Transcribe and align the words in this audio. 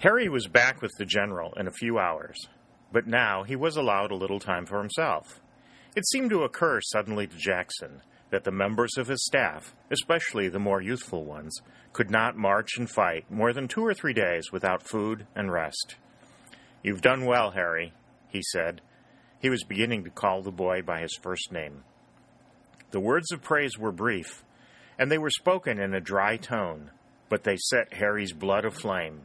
Harry 0.00 0.30
was 0.30 0.46
back 0.46 0.80
with 0.80 0.92
the 0.98 1.04
general 1.04 1.52
in 1.58 1.66
a 1.66 1.72
few 1.72 1.98
hours, 1.98 2.48
but 2.90 3.06
now 3.06 3.42
he 3.42 3.56
was 3.56 3.76
allowed 3.76 4.10
a 4.10 4.16
little 4.16 4.40
time 4.40 4.64
for 4.64 4.78
himself. 4.78 5.38
It 5.98 6.06
seemed 6.06 6.30
to 6.30 6.44
occur 6.44 6.80
suddenly 6.80 7.26
to 7.26 7.36
Jackson 7.36 8.02
that 8.30 8.44
the 8.44 8.52
members 8.52 8.96
of 8.96 9.08
his 9.08 9.24
staff, 9.24 9.74
especially 9.90 10.48
the 10.48 10.60
more 10.60 10.80
youthful 10.80 11.24
ones, 11.24 11.60
could 11.92 12.08
not 12.08 12.36
march 12.36 12.78
and 12.78 12.88
fight 12.88 13.28
more 13.28 13.52
than 13.52 13.66
two 13.66 13.84
or 13.84 13.92
three 13.94 14.12
days 14.12 14.52
without 14.52 14.84
food 14.84 15.26
and 15.34 15.50
rest. 15.50 15.96
You've 16.84 17.00
done 17.00 17.26
well, 17.26 17.50
Harry, 17.50 17.94
he 18.28 18.42
said. 18.42 18.80
He 19.40 19.50
was 19.50 19.64
beginning 19.64 20.04
to 20.04 20.10
call 20.10 20.40
the 20.40 20.52
boy 20.52 20.82
by 20.82 21.00
his 21.00 21.18
first 21.20 21.50
name. 21.50 21.82
The 22.92 23.00
words 23.00 23.32
of 23.32 23.42
praise 23.42 23.76
were 23.76 23.90
brief, 23.90 24.44
and 25.00 25.10
they 25.10 25.18
were 25.18 25.30
spoken 25.30 25.80
in 25.80 25.94
a 25.94 26.00
dry 26.00 26.36
tone, 26.36 26.92
but 27.28 27.42
they 27.42 27.56
set 27.56 27.94
Harry's 27.94 28.32
blood 28.32 28.64
aflame. 28.64 29.22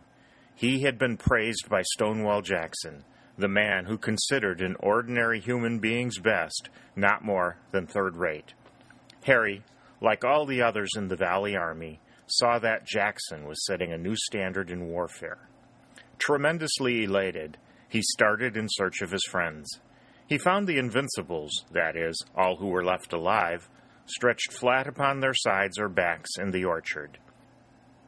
He 0.56 0.82
had 0.82 0.98
been 0.98 1.18
praised 1.18 1.70
by 1.70 1.84
Stonewall 1.84 2.42
Jackson, 2.42 3.04
the 3.38 3.48
man 3.48 3.86
who 3.86 3.98
considered 3.98 4.62
an 4.62 4.76
ordinary 4.80 5.40
human 5.40 5.80
being's 5.80 6.20
best 6.20 6.70
not 6.96 7.24
more 7.24 7.58
than 7.72 7.88
third 7.88 8.16
rate. 8.16 8.54
Harry, 9.26 9.64
like 10.02 10.24
all 10.24 10.46
the 10.46 10.62
others 10.62 10.92
in 10.96 11.08
the 11.08 11.16
Valley 11.16 11.56
Army, 11.56 12.00
saw 12.28 12.60
that 12.60 12.86
Jackson 12.86 13.46
was 13.48 13.66
setting 13.66 13.92
a 13.92 13.98
new 13.98 14.16
standard 14.16 14.70
in 14.70 14.88
warfare. 14.88 15.50
Tremendously 16.20 17.04
elated, 17.04 17.58
he 17.90 18.02
started 18.14 18.56
in 18.56 18.68
search 18.70 19.02
of 19.02 19.12
his 19.12 19.24
friends. 19.30 19.80
He 20.28 20.38
found 20.38 20.68
the 20.68 20.78
Invincibles, 20.78 21.66
that 21.72 21.96
is, 21.96 22.24
all 22.36 22.58
who 22.58 22.68
were 22.68 22.84
left 22.84 23.14
alive, 23.14 23.70
stretched 24.06 24.54
flat 24.54 24.88
upon 24.88 25.20
their 25.20 25.34
sides 25.34 25.80
or 25.80 25.90
backs 25.90 26.32
in 26.40 26.52
the 26.52 26.66
orchard. 26.66 27.18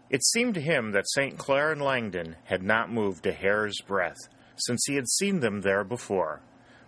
It 0.09 0.23
seemed 0.23 0.53
to 0.53 0.61
him 0.61 0.91
that 0.91 1.09
St. 1.09 1.37
Clair 1.37 1.71
and 1.71 1.81
Langdon 1.81 2.35
had 2.45 2.61
not 2.61 2.91
moved 2.91 3.25
a 3.25 3.31
hair's 3.31 3.79
breadth 3.81 4.29
since 4.57 4.85
he 4.85 4.95
had 4.95 5.07
seen 5.07 5.39
them 5.39 5.61
there 5.61 5.83
before, 5.83 6.41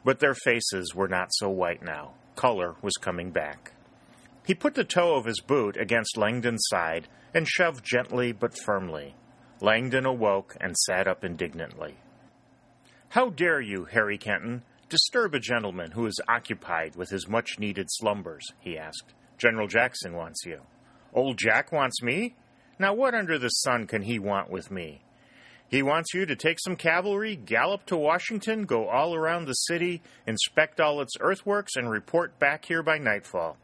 but 0.03 0.19
their 0.19 0.33
faces 0.33 0.93
were 0.95 1.07
not 1.07 1.29
so 1.31 1.49
white 1.49 1.83
now. 1.83 2.13
Color 2.35 2.75
was 2.81 2.93
coming 2.93 3.31
back. 3.31 3.73
He 4.45 4.53
put 4.53 4.75
the 4.75 4.83
toe 4.83 5.15
of 5.15 5.25
his 5.25 5.41
boot 5.41 5.75
against 5.75 6.17
Langdon's 6.17 6.65
side 6.69 7.07
and 7.33 7.47
shoved 7.47 7.83
gently 7.83 8.31
but 8.31 8.57
firmly. 8.57 9.15
Langdon 9.59 10.05
awoke 10.05 10.55
and 10.61 10.77
sat 10.77 11.07
up 11.07 11.23
indignantly. 11.23 11.95
How 13.09 13.29
dare 13.29 13.59
you, 13.59 13.85
Harry 13.85 14.17
Kenton, 14.17 14.63
disturb 14.89 15.33
a 15.33 15.39
gentleman 15.39 15.91
who 15.91 16.05
is 16.05 16.21
occupied 16.27 16.95
with 16.95 17.09
his 17.09 17.27
much 17.27 17.59
needed 17.59 17.87
slumbers? 17.89 18.45
he 18.59 18.77
asked. 18.77 19.13
General 19.37 19.67
Jackson 19.67 20.13
wants 20.13 20.45
you. 20.45 20.61
Old 21.13 21.37
Jack 21.37 21.71
wants 21.71 22.01
me? 22.01 22.35
Now, 22.79 22.93
what 22.93 23.15
under 23.15 23.39
the 23.39 23.49
sun 23.49 23.87
can 23.87 24.03
he 24.03 24.19
want 24.19 24.49
with 24.49 24.69
me? 24.69 25.01
He 25.69 25.83
wants 25.83 26.13
you 26.13 26.25
to 26.25 26.35
take 26.35 26.59
some 26.59 26.77
cavalry, 26.77 27.35
gallop 27.35 27.85
to 27.87 27.97
Washington, 27.97 28.65
go 28.65 28.87
all 28.87 29.13
around 29.13 29.45
the 29.45 29.53
city, 29.53 30.01
inspect 30.25 30.79
all 30.79 31.01
its 31.01 31.13
earthworks, 31.19 31.75
and 31.75 31.89
report 31.89 32.39
back 32.39 32.65
here 32.65 32.81
by 32.81 32.97
nightfall. 32.97 33.57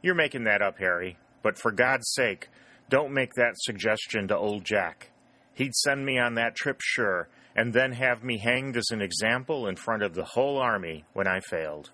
You're 0.00 0.14
making 0.14 0.44
that 0.44 0.62
up, 0.62 0.78
Harry, 0.78 1.18
but 1.42 1.58
for 1.58 1.72
God's 1.72 2.12
sake, 2.12 2.48
don't 2.88 3.12
make 3.12 3.34
that 3.34 3.54
suggestion 3.56 4.28
to 4.28 4.36
old 4.36 4.64
Jack. 4.64 5.10
He'd 5.54 5.74
send 5.74 6.06
me 6.06 6.18
on 6.18 6.34
that 6.34 6.54
trip, 6.54 6.80
sure, 6.80 7.28
and 7.56 7.72
then 7.72 7.92
have 7.92 8.22
me 8.22 8.38
hanged 8.38 8.76
as 8.76 8.90
an 8.92 9.02
example 9.02 9.66
in 9.66 9.74
front 9.74 10.04
of 10.04 10.14
the 10.14 10.24
whole 10.24 10.58
army 10.58 11.04
when 11.14 11.26
I 11.26 11.40
failed. 11.40 11.90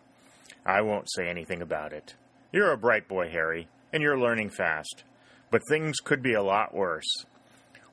I 0.66 0.82
won't 0.82 1.10
say 1.10 1.28
anything 1.28 1.62
about 1.62 1.94
it. 1.94 2.14
You're 2.52 2.72
a 2.72 2.78
bright 2.78 3.08
boy, 3.08 3.30
Harry, 3.30 3.68
and 3.90 4.02
you're 4.02 4.18
learning 4.18 4.50
fast. 4.50 5.04
But 5.50 5.62
things 5.68 6.00
could 6.00 6.22
be 6.22 6.34
a 6.34 6.42
lot 6.42 6.74
worse. 6.74 7.24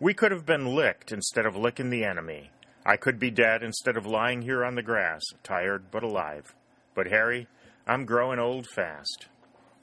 We 0.02 0.16
could 0.16 0.32
have 0.32 0.48
been 0.48 0.66
licked 0.66 1.12
instead 1.12 1.46
of 1.46 1.56
licking 1.56 1.92
the 1.92 2.06
enemy. 2.06 2.50
I 2.84 2.98
could 2.98 3.20
be 3.20 3.30
dead 3.30 3.62
instead 3.62 3.96
of 3.96 4.08
lying 4.08 4.42
here 4.42 4.66
on 4.66 4.74
the 4.74 4.82
grass, 4.82 5.22
tired 5.44 5.92
but 5.92 6.02
alive. 6.02 6.56
But, 6.96 7.06
Harry, 7.10 7.48
I'm 7.86 8.06
growing 8.06 8.40
old 8.40 8.66
fast. 8.66 9.28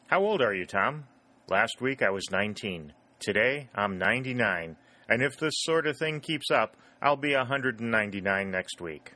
How 0.08 0.20
old 0.20 0.42
are 0.42 0.52
you, 0.52 0.66
Tom? 0.66 1.04
Last 1.48 1.80
week 1.80 2.02
I 2.02 2.10
was 2.10 2.32
19. 2.32 2.94
Today 3.20 3.68
I'm 3.76 3.96
99. 3.96 4.76
And 5.08 5.22
if 5.22 5.38
this 5.38 5.54
sort 5.58 5.86
of 5.86 5.96
thing 5.96 6.18
keeps 6.18 6.50
up, 6.50 6.76
I'll 7.00 7.14
be 7.14 7.36
199 7.36 8.50
next 8.50 8.80
week. 8.80 9.12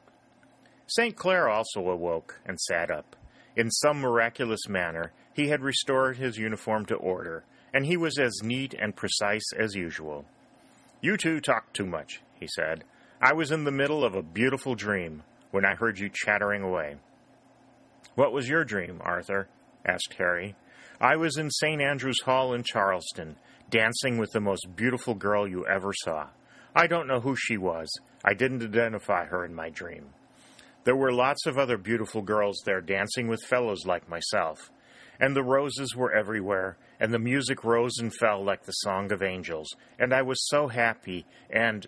St. 0.87 1.17
Clair 1.17 1.49
also 1.49 1.81
awoke 1.89 2.41
and 2.47 2.61
sat 2.61 2.93
up. 2.93 3.17
In 3.57 3.73
some 3.73 3.99
miraculous 3.99 4.69
manner, 4.69 5.11
he 5.35 5.49
had 5.49 5.63
restored 5.63 6.19
his 6.19 6.39
uniform 6.39 6.87
to 6.87 6.95
order, 6.95 7.43
and 7.75 7.87
he 7.87 7.97
was 7.97 8.21
as 8.21 8.45
neat 8.45 8.73
and 8.79 8.95
precise 8.95 9.53
as 9.59 9.75
usual. 9.75 10.27
You 11.05 11.17
two 11.17 11.41
talk 11.41 11.73
too 11.73 11.85
much, 11.85 12.23
he 12.39 12.47
said. 12.47 12.85
I 13.21 13.33
was 13.33 13.51
in 13.51 13.65
the 13.65 13.73
middle 13.73 14.05
of 14.05 14.15
a 14.15 14.23
beautiful 14.23 14.77
dream 14.77 15.25
when 15.51 15.65
I 15.65 15.75
heard 15.75 15.99
you 15.99 16.09
chattering 16.09 16.63
away. 16.63 16.95
What 18.15 18.33
was 18.33 18.49
your 18.49 18.65
dream, 18.65 19.01
Arthur? 19.05 19.49
asked 19.85 20.15
Harry. 20.19 20.55
I 21.01 21.17
was 21.17 21.39
in 21.39 21.51
St. 21.51 21.83
Andrew's 21.83 22.21
Hall 22.25 22.55
in 22.55 22.63
Charleston, 22.63 23.35
dancing 23.69 24.17
with 24.17 24.31
the 24.31 24.41
most 24.41 24.77
beautiful 24.77 25.15
girl 25.15 25.49
you 25.49 25.67
ever 25.67 25.93
saw. 26.05 26.29
I 26.73 26.87
don't 26.87 27.09
know 27.09 27.19
who 27.19 27.35
she 27.35 27.57
was. 27.57 27.91
I 28.25 28.35
didn't 28.35 28.63
identify 28.63 29.25
her 29.25 29.45
in 29.45 29.57
my 29.57 29.71
dream. 29.71 30.11
There 30.85 30.95
were 30.95 31.13
lots 31.13 31.47
of 31.47 31.59
other 31.59 31.79
beautiful 31.79 32.23
girls 32.23 32.63
there 32.65 32.81
dancing 32.81 33.27
with 33.27 33.43
fellows 33.43 33.87
like 33.87 34.09
myself 34.09 34.71
and 35.23 35.37
the 35.37 35.43
roses 35.45 35.95
were 35.95 36.13
everywhere, 36.13 36.77
and 36.99 37.15
the 37.15 37.19
music 37.19 37.63
rose 37.63 37.97
and 37.99 38.13
fell 38.13 38.45
like 38.45 38.65
the 38.65 38.73
song 38.73 39.13
of 39.13 39.23
angels, 39.23 39.69
and 39.97 40.13
I 40.13 40.21
was 40.23 40.49
so 40.49 40.67
happy, 40.67 41.25
and 41.49 41.87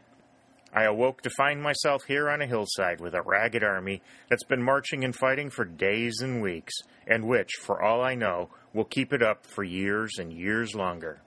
I 0.73 0.85
awoke 0.85 1.21
to 1.23 1.31
find 1.31 1.61
myself 1.61 2.05
here 2.07 2.31
on 2.31 2.41
a 2.41 2.47
hillside 2.47 3.01
with 3.01 3.13
a 3.13 3.23
ragged 3.23 3.65
army 3.65 4.03
that's 4.31 4.45
been 4.45 4.63
marching 4.63 5.03
and 5.03 5.15
fighting 5.15 5.51
for 5.51 5.65
days 5.65 6.21
and 6.21 6.41
weeks, 6.41 6.75
and 7.09 7.27
which, 7.27 7.51
for 7.61 7.83
all 7.83 8.03
I 8.03 8.15
know, 8.15 8.51
will 8.73 8.85
keep 8.85 9.13
it 9.13 9.23
up 9.23 9.45
for 9.45 9.65
years 9.65 10.13
and 10.17 10.33
years 10.33 10.77
longer. 10.77 11.21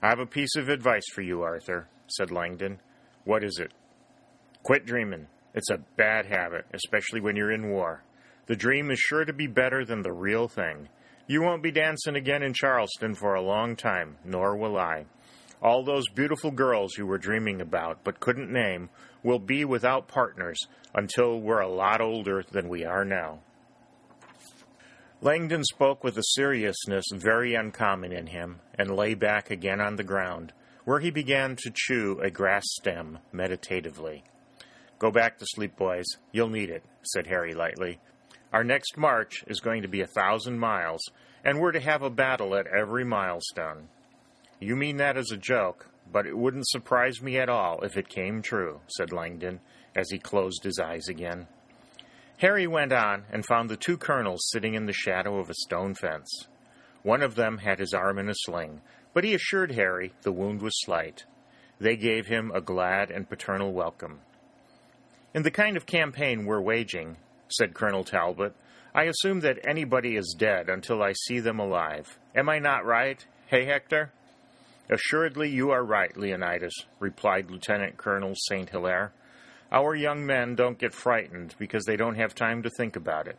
I 0.00 0.10
have 0.10 0.20
a 0.20 0.26
piece 0.26 0.54
of 0.54 0.68
advice 0.68 1.06
for 1.12 1.22
you, 1.22 1.42
Arthur, 1.42 1.88
said 2.06 2.30
Langdon. 2.30 2.78
What 3.24 3.42
is 3.42 3.58
it? 3.58 3.72
Quit 4.62 4.86
dreaming. 4.86 5.26
It's 5.54 5.70
a 5.70 5.82
bad 5.96 6.26
habit, 6.26 6.66
especially 6.72 7.20
when 7.20 7.34
you're 7.34 7.50
in 7.50 7.70
war. 7.70 8.04
The 8.46 8.54
dream 8.54 8.92
is 8.92 9.00
sure 9.00 9.24
to 9.24 9.32
be 9.32 9.48
better 9.48 9.84
than 9.84 10.02
the 10.02 10.12
real 10.12 10.46
thing. 10.46 10.88
You 11.28 11.42
won't 11.42 11.62
be 11.62 11.72
dancing 11.72 12.14
again 12.14 12.44
in 12.44 12.54
Charleston 12.54 13.14
for 13.16 13.34
a 13.34 13.42
long 13.42 13.74
time, 13.74 14.16
nor 14.24 14.56
will 14.56 14.78
I. 14.78 15.06
All 15.60 15.82
those 15.82 16.08
beautiful 16.14 16.52
girls 16.52 16.96
you 16.96 17.06
were 17.06 17.18
dreaming 17.18 17.60
about 17.60 18.04
but 18.04 18.20
couldn't 18.20 18.52
name 18.52 18.90
will 19.24 19.40
be 19.40 19.64
without 19.64 20.06
partners 20.06 20.58
until 20.94 21.40
we're 21.40 21.60
a 21.60 21.68
lot 21.68 22.00
older 22.00 22.44
than 22.52 22.68
we 22.68 22.84
are 22.84 23.04
now. 23.04 23.40
Langdon 25.20 25.64
spoke 25.64 26.04
with 26.04 26.16
a 26.16 26.22
seriousness 26.34 27.06
very 27.12 27.54
uncommon 27.54 28.12
in 28.12 28.28
him 28.28 28.60
and 28.78 28.94
lay 28.94 29.14
back 29.14 29.50
again 29.50 29.80
on 29.80 29.96
the 29.96 30.04
ground, 30.04 30.52
where 30.84 31.00
he 31.00 31.10
began 31.10 31.56
to 31.56 31.72
chew 31.74 32.20
a 32.22 32.30
grass 32.30 32.64
stem 32.66 33.18
meditatively. 33.32 34.22
Go 35.00 35.10
back 35.10 35.38
to 35.38 35.46
sleep, 35.46 35.76
boys. 35.76 36.04
You'll 36.30 36.50
need 36.50 36.70
it, 36.70 36.84
said 37.02 37.26
Harry 37.26 37.54
lightly. 37.54 37.98
Our 38.56 38.64
next 38.64 38.96
march 38.96 39.44
is 39.48 39.60
going 39.60 39.82
to 39.82 39.88
be 39.88 40.00
a 40.00 40.06
thousand 40.06 40.58
miles, 40.58 41.02
and 41.44 41.60
we're 41.60 41.72
to 41.72 41.80
have 41.80 42.00
a 42.00 42.08
battle 42.08 42.54
at 42.54 42.66
every 42.66 43.04
milestone. 43.04 43.88
You 44.60 44.76
mean 44.76 44.96
that 44.96 45.18
as 45.18 45.30
a 45.30 45.36
joke, 45.36 45.90
but 46.10 46.26
it 46.26 46.38
wouldn't 46.38 46.66
surprise 46.66 47.20
me 47.20 47.36
at 47.36 47.50
all 47.50 47.82
if 47.82 47.98
it 47.98 48.08
came 48.08 48.40
true, 48.40 48.80
said 48.86 49.12
Langdon, 49.12 49.60
as 49.94 50.10
he 50.10 50.18
closed 50.18 50.64
his 50.64 50.78
eyes 50.78 51.06
again. 51.06 51.48
Harry 52.38 52.66
went 52.66 52.94
on 52.94 53.26
and 53.30 53.44
found 53.44 53.68
the 53.68 53.76
two 53.76 53.98
colonels 53.98 54.48
sitting 54.50 54.72
in 54.72 54.86
the 54.86 54.92
shadow 54.94 55.38
of 55.38 55.50
a 55.50 55.54
stone 55.54 55.94
fence. 55.94 56.48
One 57.02 57.20
of 57.20 57.34
them 57.34 57.58
had 57.58 57.78
his 57.78 57.92
arm 57.92 58.18
in 58.18 58.30
a 58.30 58.34
sling, 58.34 58.80
but 59.12 59.24
he 59.24 59.34
assured 59.34 59.72
Harry 59.72 60.14
the 60.22 60.32
wound 60.32 60.62
was 60.62 60.80
slight. 60.80 61.26
They 61.78 61.98
gave 61.98 62.28
him 62.28 62.50
a 62.54 62.62
glad 62.62 63.10
and 63.10 63.28
paternal 63.28 63.74
welcome. 63.74 64.20
In 65.34 65.42
the 65.42 65.50
kind 65.50 65.76
of 65.76 65.84
campaign 65.84 66.46
we're 66.46 66.62
waging, 66.62 67.18
said 67.48 67.74
Colonel 67.74 68.04
Talbot. 68.04 68.54
I 68.94 69.04
assume 69.04 69.40
that 69.40 69.66
anybody 69.66 70.16
is 70.16 70.34
dead 70.38 70.68
until 70.68 71.02
I 71.02 71.12
see 71.12 71.40
them 71.40 71.58
alive. 71.58 72.18
Am 72.34 72.48
I 72.48 72.58
not 72.58 72.86
right? 72.86 73.24
Hey, 73.46 73.66
Hector? 73.66 74.12
Assuredly, 74.88 75.50
you 75.50 75.70
are 75.70 75.84
right, 75.84 76.16
Leonidas, 76.16 76.74
replied 77.00 77.50
Lieutenant 77.50 77.96
Colonel 77.96 78.34
St. 78.34 78.70
Hilaire. 78.70 79.12
Our 79.72 79.94
young 79.94 80.24
men 80.24 80.54
don't 80.54 80.78
get 80.78 80.94
frightened 80.94 81.54
because 81.58 81.84
they 81.84 81.96
don't 81.96 82.14
have 82.14 82.34
time 82.34 82.62
to 82.62 82.70
think 82.70 82.94
about 82.94 83.26
it. 83.26 83.38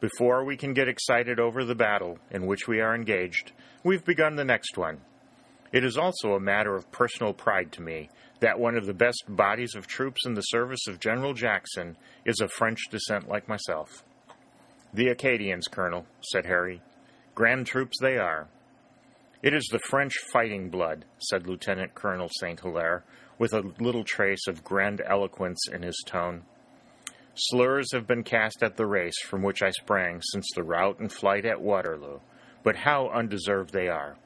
Before 0.00 0.44
we 0.44 0.56
can 0.56 0.74
get 0.74 0.88
excited 0.88 1.40
over 1.40 1.64
the 1.64 1.74
battle 1.74 2.18
in 2.30 2.46
which 2.46 2.68
we 2.68 2.80
are 2.80 2.94
engaged, 2.94 3.52
we've 3.82 4.04
begun 4.04 4.36
the 4.36 4.44
next 4.44 4.76
one. 4.76 5.00
It 5.72 5.84
is 5.84 5.96
also 5.96 6.34
a 6.34 6.40
matter 6.40 6.76
of 6.76 6.92
personal 6.92 7.32
pride 7.32 7.72
to 7.72 7.82
me 7.82 8.10
that 8.42 8.58
one 8.58 8.76
of 8.76 8.86
the 8.86 8.92
best 8.92 9.24
bodies 9.28 9.76
of 9.76 9.86
troops 9.86 10.26
in 10.26 10.34
the 10.34 10.42
service 10.42 10.88
of 10.88 10.98
General 10.98 11.32
Jackson 11.32 11.96
is 12.26 12.40
of 12.40 12.50
French 12.50 12.80
descent 12.90 13.28
like 13.28 13.48
myself. 13.48 14.04
The 14.92 15.08
Acadians, 15.08 15.68
Colonel, 15.68 16.06
said 16.20 16.44
Harry. 16.44 16.82
Grand 17.36 17.66
troops 17.66 17.96
they 18.00 18.18
are. 18.18 18.48
It 19.42 19.54
is 19.54 19.66
the 19.70 19.78
French 19.78 20.14
fighting 20.32 20.70
blood, 20.70 21.04
said 21.18 21.46
Lieutenant 21.46 21.94
Colonel 21.94 22.28
St. 22.40 22.60
Hilaire, 22.60 23.04
with 23.38 23.54
a 23.54 23.72
little 23.78 24.04
trace 24.04 24.46
of 24.48 24.64
grandiloquence 24.64 25.60
in 25.72 25.82
his 25.82 26.02
tone. 26.04 26.42
Slurs 27.34 27.92
have 27.92 28.08
been 28.08 28.24
cast 28.24 28.62
at 28.62 28.76
the 28.76 28.86
race 28.86 29.20
from 29.24 29.42
which 29.42 29.62
I 29.62 29.70
sprang 29.70 30.20
since 30.20 30.48
the 30.54 30.64
rout 30.64 30.98
and 30.98 31.10
flight 31.10 31.46
at 31.46 31.60
Waterloo, 31.60 32.18
but 32.64 32.76
how 32.76 33.08
undeserved 33.08 33.72
they 33.72 33.88
are. 33.88 34.16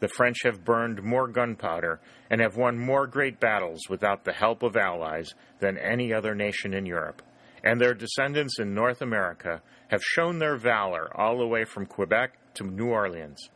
The 0.00 0.08
French 0.08 0.38
have 0.44 0.64
burned 0.64 1.02
more 1.02 1.26
gunpowder 1.26 2.00
and 2.30 2.40
have 2.40 2.56
won 2.56 2.78
more 2.78 3.06
great 3.06 3.40
battles 3.40 3.80
without 3.88 4.24
the 4.24 4.32
help 4.32 4.62
of 4.62 4.76
allies 4.76 5.34
than 5.58 5.76
any 5.78 6.12
other 6.12 6.34
nation 6.34 6.72
in 6.72 6.86
Europe, 6.86 7.22
and 7.64 7.80
their 7.80 7.94
descendants 7.94 8.58
in 8.60 8.74
North 8.74 9.02
America 9.02 9.60
have 9.88 10.02
shown 10.02 10.38
their 10.38 10.56
valor 10.56 11.10
all 11.18 11.38
the 11.38 11.46
way 11.46 11.64
from 11.64 11.86
Quebec 11.86 12.38
to 12.54 12.64
New 12.64 12.88
Orleans, 12.88 13.50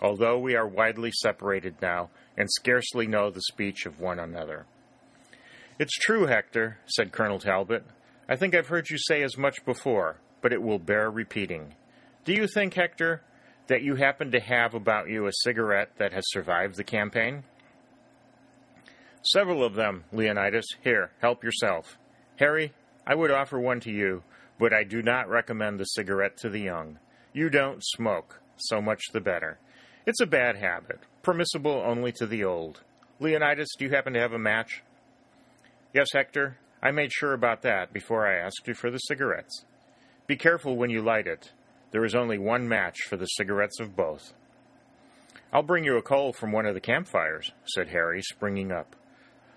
although 0.00 0.38
we 0.38 0.54
are 0.54 0.68
widely 0.68 1.10
separated 1.10 1.74
now 1.82 2.10
and 2.36 2.48
scarcely 2.50 3.06
know 3.06 3.30
the 3.30 3.42
speech 3.42 3.84
of 3.84 4.00
one 4.00 4.20
another. 4.20 4.66
It's 5.80 5.96
true, 5.96 6.26
Hector, 6.26 6.78
said 6.86 7.12
Colonel 7.12 7.38
Talbot. 7.38 7.84
I 8.28 8.36
think 8.36 8.54
I've 8.54 8.68
heard 8.68 8.90
you 8.90 8.98
say 8.98 9.22
as 9.22 9.36
much 9.36 9.64
before, 9.64 10.20
but 10.42 10.52
it 10.52 10.62
will 10.62 10.78
bear 10.78 11.10
repeating. 11.10 11.74
Do 12.24 12.32
you 12.32 12.46
think, 12.46 12.74
Hector, 12.74 13.22
that 13.68 13.82
you 13.82 13.94
happen 13.94 14.30
to 14.32 14.40
have 14.40 14.74
about 14.74 15.08
you 15.08 15.26
a 15.26 15.32
cigarette 15.32 15.92
that 15.98 16.12
has 16.12 16.24
survived 16.28 16.76
the 16.76 16.84
campaign? 16.84 17.44
Several 19.22 19.64
of 19.64 19.74
them, 19.74 20.04
Leonidas. 20.12 20.66
Here, 20.82 21.10
help 21.20 21.44
yourself. 21.44 21.98
Harry, 22.36 22.72
I 23.06 23.14
would 23.14 23.30
offer 23.30 23.58
one 23.58 23.80
to 23.80 23.90
you, 23.90 24.22
but 24.58 24.72
I 24.72 24.84
do 24.84 25.02
not 25.02 25.28
recommend 25.28 25.78
the 25.78 25.84
cigarette 25.84 26.36
to 26.38 26.48
the 26.48 26.60
young. 26.60 26.98
You 27.32 27.50
don't 27.50 27.84
smoke, 27.84 28.40
so 28.56 28.80
much 28.80 29.02
the 29.12 29.20
better. 29.20 29.58
It's 30.06 30.20
a 30.20 30.26
bad 30.26 30.56
habit, 30.56 31.00
permissible 31.22 31.82
only 31.84 32.12
to 32.12 32.26
the 32.26 32.44
old. 32.44 32.82
Leonidas, 33.20 33.74
do 33.78 33.84
you 33.84 33.90
happen 33.90 34.14
to 34.14 34.20
have 34.20 34.32
a 34.32 34.38
match? 34.38 34.82
Yes, 35.92 36.08
Hector, 36.12 36.58
I 36.82 36.90
made 36.90 37.12
sure 37.12 37.34
about 37.34 37.62
that 37.62 37.92
before 37.92 38.26
I 38.26 38.38
asked 38.38 38.66
you 38.66 38.74
for 38.74 38.90
the 38.90 38.98
cigarettes. 38.98 39.64
Be 40.26 40.36
careful 40.36 40.76
when 40.76 40.90
you 40.90 41.02
light 41.02 41.26
it. 41.26 41.52
There 41.90 42.04
is 42.04 42.14
only 42.14 42.38
one 42.38 42.68
match 42.68 42.98
for 43.08 43.16
the 43.16 43.26
cigarettes 43.26 43.80
of 43.80 43.96
both. 43.96 44.34
I'll 45.52 45.62
bring 45.62 45.84
you 45.84 45.96
a 45.96 46.02
coal 46.02 46.32
from 46.34 46.52
one 46.52 46.66
of 46.66 46.74
the 46.74 46.80
campfires, 46.80 47.52
said 47.64 47.88
Harry, 47.88 48.20
springing 48.22 48.70
up. 48.70 48.94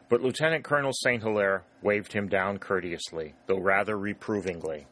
But 0.08 0.22
Lieutenant 0.22 0.64
Colonel 0.64 0.94
St. 0.94 1.22
Hilaire 1.22 1.64
waved 1.82 2.14
him 2.14 2.30
down 2.30 2.60
courteously, 2.60 3.34
though 3.48 3.60
rather 3.60 3.98
reprovingly. 3.98 4.88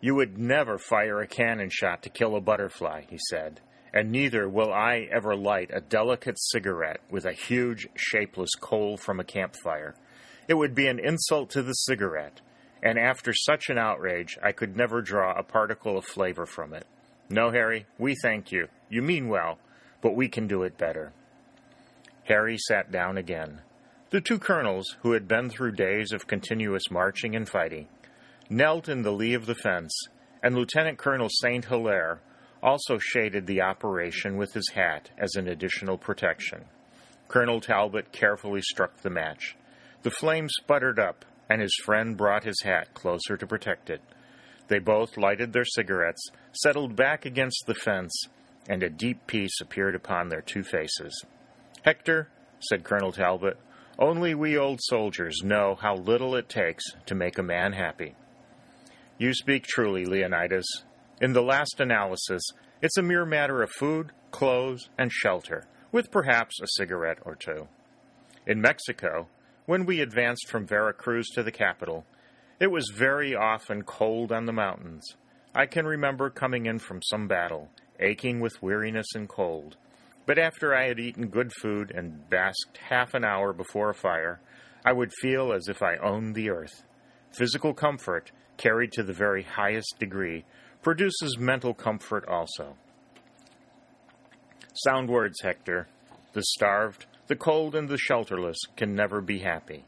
You 0.00 0.14
would 0.14 0.38
never 0.38 0.78
fire 0.78 1.20
a 1.20 1.26
cannon 1.26 1.68
shot 1.70 2.02
to 2.02 2.08
kill 2.08 2.36
a 2.36 2.40
butterfly, 2.40 3.02
he 3.08 3.18
said, 3.28 3.60
and 3.92 4.10
neither 4.10 4.48
will 4.48 4.72
I 4.72 5.08
ever 5.10 5.36
light 5.36 5.70
a 5.72 5.80
delicate 5.80 6.40
cigarette 6.40 7.00
with 7.10 7.24
a 7.24 7.32
huge, 7.32 7.88
shapeless 7.96 8.50
coal 8.60 8.96
from 8.96 9.20
a 9.20 9.24
campfire. 9.24 9.94
It 10.48 10.54
would 10.54 10.74
be 10.74 10.86
an 10.86 10.98
insult 10.98 11.50
to 11.50 11.62
the 11.62 11.74
cigarette, 11.74 12.40
and 12.82 12.98
after 12.98 13.32
such 13.32 13.68
an 13.68 13.78
outrage, 13.78 14.38
I 14.42 14.52
could 14.52 14.76
never 14.76 15.02
draw 15.02 15.38
a 15.38 15.42
particle 15.42 15.98
of 15.98 16.04
flavor 16.04 16.46
from 16.46 16.72
it. 16.72 16.86
No, 17.28 17.50
Harry, 17.50 17.86
we 17.98 18.14
thank 18.14 18.50
you. 18.50 18.68
You 18.88 19.02
mean 19.02 19.28
well, 19.28 19.58
but 20.00 20.16
we 20.16 20.28
can 20.28 20.46
do 20.46 20.62
it 20.62 20.78
better. 20.78 21.12
Harry 22.24 22.56
sat 22.58 22.90
down 22.90 23.18
again. 23.18 23.60
The 24.10 24.20
two 24.20 24.38
colonels, 24.38 24.96
who 25.02 25.12
had 25.12 25.28
been 25.28 25.50
through 25.50 25.72
days 25.72 26.12
of 26.12 26.26
continuous 26.26 26.90
marching 26.90 27.36
and 27.36 27.48
fighting, 27.48 27.86
knelt 28.48 28.88
in 28.88 29.02
the 29.02 29.12
lee 29.12 29.34
of 29.34 29.46
the 29.46 29.54
fence, 29.54 29.92
and 30.42 30.54
Lieutenant 30.54 30.98
Colonel 30.98 31.28
St. 31.30 31.64
Hilaire 31.64 32.20
also 32.62 32.98
shaded 32.98 33.46
the 33.46 33.62
operation 33.62 34.36
with 34.36 34.52
his 34.52 34.68
hat 34.74 35.10
as 35.18 35.34
an 35.36 35.48
additional 35.48 35.96
protection. 35.96 36.64
Colonel 37.28 37.60
Talbot 37.60 38.10
carefully 38.10 38.60
struck 38.60 38.96
the 38.98 39.10
match. 39.10 39.56
The 40.02 40.10
flame 40.10 40.48
sputtered 40.48 40.98
up, 40.98 41.24
and 41.50 41.60
his 41.60 41.74
friend 41.84 42.16
brought 42.16 42.44
his 42.44 42.62
hat 42.62 42.94
closer 42.94 43.36
to 43.36 43.46
protect 43.46 43.90
it. 43.90 44.00
They 44.68 44.78
both 44.78 45.18
lighted 45.18 45.52
their 45.52 45.64
cigarettes, 45.64 46.30
settled 46.52 46.94
back 46.94 47.26
against 47.26 47.64
the 47.66 47.74
fence, 47.74 48.12
and 48.68 48.84
a 48.84 48.88
deep 48.88 49.26
peace 49.26 49.60
appeared 49.60 49.96
upon 49.96 50.28
their 50.28 50.40
two 50.40 50.62
faces. 50.62 51.24
Hector, 51.82 52.28
said 52.60 52.84
Colonel 52.84 53.10
Talbot, 53.10 53.58
only 53.98 54.34
we 54.34 54.56
old 54.56 54.80
soldiers 54.80 55.42
know 55.42 55.76
how 55.80 55.96
little 55.96 56.36
it 56.36 56.48
takes 56.48 56.84
to 57.06 57.14
make 57.16 57.36
a 57.36 57.42
man 57.42 57.72
happy. 57.72 58.14
You 59.18 59.34
speak 59.34 59.66
truly, 59.66 60.06
Leonidas. 60.06 60.66
In 61.20 61.32
the 61.32 61.42
last 61.42 61.80
analysis, 61.80 62.42
it's 62.80 62.96
a 62.96 63.02
mere 63.02 63.26
matter 63.26 63.60
of 63.62 63.70
food, 63.72 64.12
clothes, 64.30 64.88
and 64.96 65.12
shelter, 65.12 65.64
with 65.90 66.12
perhaps 66.12 66.60
a 66.62 66.66
cigarette 66.68 67.18
or 67.26 67.34
two. 67.34 67.66
In 68.46 68.60
Mexico, 68.60 69.28
when 69.70 69.86
we 69.86 70.00
advanced 70.00 70.48
from 70.48 70.66
Vera 70.66 70.92
Cruz 70.92 71.28
to 71.28 71.44
the 71.44 71.52
capital, 71.52 72.04
it 72.58 72.72
was 72.72 72.92
very 72.92 73.36
often 73.36 73.84
cold 73.84 74.32
on 74.32 74.44
the 74.44 74.52
mountains. 74.52 75.14
I 75.54 75.66
can 75.66 75.86
remember 75.86 76.28
coming 76.28 76.66
in 76.66 76.80
from 76.80 77.00
some 77.02 77.28
battle, 77.28 77.70
aching 78.00 78.40
with 78.40 78.60
weariness 78.60 79.06
and 79.14 79.28
cold. 79.28 79.76
But 80.26 80.40
after 80.40 80.74
I 80.74 80.88
had 80.88 80.98
eaten 80.98 81.28
good 81.28 81.52
food 81.52 81.92
and 81.94 82.28
basked 82.28 82.78
half 82.88 83.14
an 83.14 83.24
hour 83.24 83.52
before 83.52 83.90
a 83.90 83.94
fire, 83.94 84.40
I 84.84 84.92
would 84.92 85.12
feel 85.22 85.52
as 85.52 85.68
if 85.68 85.84
I 85.84 85.98
owned 85.98 86.34
the 86.34 86.50
earth. 86.50 86.82
Physical 87.30 87.72
comfort, 87.72 88.32
carried 88.56 88.90
to 88.94 89.04
the 89.04 89.12
very 89.12 89.44
highest 89.44 90.00
degree, 90.00 90.44
produces 90.82 91.38
mental 91.38 91.74
comfort 91.74 92.26
also. 92.26 92.74
Sound 94.74 95.08
words, 95.08 95.40
Hector. 95.42 95.86
The 96.32 96.42
starved, 96.42 97.06
the 97.30 97.36
cold 97.36 97.76
and 97.76 97.88
the 97.88 97.96
shelterless 97.96 98.56
can 98.74 98.92
never 98.92 99.20
be 99.20 99.38
happy. 99.38 99.84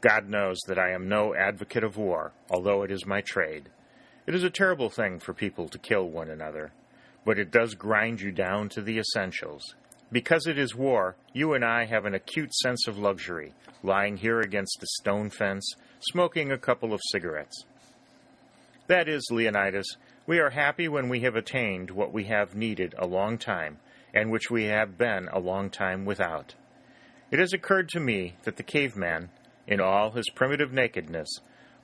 God 0.00 0.28
knows 0.28 0.60
that 0.68 0.78
I 0.78 0.92
am 0.92 1.08
no 1.08 1.34
advocate 1.34 1.82
of 1.82 1.96
war, 1.96 2.30
although 2.48 2.84
it 2.84 2.92
is 2.92 3.04
my 3.04 3.20
trade. 3.20 3.68
It 4.28 4.34
is 4.36 4.44
a 4.44 4.48
terrible 4.48 4.90
thing 4.90 5.18
for 5.18 5.34
people 5.34 5.68
to 5.70 5.78
kill 5.78 6.08
one 6.08 6.30
another, 6.30 6.70
but 7.24 7.36
it 7.36 7.50
does 7.50 7.74
grind 7.74 8.20
you 8.20 8.30
down 8.30 8.68
to 8.68 8.80
the 8.80 8.96
essentials. 8.96 9.74
Because 10.12 10.46
it 10.46 10.56
is 10.56 10.76
war, 10.76 11.16
you 11.32 11.52
and 11.54 11.64
I 11.64 11.86
have 11.86 12.04
an 12.04 12.14
acute 12.14 12.54
sense 12.54 12.86
of 12.86 12.96
luxury, 12.96 13.54
lying 13.82 14.16
here 14.16 14.38
against 14.38 14.80
a 14.80 14.86
stone 15.00 15.30
fence, 15.30 15.68
smoking 15.98 16.52
a 16.52 16.58
couple 16.58 16.94
of 16.94 17.00
cigarettes. 17.10 17.64
That 18.86 19.08
is, 19.08 19.26
Leonidas, 19.32 19.96
we 20.28 20.38
are 20.38 20.50
happy 20.50 20.86
when 20.86 21.08
we 21.08 21.22
have 21.22 21.34
attained 21.34 21.90
what 21.90 22.12
we 22.12 22.26
have 22.26 22.54
needed 22.54 22.94
a 22.96 23.08
long 23.08 23.36
time, 23.36 23.80
and 24.14 24.30
which 24.30 24.48
we 24.48 24.66
have 24.66 24.96
been 24.96 25.28
a 25.32 25.40
long 25.40 25.70
time 25.70 26.04
without. 26.04 26.54
It 27.30 27.38
has 27.38 27.52
occurred 27.52 27.88
to 27.90 28.00
me 28.00 28.36
that 28.44 28.56
the 28.56 28.62
caveman, 28.62 29.30
in 29.66 29.80
all 29.80 30.12
his 30.12 30.28
primitive 30.34 30.72
nakedness, 30.72 31.28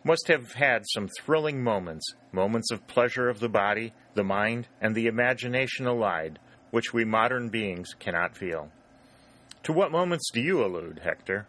must 0.05 0.29
have 0.29 0.53
had 0.53 0.85
some 0.87 1.09
thrilling 1.21 1.63
moments, 1.63 2.15
moments 2.33 2.71
of 2.71 2.87
pleasure 2.87 3.29
of 3.29 3.41
the 3.41 3.49
body, 3.49 3.93
the 4.15 4.25
mind, 4.25 4.69
and 4.81 4.95
the 4.95 5.07
imagination 5.07 5.87
allied, 5.87 6.39
which 6.71 6.93
we 6.93 7.05
modern 7.05 7.49
beings 7.49 7.95
cannot 7.99 8.37
feel. 8.37 8.71
To 9.65 9.73
what 9.73 9.93
moments 9.93 10.31
do 10.33 10.41
you 10.41 10.65
allude, 10.65 11.01
Hector? 11.03 11.47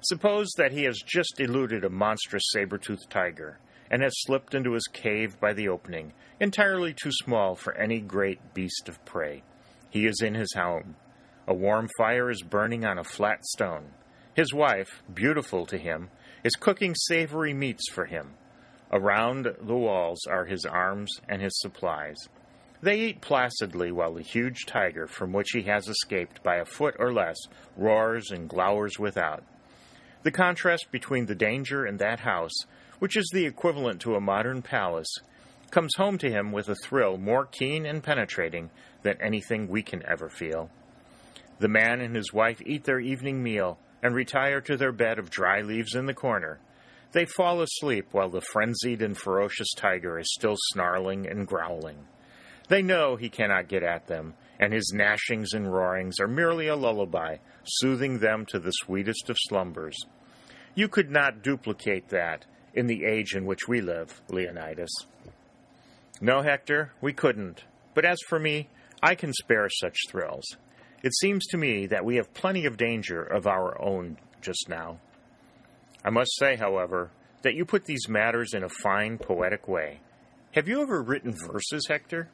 Suppose 0.00 0.50
that 0.56 0.72
he 0.72 0.84
has 0.84 0.98
just 1.04 1.40
eluded 1.40 1.84
a 1.84 1.90
monstrous 1.90 2.44
saber-toothed 2.52 3.10
tiger, 3.10 3.58
and 3.90 4.02
has 4.02 4.12
slipped 4.22 4.54
into 4.54 4.72
his 4.72 4.86
cave 4.92 5.38
by 5.40 5.52
the 5.52 5.68
opening, 5.68 6.12
entirely 6.40 6.94
too 6.94 7.12
small 7.12 7.54
for 7.54 7.74
any 7.74 8.00
great 8.00 8.54
beast 8.54 8.88
of 8.88 9.04
prey. 9.04 9.42
He 9.90 10.06
is 10.06 10.20
in 10.22 10.34
his 10.34 10.52
home, 10.54 10.96
a 11.46 11.54
warm 11.54 11.88
fire 11.98 12.30
is 12.30 12.42
burning 12.42 12.84
on 12.84 12.98
a 12.98 13.04
flat 13.04 13.44
stone. 13.44 13.90
His 14.34 14.52
wife, 14.52 15.02
beautiful 15.12 15.66
to 15.66 15.78
him, 15.78 16.10
is 16.42 16.56
cooking 16.56 16.94
savory 16.94 17.54
meats 17.54 17.88
for 17.90 18.06
him. 18.06 18.34
Around 18.90 19.48
the 19.60 19.76
walls 19.76 20.26
are 20.26 20.44
his 20.44 20.64
arms 20.64 21.10
and 21.28 21.42
his 21.42 21.58
supplies. 21.60 22.16
They 22.82 23.00
eat 23.00 23.20
placidly 23.20 23.92
while 23.92 24.14
the 24.14 24.22
huge 24.22 24.66
tiger, 24.66 25.06
from 25.06 25.32
which 25.32 25.50
he 25.52 25.62
has 25.62 25.88
escaped 25.88 26.42
by 26.42 26.56
a 26.56 26.64
foot 26.64 26.94
or 26.98 27.12
less, 27.12 27.36
roars 27.76 28.30
and 28.30 28.48
glowers 28.48 28.98
without. 28.98 29.42
The 30.22 30.30
contrast 30.30 30.90
between 30.90 31.26
the 31.26 31.34
danger 31.34 31.86
in 31.86 31.96
that 31.98 32.20
house, 32.20 32.66
which 32.98 33.16
is 33.16 33.28
the 33.32 33.46
equivalent 33.46 34.00
to 34.02 34.16
a 34.16 34.20
modern 34.20 34.62
palace, 34.62 35.12
comes 35.70 35.94
home 35.96 36.18
to 36.18 36.30
him 36.30 36.52
with 36.52 36.68
a 36.68 36.74
thrill 36.74 37.18
more 37.18 37.46
keen 37.46 37.84
and 37.84 38.02
penetrating 38.02 38.70
than 39.02 39.20
anything 39.20 39.68
we 39.68 39.82
can 39.82 40.02
ever 40.06 40.28
feel. 40.28 40.70
The 41.58 41.68
man 41.68 42.00
and 42.00 42.16
his 42.16 42.32
wife 42.32 42.60
eat 42.64 42.84
their 42.84 43.00
evening 43.00 43.42
meal 43.42 43.78
and 44.02 44.14
retire 44.14 44.60
to 44.62 44.76
their 44.76 44.92
bed 44.92 45.18
of 45.18 45.30
dry 45.30 45.60
leaves 45.60 45.94
in 45.94 46.06
the 46.06 46.14
corner. 46.14 46.60
They 47.12 47.24
fall 47.24 47.62
asleep 47.62 48.08
while 48.10 48.28
the 48.28 48.40
frenzied 48.40 49.00
and 49.00 49.16
ferocious 49.16 49.72
tiger 49.74 50.18
is 50.18 50.32
still 50.34 50.56
snarling 50.72 51.26
and 51.28 51.46
growling. 51.46 52.06
They 52.68 52.82
know 52.82 53.16
he 53.16 53.28
cannot 53.28 53.68
get 53.68 53.82
at 53.82 54.06
them, 54.06 54.34
and 54.58 54.72
his 54.72 54.92
gnashings 54.94 55.54
and 55.54 55.72
roarings 55.72 56.18
are 56.18 56.28
merely 56.28 56.66
a 56.66 56.76
lullaby, 56.76 57.36
soothing 57.64 58.18
them 58.18 58.46
to 58.46 58.58
the 58.58 58.72
sweetest 58.72 59.30
of 59.30 59.36
slumbers. 59.38 59.96
You 60.74 60.88
could 60.88 61.10
not 61.10 61.42
duplicate 61.42 62.08
that 62.08 62.46
in 62.74 62.86
the 62.86 63.04
age 63.04 63.34
in 63.34 63.46
which 63.46 63.68
we 63.68 63.80
live, 63.80 64.20
Leonidas. 64.28 64.90
No, 66.20 66.42
Hector, 66.42 66.92
we 67.00 67.12
couldn't. 67.12 67.64
But 67.94 68.04
as 68.04 68.18
for 68.28 68.38
me, 68.38 68.68
I 69.02 69.14
can 69.14 69.32
spare 69.32 69.68
such 69.68 69.96
thrills. 70.08 70.44
It 71.04 71.14
seems 71.14 71.44
to 71.48 71.58
me 71.58 71.86
that 71.88 72.06
we 72.06 72.16
have 72.16 72.32
plenty 72.32 72.64
of 72.64 72.78
danger 72.78 73.22
of 73.22 73.46
our 73.46 73.78
own 73.78 74.16
just 74.40 74.70
now. 74.70 75.00
I 76.02 76.08
must 76.08 76.34
say, 76.38 76.56
however, 76.56 77.10
that 77.42 77.54
you 77.54 77.66
put 77.66 77.84
these 77.84 78.08
matters 78.08 78.54
in 78.54 78.64
a 78.64 78.70
fine, 78.70 79.18
poetic 79.18 79.68
way. 79.68 80.00
Have 80.54 80.66
you 80.66 80.80
ever 80.80 81.02
written 81.02 81.34
verses, 81.34 81.86
Hector? 81.88 82.30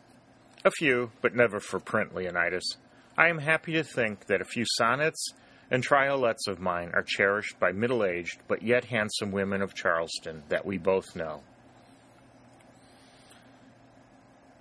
A 0.64 0.70
few, 0.70 1.10
but 1.20 1.34
never 1.34 1.58
for 1.58 1.80
print, 1.80 2.14
Leonidas. 2.14 2.76
I 3.18 3.28
am 3.28 3.38
happy 3.38 3.72
to 3.72 3.82
think 3.82 4.26
that 4.26 4.40
a 4.40 4.44
few 4.44 4.64
sonnets 4.76 5.34
and 5.68 5.82
triolets 5.82 6.46
of 6.46 6.60
mine 6.60 6.92
are 6.94 7.02
cherished 7.02 7.58
by 7.58 7.72
middle 7.72 8.04
aged 8.04 8.38
but 8.46 8.62
yet 8.62 8.84
handsome 8.84 9.32
women 9.32 9.62
of 9.62 9.74
Charleston 9.74 10.44
that 10.48 10.64
we 10.64 10.78
both 10.78 11.16
know. 11.16 11.42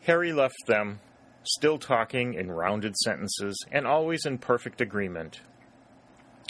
Harry 0.02 0.34
left 0.34 0.66
them, 0.66 1.00
still 1.50 1.80
talking 1.80 2.36
in 2.36 2.52
rounded 2.52 2.96
sentences 2.96 3.58
and 3.72 3.88
always 3.88 4.26
in 4.26 4.38
perfect 4.38 4.82
agreement. 4.82 5.42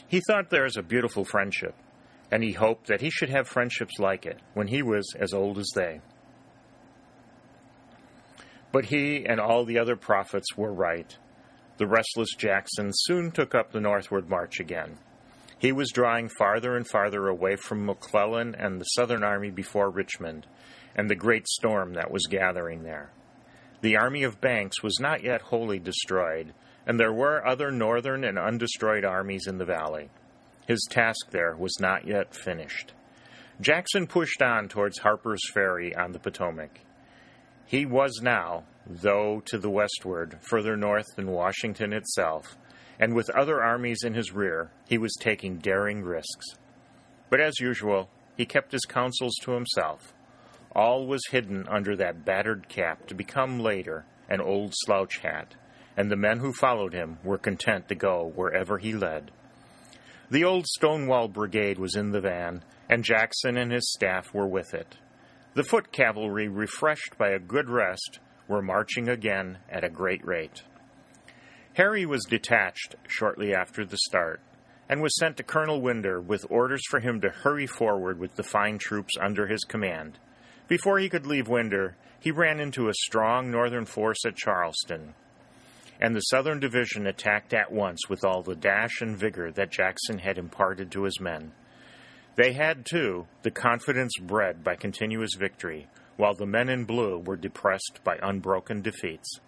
He 0.08 0.20
thought 0.20 0.50
theirs 0.50 0.76
a 0.76 0.84
beautiful 0.84 1.24
friendship, 1.24 1.76
and 2.32 2.44
he 2.44 2.52
hoped 2.52 2.88
that 2.88 3.02
he 3.02 3.10
should 3.10 3.30
have 3.30 3.48
friendships 3.48 3.98
like 3.98 4.26
it 4.26 4.40
when 4.54 4.68
he 4.68 4.84
was 4.84 5.14
as 5.18 5.34
old 5.34 5.58
as 5.58 5.70
they. 5.74 6.02
But 8.72 8.86
he 8.86 9.26
and 9.26 9.40
all 9.40 9.66
the 9.66 9.80
other 9.80 9.96
prophets 9.96 10.58
were 10.58 10.74
right. 10.74 11.18
The 11.78 11.88
restless 11.88 12.36
Jackson 12.38 12.92
soon 12.94 13.32
took 13.32 13.56
up 13.56 13.72
the 13.72 13.80
northward 13.80 14.30
march 14.30 14.60
again. 14.60 14.98
He 15.58 15.72
was 15.72 15.92
drawing 15.92 16.30
farther 16.30 16.76
and 16.76 16.88
farther 16.88 17.28
away 17.28 17.56
from 17.56 17.86
McClellan 17.86 18.54
and 18.56 18.80
the 18.80 18.86
Southern 18.86 19.24
Army 19.24 19.50
before 19.50 19.90
Richmond, 19.90 20.46
and 20.96 21.10
the 21.10 21.16
great 21.16 21.48
storm 21.48 21.94
that 21.94 22.12
was 22.12 22.28
gathering 22.30 22.84
there. 22.84 23.12
The 23.82 23.98
army 23.98 24.24
of 24.24 24.42
Banks 24.42 24.84
was 24.84 25.00
not 25.00 25.24
yet 25.24 25.42
wholly 25.42 25.80
destroyed, 25.80 26.54
and 26.86 27.00
there 27.00 27.14
were 27.14 27.46
other 27.46 27.72
northern 27.72 28.24
and 28.24 28.38
undestroyed 28.38 29.06
armies 29.06 29.48
in 29.48 29.58
the 29.58 29.66
valley. 29.66 30.10
His 30.68 30.86
task 30.90 31.32
there 31.32 31.56
was 31.56 31.80
not 31.80 32.06
yet 32.06 32.36
finished. 32.36 32.94
Jackson 33.62 34.08
pushed 34.08 34.42
on 34.42 34.68
towards 34.68 35.00
Harper's 35.00 35.42
Ferry 35.54 35.96
on 35.96 36.12
the 36.12 36.20
Potomac. 36.20 36.80
He 37.66 37.86
was 37.86 38.20
now, 38.22 38.66
though 38.86 39.42
to 39.46 39.58
the 39.58 39.70
westward, 39.70 40.40
further 40.42 40.76
north 40.76 41.08
than 41.16 41.32
Washington 41.32 41.94
itself, 41.94 42.58
and 43.00 43.14
with 43.14 43.30
other 43.30 43.62
armies 43.62 44.04
in 44.04 44.14
his 44.14 44.34
rear, 44.34 44.72
he 44.88 44.98
was 44.98 45.16
taking 45.20 45.58
daring 45.58 46.02
risks. 46.02 46.46
But 47.30 47.40
as 47.40 47.60
usual, 47.60 48.10
he 48.36 48.46
kept 48.46 48.72
his 48.72 48.86
counsels 48.86 49.36
to 49.44 49.52
himself. 49.52 50.14
All 50.76 51.08
was 51.08 51.28
hidden 51.32 51.68
under 51.68 51.96
that 51.96 52.26
battered 52.26 52.70
cap 52.70 53.08
to 53.08 53.16
become 53.16 53.60
later 53.60 54.06
an 54.30 54.40
old 54.40 54.74
slouch 54.76 55.18
hat, 55.20 55.56
and 55.98 56.12
the 56.12 56.16
men 56.16 56.40
who 56.40 56.54
followed 56.54 56.94
him 56.94 57.18
were 57.24 57.38
content 57.38 57.88
to 57.90 57.96
go 57.96 58.32
wherever 58.36 58.78
he 58.78 58.94
led. 58.94 59.32
The 60.30 60.44
old 60.44 60.68
Stonewall 60.68 61.28
Brigade 61.28 61.80
was 61.80 61.96
in 61.96 62.12
the 62.12 62.22
van, 62.22 62.64
and 62.88 63.04
Jackson 63.04 63.58
and 63.58 63.72
his 63.72 63.92
staff 63.92 64.34
were 64.34 64.48
with 64.48 64.74
it. 64.76 64.98
The 65.56 65.64
foot 65.64 65.92
cavalry, 65.92 66.48
refreshed 66.48 67.18
by 67.18 67.30
a 67.30 67.40
good 67.40 67.68
rest, 67.70 68.20
were 68.48 68.62
marching 68.62 69.10
again 69.10 69.58
at 69.70 69.84
a 69.84 69.90
great 69.90 70.24
rate. 70.24 70.64
Harry 71.74 72.06
was 72.06 72.26
detached 72.26 72.96
shortly 73.08 73.54
after 73.54 73.84
the 73.86 73.98
start 73.98 74.42
and 74.88 75.02
was 75.02 75.18
sent 75.18 75.38
to 75.38 75.44
Colonel 75.44 75.82
Winder 75.82 76.20
with 76.20 76.46
orders 76.50 76.82
for 76.90 77.00
him 77.00 77.22
to 77.22 77.30
hurry 77.30 77.68
forward 77.68 78.20
with 78.20 78.36
the 78.36 78.44
fine 78.44 78.78
troops 78.78 79.14
under 79.20 79.48
his 79.48 79.64
command. 79.64 80.18
Before 80.70 81.00
he 81.00 81.10
could 81.10 81.26
leave 81.26 81.48
Winder, 81.48 81.96
he 82.20 82.30
ran 82.30 82.60
into 82.60 82.90
a 82.90 82.94
strong 82.94 83.50
northern 83.50 83.86
force 83.86 84.24
at 84.24 84.36
Charleston, 84.36 85.16
and 86.00 86.16
the 86.16 86.22
Southern 86.22 86.60
Division 86.60 87.08
attacked 87.08 87.56
at 87.56 87.72
once 87.72 88.08
with 88.08 88.24
all 88.24 88.44
the 88.44 88.56
dash 88.56 89.02
and 89.02 89.18
vigor 89.18 89.52
that 89.52 89.72
Jackson 89.72 90.20
had 90.20 90.38
imparted 90.38 90.92
to 90.92 91.04
his 91.04 91.20
men. 91.20 91.54
They 92.36 92.54
had, 92.54 92.86
too, 92.86 93.26
the 93.42 93.50
confidence 93.50 94.14
bred 94.22 94.64
by 94.64 94.76
continuous 94.76 95.34
victory, 95.34 95.88
while 96.18 96.36
the 96.36 96.46
men 96.46 96.70
in 96.70 96.86
blue 96.86 97.18
were 97.18 97.36
depressed 97.36 98.00
by 98.04 98.20
unbroken 98.22 98.84
defeats. 98.84 99.40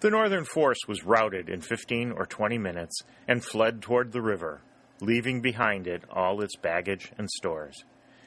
The 0.00 0.10
Northern 0.10 0.46
force 0.46 0.80
was 0.88 1.04
routed 1.04 1.50
in 1.50 1.60
15 1.60 2.10
or 2.10 2.24
20 2.24 2.56
minutes 2.56 3.02
and 3.28 3.44
fled 3.44 3.82
toward 3.82 4.12
the 4.12 4.22
river, 4.22 4.62
leaving 5.00 5.42
behind 5.42 5.86
it 5.86 6.04
all 6.10 6.40
its 6.40 6.56
baggage 6.56 7.12
and 7.18 7.30
stores. 7.30 7.84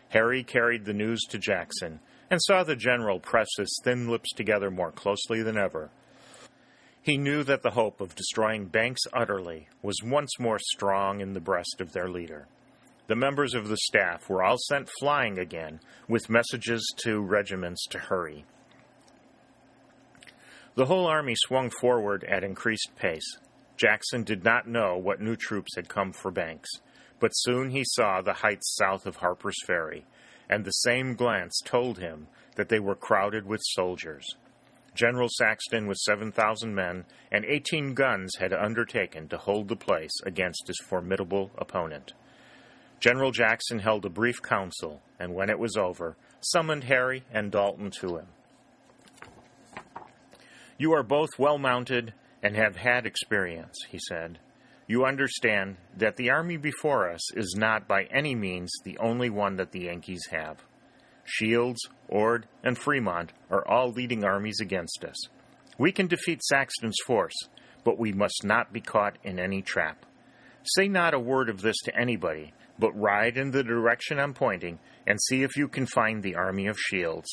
Harry 0.09 0.43
carried 0.43 0.85
the 0.85 0.93
news 0.93 1.21
to 1.29 1.37
Jackson 1.37 1.99
and 2.29 2.41
saw 2.41 2.63
the 2.63 2.75
general 2.75 3.19
press 3.19 3.47
his 3.57 3.79
thin 3.83 4.09
lips 4.09 4.31
together 4.33 4.71
more 4.71 4.91
closely 4.91 5.41
than 5.41 5.57
ever. 5.57 5.89
He 7.01 7.17
knew 7.17 7.43
that 7.43 7.61
the 7.61 7.71
hope 7.71 8.01
of 8.01 8.15
destroying 8.15 8.65
Banks 8.65 9.01
utterly 9.13 9.67
was 9.81 10.01
once 10.03 10.39
more 10.39 10.59
strong 10.59 11.21
in 11.21 11.33
the 11.33 11.39
breast 11.39 11.79
of 11.79 11.91
their 11.93 12.09
leader 12.09 12.47
the 13.07 13.15
members 13.15 13.53
of 13.53 13.67
the 13.67 13.77
staff 13.77 14.29
were 14.29 14.43
all 14.43 14.57
sent 14.57 14.89
flying 14.99 15.37
again 15.37 15.79
with 16.07 16.29
messages 16.29 16.91
to 16.97 17.21
regiments 17.21 17.85
to 17.87 17.99
hurry. 17.99 18.45
The 20.75 20.85
whole 20.85 21.05
army 21.05 21.35
swung 21.37 21.69
forward 21.69 22.23
at 22.25 22.43
increased 22.43 22.91
pace. 22.95 23.37
Jackson 23.77 24.23
did 24.23 24.43
not 24.43 24.67
know 24.67 24.97
what 24.97 25.21
new 25.21 25.35
troops 25.35 25.75
had 25.75 25.87
come 25.87 26.11
for 26.13 26.31
Banks, 26.31 26.69
but 27.19 27.31
soon 27.31 27.69
he 27.69 27.83
saw 27.85 28.21
the 28.21 28.33
heights 28.33 28.75
south 28.75 29.05
of 29.05 29.17
Harper's 29.17 29.61
Ferry, 29.65 30.05
and 30.49 30.63
the 30.63 30.71
same 30.71 31.15
glance 31.15 31.61
told 31.63 31.99
him 31.99 32.27
that 32.55 32.69
they 32.69 32.79
were 32.79 32.95
crowded 32.95 33.45
with 33.45 33.61
soldiers. 33.63 34.25
General 34.93 35.27
Saxton, 35.29 35.87
with 35.87 35.97
7,000 35.97 36.73
men 36.73 37.05
and 37.31 37.43
18 37.43 37.93
guns, 37.93 38.37
had 38.37 38.53
undertaken 38.53 39.27
to 39.27 39.37
hold 39.37 39.67
the 39.67 39.75
place 39.75 40.13
against 40.25 40.67
his 40.67 40.79
formidable 40.87 41.51
opponent. 41.57 42.13
General 43.01 43.31
Jackson 43.31 43.79
held 43.79 44.05
a 44.05 44.09
brief 44.09 44.41
council, 44.41 45.01
and 45.19 45.35
when 45.35 45.49
it 45.49 45.59
was 45.59 45.75
over, 45.75 46.15
summoned 46.39 46.85
Harry 46.85 47.23
and 47.31 47.51
Dalton 47.51 47.91
to 47.99 48.17
him. 48.17 48.27
You 50.77 50.93
are 50.93 51.03
both 51.03 51.37
well 51.37 51.57
mounted 51.57 52.13
and 52.41 52.55
have 52.55 52.77
had 52.77 53.05
experience, 53.05 53.77
he 53.89 53.99
said. 53.99 54.39
You 54.87 55.05
understand 55.05 55.77
that 55.97 56.15
the 56.15 56.29
army 56.29 56.57
before 56.57 57.09
us 57.09 57.33
is 57.35 57.55
not 57.57 57.87
by 57.87 58.03
any 58.03 58.35
means 58.35 58.71
the 58.83 58.97
only 58.99 59.31
one 59.31 59.55
that 59.55 59.71
the 59.71 59.85
Yankees 59.85 60.27
have. 60.31 60.63
Shields, 61.23 61.79
Ord, 62.07 62.47
and 62.63 62.77
Fremont 62.77 63.33
are 63.49 63.67
all 63.67 63.89
leading 63.89 64.23
armies 64.23 64.59
against 64.61 65.03
us. 65.03 65.17
We 65.79 65.91
can 65.91 66.05
defeat 66.05 66.43
Saxton's 66.43 66.97
force, 67.07 67.33
but 67.83 67.97
we 67.97 68.13
must 68.13 68.43
not 68.43 68.71
be 68.71 68.79
caught 68.79 69.17
in 69.23 69.39
any 69.39 69.63
trap. 69.63 70.05
Say 70.75 70.87
not 70.87 71.15
a 71.15 71.19
word 71.19 71.49
of 71.49 71.61
this 71.61 71.77
to 71.85 71.99
anybody, 71.99 72.53
but 72.77 72.91
ride 72.91 73.37
in 73.37 73.51
the 73.51 73.63
direction 73.63 74.19
I'm 74.19 74.35
pointing 74.35 74.79
and 75.07 75.19
see 75.21 75.41
if 75.41 75.57
you 75.57 75.67
can 75.67 75.87
find 75.87 76.21
the 76.21 76.35
army 76.35 76.67
of 76.67 76.77
Shields. 76.77 77.29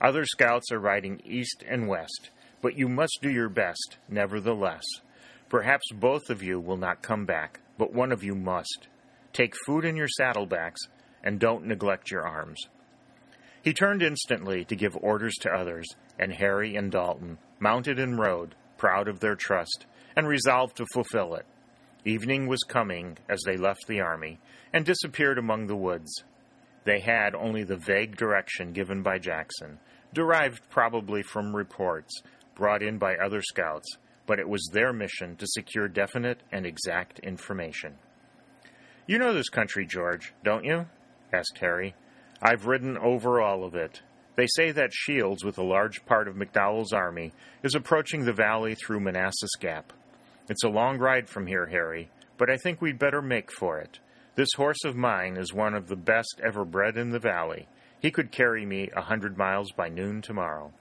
Other 0.00 0.24
scouts 0.24 0.72
are 0.72 0.80
riding 0.80 1.20
east 1.24 1.62
and 1.68 1.88
west, 1.88 2.30
but 2.62 2.76
you 2.76 2.88
must 2.88 3.18
do 3.22 3.30
your 3.30 3.48
best, 3.48 3.96
nevertheless. 4.08 4.84
Perhaps 5.48 5.92
both 5.92 6.28
of 6.28 6.42
you 6.42 6.58
will 6.58 6.76
not 6.76 7.02
come 7.02 7.24
back, 7.24 7.60
but 7.78 7.92
one 7.92 8.10
of 8.10 8.24
you 8.24 8.34
must. 8.34 8.88
Take 9.32 9.54
food 9.66 9.84
in 9.84 9.96
your 9.96 10.08
saddlebacks, 10.08 10.88
and 11.22 11.38
don't 11.38 11.66
neglect 11.66 12.10
your 12.10 12.26
arms. 12.26 12.60
He 13.62 13.72
turned 13.72 14.02
instantly 14.02 14.64
to 14.64 14.76
give 14.76 14.96
orders 14.96 15.34
to 15.40 15.50
others, 15.50 15.86
and 16.18 16.32
Harry 16.32 16.76
and 16.76 16.90
Dalton 16.90 17.38
mounted 17.58 17.98
and 17.98 18.18
rode, 18.18 18.54
proud 18.78 19.08
of 19.08 19.20
their 19.20 19.34
trust, 19.34 19.86
and 20.16 20.28
resolved 20.28 20.76
to 20.76 20.86
fulfill 20.92 21.34
it. 21.34 21.46
Evening 22.04 22.46
was 22.46 22.62
coming 22.62 23.18
as 23.28 23.40
they 23.44 23.56
left 23.56 23.86
the 23.88 24.00
army 24.00 24.38
and 24.72 24.84
disappeared 24.84 25.38
among 25.38 25.66
the 25.66 25.76
woods. 25.76 26.22
They 26.84 27.00
had 27.00 27.34
only 27.34 27.64
the 27.64 27.76
vague 27.76 28.16
direction 28.16 28.72
given 28.72 29.02
by 29.02 29.18
Jackson, 29.18 29.80
derived 30.12 30.68
probably 30.70 31.22
from 31.22 31.54
reports 31.54 32.22
brought 32.54 32.82
in 32.82 32.98
by 32.98 33.16
other 33.16 33.42
scouts, 33.42 33.96
but 34.26 34.38
it 34.38 34.48
was 34.48 34.68
their 34.72 34.92
mission 34.92 35.36
to 35.36 35.46
secure 35.46 35.88
definite 35.88 36.42
and 36.52 36.66
exact 36.66 37.18
information. 37.20 37.94
You 39.06 39.18
know 39.18 39.32
this 39.32 39.48
country, 39.48 39.86
George, 39.86 40.34
don't 40.44 40.64
you? 40.64 40.86
asked 41.32 41.58
Harry. 41.60 41.94
I've 42.42 42.66
ridden 42.66 42.98
over 42.98 43.40
all 43.40 43.64
of 43.64 43.74
it. 43.74 44.02
They 44.36 44.46
say 44.48 44.70
that 44.72 44.92
Shields, 44.92 45.44
with 45.44 45.56
a 45.58 45.64
large 45.64 46.04
part 46.04 46.28
of 46.28 46.34
McDowell's 46.34 46.92
army, 46.92 47.32
is 47.62 47.74
approaching 47.74 48.24
the 48.24 48.32
valley 48.32 48.74
through 48.74 49.00
Manassas 49.00 49.54
Gap. 49.58 49.92
It's 50.48 50.64
a 50.64 50.68
long 50.68 50.98
ride 50.98 51.28
from 51.28 51.46
here, 51.46 51.66
Harry, 51.66 52.10
but 52.36 52.50
I 52.50 52.56
think 52.56 52.80
we'd 52.80 52.98
better 52.98 53.22
make 53.22 53.50
for 53.50 53.78
it. 53.78 53.98
This 54.34 54.52
horse 54.56 54.84
of 54.84 54.94
mine 54.94 55.38
is 55.38 55.54
one 55.54 55.74
of 55.74 55.88
the 55.88 55.96
best 55.96 56.40
ever 56.44 56.64
bred 56.64 56.98
in 56.98 57.10
the 57.10 57.18
valley. 57.18 57.66
He 58.00 58.10
could 58.10 58.30
carry 58.30 58.66
me 58.66 58.90
a 58.94 59.00
hundred 59.00 59.38
miles 59.38 59.72
by 59.72 59.88
noon 59.88 60.20
tomorrow. 60.20 60.72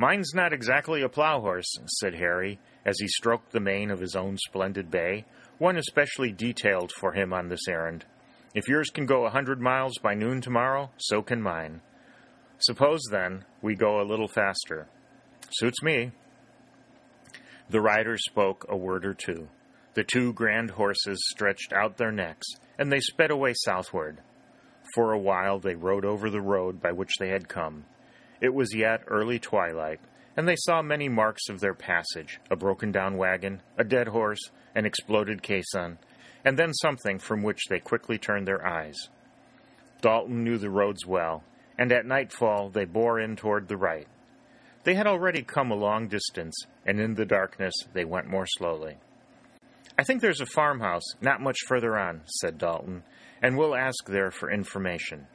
Mine's 0.00 0.32
not 0.32 0.52
exactly 0.52 1.02
a 1.02 1.08
plow 1.08 1.40
horse, 1.40 1.74
said 1.98 2.14
Harry, 2.14 2.60
as 2.86 3.00
he 3.00 3.08
stroked 3.08 3.50
the 3.50 3.58
mane 3.58 3.90
of 3.90 3.98
his 3.98 4.14
own 4.14 4.38
splendid 4.38 4.92
bay, 4.92 5.24
one 5.58 5.76
especially 5.76 6.30
detailed 6.30 6.92
for 6.92 7.12
him 7.12 7.32
on 7.32 7.48
this 7.48 7.66
errand. 7.68 8.04
If 8.54 8.68
yours 8.68 8.90
can 8.90 9.06
go 9.06 9.26
a 9.26 9.30
hundred 9.30 9.60
miles 9.60 9.98
by 9.98 10.14
noon 10.14 10.40
tomorrow, 10.40 10.90
so 10.98 11.20
can 11.20 11.42
mine. 11.42 11.80
Suppose, 12.58 13.02
then, 13.10 13.44
we 13.60 13.74
go 13.74 14.00
a 14.00 14.06
little 14.06 14.28
faster. 14.28 14.88
Suits 15.50 15.82
me. 15.82 16.12
The 17.68 17.80
rider 17.80 18.16
spoke 18.16 18.66
a 18.68 18.76
word 18.76 19.04
or 19.04 19.14
two. 19.14 19.48
The 19.94 20.04
two 20.04 20.32
grand 20.32 20.70
horses 20.70 21.18
stretched 21.28 21.72
out 21.72 21.96
their 21.96 22.12
necks, 22.12 22.46
and 22.78 22.92
they 22.92 23.00
sped 23.00 23.32
away 23.32 23.52
southward. 23.64 24.20
For 24.94 25.12
a 25.12 25.18
while 25.18 25.58
they 25.58 25.74
rode 25.74 26.04
over 26.04 26.30
the 26.30 26.40
road 26.40 26.80
by 26.80 26.92
which 26.92 27.16
they 27.18 27.30
had 27.30 27.48
come. 27.48 27.84
It 28.40 28.54
was 28.54 28.74
yet 28.74 29.02
early 29.06 29.38
twilight, 29.38 30.00
and 30.36 30.48
they 30.48 30.56
saw 30.56 30.82
many 30.82 31.08
marks 31.08 31.48
of 31.48 31.60
their 31.60 31.74
passage 31.74 32.40
a 32.50 32.56
broken 32.56 32.92
down 32.92 33.16
wagon, 33.16 33.62
a 33.76 33.84
dead 33.84 34.08
horse, 34.08 34.50
an 34.74 34.86
exploded 34.86 35.42
caisson, 35.42 35.98
and 36.44 36.56
then 36.56 36.72
something 36.72 37.18
from 37.18 37.42
which 37.42 37.66
they 37.68 37.80
quickly 37.80 38.18
turned 38.18 38.46
their 38.46 38.64
eyes. 38.64 39.08
Dalton 40.00 40.44
knew 40.44 40.58
the 40.58 40.70
roads 40.70 41.04
well, 41.04 41.42
and 41.76 41.90
at 41.90 42.06
nightfall 42.06 42.70
they 42.70 42.84
bore 42.84 43.18
in 43.18 43.34
toward 43.34 43.66
the 43.66 43.76
right. 43.76 44.06
They 44.84 44.94
had 44.94 45.08
already 45.08 45.42
come 45.42 45.70
a 45.70 45.76
long 45.76 46.06
distance, 46.06 46.56
and 46.86 47.00
in 47.00 47.14
the 47.14 47.26
darkness 47.26 47.74
they 47.92 48.04
went 48.04 48.28
more 48.28 48.46
slowly. 48.46 48.98
I 49.98 50.04
think 50.04 50.22
there's 50.22 50.40
a 50.40 50.46
farmhouse 50.46 51.16
not 51.20 51.40
much 51.40 51.58
further 51.66 51.98
on, 51.98 52.22
said 52.40 52.58
Dalton, 52.58 53.02
and 53.42 53.58
we'll 53.58 53.74
ask 53.74 54.06
there 54.06 54.30
for 54.30 54.50
information. 54.50 55.26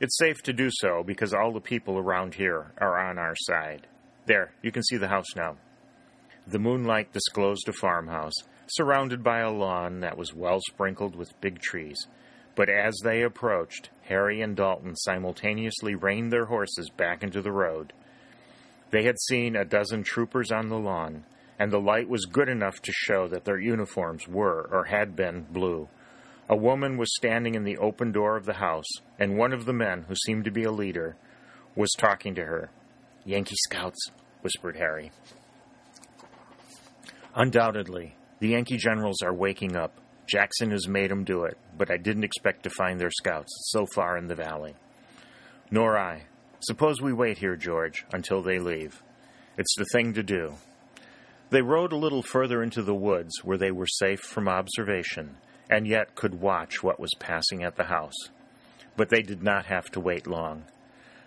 It's 0.00 0.18
safe 0.18 0.42
to 0.42 0.52
do 0.52 0.70
so 0.72 1.04
because 1.04 1.32
all 1.32 1.52
the 1.52 1.60
people 1.60 1.98
around 1.98 2.34
here 2.34 2.72
are 2.78 2.98
on 2.98 3.18
our 3.18 3.34
side. 3.36 3.86
There, 4.26 4.52
you 4.62 4.72
can 4.72 4.82
see 4.82 4.96
the 4.96 5.08
house 5.08 5.36
now. 5.36 5.56
The 6.46 6.58
moonlight 6.58 7.12
disclosed 7.12 7.68
a 7.68 7.72
farmhouse, 7.72 8.34
surrounded 8.66 9.22
by 9.22 9.40
a 9.40 9.50
lawn 9.50 10.00
that 10.00 10.18
was 10.18 10.34
well 10.34 10.60
sprinkled 10.68 11.14
with 11.14 11.40
big 11.40 11.60
trees. 11.60 11.96
But 12.56 12.68
as 12.68 12.94
they 13.02 13.22
approached, 13.22 13.90
Harry 14.02 14.40
and 14.40 14.56
Dalton 14.56 14.96
simultaneously 14.96 15.94
reined 15.94 16.32
their 16.32 16.46
horses 16.46 16.90
back 16.90 17.22
into 17.22 17.40
the 17.40 17.52
road. 17.52 17.92
They 18.90 19.04
had 19.04 19.18
seen 19.18 19.56
a 19.56 19.64
dozen 19.64 20.02
troopers 20.02 20.50
on 20.52 20.68
the 20.68 20.78
lawn, 20.78 21.24
and 21.58 21.72
the 21.72 21.80
light 21.80 22.08
was 22.08 22.26
good 22.26 22.48
enough 22.48 22.80
to 22.82 22.92
show 22.92 23.28
that 23.28 23.44
their 23.44 23.58
uniforms 23.58 24.26
were, 24.28 24.68
or 24.70 24.84
had 24.84 25.16
been, 25.16 25.46
blue. 25.50 25.88
A 26.48 26.56
woman 26.56 26.98
was 26.98 27.14
standing 27.16 27.54
in 27.54 27.64
the 27.64 27.78
open 27.78 28.12
door 28.12 28.36
of 28.36 28.44
the 28.44 28.54
house, 28.54 28.90
and 29.18 29.38
one 29.38 29.52
of 29.54 29.64
the 29.64 29.72
men, 29.72 30.04
who 30.08 30.14
seemed 30.14 30.44
to 30.44 30.50
be 30.50 30.64
a 30.64 30.70
leader, 30.70 31.16
was 31.74 31.90
talking 31.96 32.34
to 32.34 32.44
her. 32.44 32.70
Yankee 33.24 33.56
scouts, 33.64 34.10
whispered 34.42 34.76
Harry. 34.76 35.10
Undoubtedly, 37.34 38.16
the 38.40 38.48
Yankee 38.48 38.76
generals 38.76 39.22
are 39.22 39.32
waking 39.32 39.74
up. 39.74 39.98
Jackson 40.26 40.70
has 40.70 40.86
made 40.86 41.10
'em 41.10 41.24
do 41.24 41.44
it, 41.44 41.56
but 41.76 41.90
I 41.90 41.96
didn't 41.96 42.24
expect 42.24 42.62
to 42.64 42.70
find 42.70 43.00
their 43.00 43.10
scouts 43.10 43.52
so 43.70 43.86
far 43.86 44.18
in 44.18 44.26
the 44.26 44.34
valley. 44.34 44.74
Nor 45.70 45.96
I. 45.96 46.24
Suppose 46.60 47.00
we 47.00 47.12
wait 47.12 47.38
here, 47.38 47.56
George, 47.56 48.04
until 48.12 48.42
they 48.42 48.58
leave. 48.58 49.02
It's 49.56 49.74
the 49.76 49.86
thing 49.92 50.12
to 50.12 50.22
do. 50.22 50.54
They 51.50 51.62
rode 51.62 51.92
a 51.92 51.96
little 51.96 52.22
further 52.22 52.62
into 52.62 52.82
the 52.82 52.94
woods 52.94 53.32
where 53.42 53.58
they 53.58 53.70
were 53.70 53.86
safe 53.86 54.20
from 54.20 54.48
observation, 54.48 55.36
and 55.70 55.86
yet 55.86 56.14
could 56.14 56.40
watch 56.40 56.82
what 56.82 57.00
was 57.00 57.10
passing 57.18 57.62
at 57.62 57.76
the 57.76 57.84
house. 57.84 58.30
But 58.96 59.08
they 59.08 59.22
did 59.22 59.42
not 59.42 59.66
have 59.66 59.90
to 59.92 60.00
wait 60.00 60.26
long. 60.26 60.64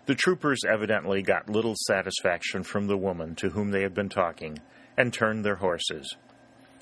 The 0.06 0.16
troopers 0.16 0.62
evidently 0.68 1.22
got 1.22 1.50
little 1.50 1.76
satisfaction 1.86 2.64
from 2.64 2.88
the 2.88 2.98
woman 2.98 3.36
to 3.36 3.50
whom 3.50 3.72
they 3.72 3.82
had 3.82 3.94
been 3.94 4.10
talking, 4.10 4.60
and 4.98 5.14
turned 5.14 5.44
their 5.44 5.56
horses. 5.58 6.16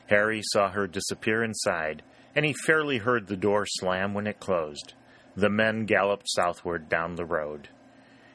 Harry 0.07 0.41
saw 0.43 0.69
her 0.69 0.85
disappear 0.85 1.43
inside, 1.43 2.03
and 2.35 2.45
he 2.45 2.53
fairly 2.53 2.99
heard 2.99 3.27
the 3.27 3.35
door 3.35 3.65
slam 3.65 4.13
when 4.13 4.27
it 4.27 4.39
closed. 4.39 4.93
The 5.35 5.49
men 5.49 5.85
galloped 5.85 6.29
southward 6.29 6.87
down 6.87 7.15
the 7.15 7.25
road. 7.25 7.69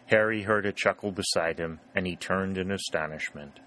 Harry 0.07 0.43
heard 0.43 0.67
a 0.67 0.73
chuckle 0.73 1.13
beside 1.13 1.59
him, 1.59 1.79
and 1.95 2.07
he 2.07 2.17
turned 2.17 2.59
in 2.59 2.73
astonishment. 2.73 3.61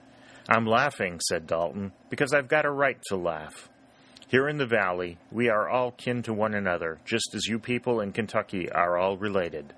I'm 0.50 0.66
laughing, 0.66 1.22
said 1.22 1.48
Dalton, 1.48 1.94
because 2.10 2.34
I've 2.34 2.50
got 2.50 2.66
a 2.66 2.72
right 2.72 3.02
to 3.08 3.16
laugh. 3.16 3.70
Here 4.34 4.50
in 4.50 4.58
the 4.58 4.66
valley, 4.66 5.20
we 5.32 5.48
are 5.48 5.70
all 5.70 5.92
kin 5.92 6.24
to 6.24 6.34
one 6.34 6.56
another, 6.56 7.00
just 7.06 7.36
as 7.36 7.46
you 7.46 7.60
people 7.60 8.02
in 8.02 8.14
Kentucky 8.14 8.68
are 8.72 8.98
all 8.98 9.16
related. 9.16 9.76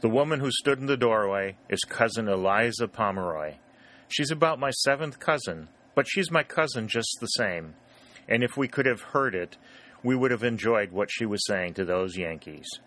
The 0.00 0.08
woman 0.08 0.40
who 0.40 0.50
stood 0.50 0.78
in 0.78 0.86
the 0.86 0.96
doorway 0.96 1.58
is 1.68 1.84
Cousin 1.86 2.26
Eliza 2.26 2.88
Pomeroy. 2.88 3.56
She's 4.08 4.30
about 4.30 4.58
my 4.58 4.70
seventh 4.70 5.18
cousin, 5.20 5.68
but 5.94 6.06
she's 6.08 6.30
my 6.30 6.42
cousin 6.42 6.88
just 6.88 7.18
the 7.20 7.26
same. 7.26 7.74
And 8.26 8.42
if 8.42 8.56
we 8.56 8.68
could 8.68 8.86
have 8.86 9.02
heard 9.02 9.34
it, 9.34 9.58
we 10.02 10.16
would 10.16 10.30
have 10.30 10.44
enjoyed 10.44 10.90
what 10.90 11.10
she 11.12 11.26
was 11.26 11.44
saying 11.46 11.74
to 11.74 11.84
those 11.84 12.16
Yankees. 12.16 12.80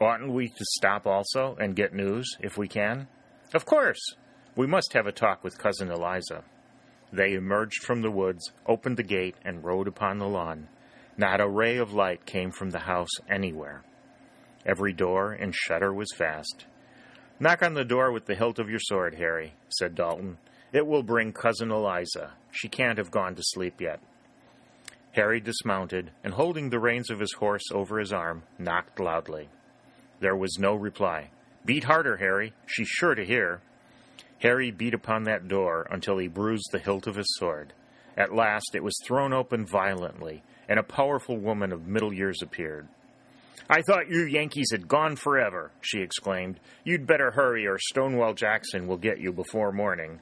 Oughtn't 0.00 0.32
we 0.32 0.48
to 0.48 0.64
stop 0.70 1.06
also 1.06 1.56
and 1.60 1.76
get 1.76 1.94
news, 1.94 2.26
if 2.40 2.58
we 2.58 2.66
can? 2.66 3.06
Of 3.54 3.64
course! 3.64 4.16
We 4.56 4.66
must 4.66 4.94
have 4.94 5.06
a 5.06 5.12
talk 5.12 5.44
with 5.44 5.58
Cousin 5.58 5.92
Eliza. 5.92 6.42
They 7.12 7.34
emerged 7.34 7.82
from 7.84 8.02
the 8.02 8.10
woods, 8.10 8.52
opened 8.66 8.96
the 8.96 9.02
gate, 9.02 9.36
and 9.44 9.64
rode 9.64 9.88
upon 9.88 10.18
the 10.18 10.28
lawn. 10.28 10.68
Not 11.16 11.40
a 11.40 11.48
ray 11.48 11.78
of 11.78 11.92
light 11.92 12.26
came 12.26 12.50
from 12.50 12.70
the 12.70 12.80
house 12.80 13.10
anywhere. 13.28 13.82
Every 14.66 14.92
door 14.92 15.32
and 15.32 15.54
shutter 15.54 15.92
was 15.92 16.12
fast. 16.16 16.66
Knock 17.40 17.62
on 17.62 17.74
the 17.74 17.84
door 17.84 18.12
with 18.12 18.26
the 18.26 18.34
hilt 18.34 18.58
of 18.58 18.68
your 18.68 18.80
sword, 18.80 19.14
Harry, 19.14 19.54
said 19.68 19.94
Dalton. 19.94 20.38
It 20.72 20.86
will 20.86 21.02
bring 21.02 21.32
Cousin 21.32 21.70
Eliza. 21.70 22.34
She 22.50 22.68
can't 22.68 22.98
have 22.98 23.10
gone 23.10 23.34
to 23.36 23.42
sleep 23.42 23.80
yet. 23.80 24.00
Harry 25.12 25.40
dismounted, 25.40 26.10
and 26.22 26.34
holding 26.34 26.68
the 26.68 26.78
reins 26.78 27.10
of 27.10 27.20
his 27.20 27.32
horse 27.32 27.72
over 27.72 27.98
his 27.98 28.12
arm, 28.12 28.42
knocked 28.58 29.00
loudly. 29.00 29.48
There 30.20 30.36
was 30.36 30.58
no 30.58 30.74
reply. 30.74 31.30
Beat 31.64 31.84
harder, 31.84 32.16
Harry. 32.18 32.52
She's 32.66 32.88
sure 32.88 33.14
to 33.14 33.24
hear. 33.24 33.60
Harry 34.40 34.70
beat 34.70 34.94
upon 34.94 35.24
that 35.24 35.48
door 35.48 35.86
until 35.90 36.18
he 36.18 36.28
bruised 36.28 36.68
the 36.70 36.78
hilt 36.78 37.06
of 37.06 37.16
his 37.16 37.36
sword. 37.38 37.72
At 38.16 38.34
last 38.34 38.74
it 38.74 38.82
was 38.82 38.96
thrown 39.04 39.32
open 39.32 39.66
violently, 39.66 40.42
and 40.68 40.78
a 40.78 40.84
powerful 40.84 41.36
woman 41.36 41.72
of 41.72 41.86
middle 41.86 42.12
years 42.12 42.42
appeared. 42.42 42.88
I 43.70 43.82
thought 43.82 44.08
you 44.08 44.24
Yankees 44.24 44.70
had 44.72 44.88
gone 44.88 45.16
forever, 45.16 45.70
she 45.80 46.00
exclaimed. 46.00 46.58
You'd 46.84 47.06
better 47.06 47.32
hurry, 47.32 47.66
or 47.66 47.78
Stonewall 47.78 48.34
Jackson 48.34 48.86
will 48.86 48.96
get 48.96 49.20
you 49.20 49.32
before 49.32 49.72
morning. 49.72 50.20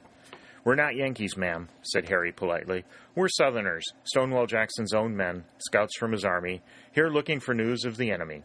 We're 0.65 0.75
not 0.75 0.97
Yankees, 0.97 1.37
ma'am, 1.37 1.69
said 1.81 2.09
Harry 2.09 2.33
politely. 2.33 2.83
We're 3.15 3.29
Southerners, 3.29 3.85
Stonewall 4.03 4.47
Jackson's 4.47 4.93
own 4.93 5.15
men, 5.15 5.45
scouts 5.59 5.95
from 5.97 6.11
his 6.11 6.25
army, 6.25 6.61
here 6.91 7.07
looking 7.07 7.39
for 7.39 7.53
news 7.53 7.85
of 7.85 7.95
the 7.95 8.11
enemy. 8.11 8.43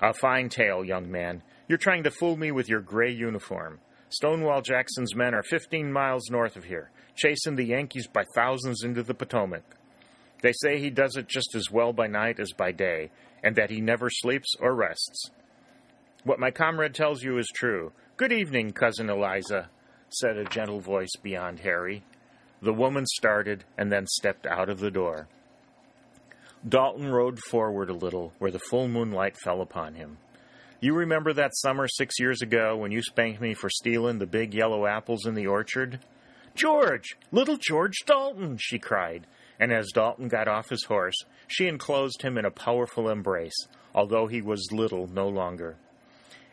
A 0.00 0.14
fine 0.14 0.48
tale, 0.48 0.84
young 0.84 1.10
man. 1.10 1.42
You're 1.66 1.78
trying 1.78 2.04
to 2.04 2.10
fool 2.12 2.36
me 2.36 2.52
with 2.52 2.68
your 2.68 2.80
gray 2.80 3.10
uniform. 3.10 3.80
Stonewall 4.12 4.60
Jackson's 4.60 5.16
men 5.16 5.34
are 5.34 5.42
15 5.42 5.90
miles 5.90 6.28
north 6.30 6.56
of 6.56 6.64
here, 6.64 6.90
chasing 7.16 7.56
the 7.56 7.64
Yankees 7.64 8.06
by 8.06 8.24
thousands 8.34 8.84
into 8.84 9.02
the 9.02 9.14
Potomac. 9.14 9.62
They 10.42 10.52
say 10.52 10.78
he 10.78 10.90
does 10.90 11.16
it 11.16 11.28
just 11.28 11.54
as 11.54 11.70
well 11.70 11.94
by 11.94 12.08
night 12.08 12.38
as 12.38 12.52
by 12.52 12.72
day, 12.72 13.10
and 13.42 13.56
that 13.56 13.70
he 13.70 13.80
never 13.80 14.10
sleeps 14.10 14.54
or 14.60 14.74
rests. 14.74 15.30
What 16.24 16.38
my 16.38 16.50
comrade 16.50 16.94
tells 16.94 17.22
you 17.22 17.38
is 17.38 17.48
true. 17.54 17.92
Good 18.18 18.32
evening, 18.32 18.72
Cousin 18.72 19.08
Eliza, 19.08 19.70
said 20.10 20.36
a 20.36 20.44
gentle 20.44 20.80
voice 20.80 21.16
beyond 21.22 21.60
Harry. 21.60 22.04
The 22.60 22.74
woman 22.74 23.06
started 23.06 23.64
and 23.78 23.90
then 23.90 24.06
stepped 24.06 24.46
out 24.46 24.68
of 24.68 24.78
the 24.78 24.90
door. 24.90 25.26
Dalton 26.68 27.10
rode 27.10 27.38
forward 27.48 27.88
a 27.88 27.94
little, 27.94 28.34
where 28.38 28.50
the 28.50 28.60
full 28.68 28.88
moonlight 28.88 29.38
fell 29.42 29.62
upon 29.62 29.94
him. 29.94 30.18
You 30.82 30.94
remember 30.94 31.32
that 31.34 31.54
summer 31.54 31.86
six 31.86 32.18
years 32.18 32.42
ago 32.42 32.76
when 32.76 32.90
you 32.90 33.02
spanked 33.02 33.40
me 33.40 33.54
for 33.54 33.70
stealing 33.70 34.18
the 34.18 34.26
big 34.26 34.52
yellow 34.52 34.84
apples 34.84 35.26
in 35.26 35.34
the 35.34 35.46
orchard? 35.46 36.00
George! 36.56 37.16
Little 37.30 37.56
George 37.56 37.98
Dalton! 38.04 38.56
she 38.58 38.80
cried, 38.80 39.28
and 39.60 39.72
as 39.72 39.92
Dalton 39.92 40.26
got 40.26 40.48
off 40.48 40.70
his 40.70 40.82
horse, 40.82 41.14
she 41.46 41.68
enclosed 41.68 42.22
him 42.22 42.36
in 42.36 42.44
a 42.44 42.50
powerful 42.50 43.08
embrace, 43.08 43.68
although 43.94 44.26
he 44.26 44.42
was 44.42 44.72
little 44.72 45.06
no 45.06 45.28
longer. 45.28 45.76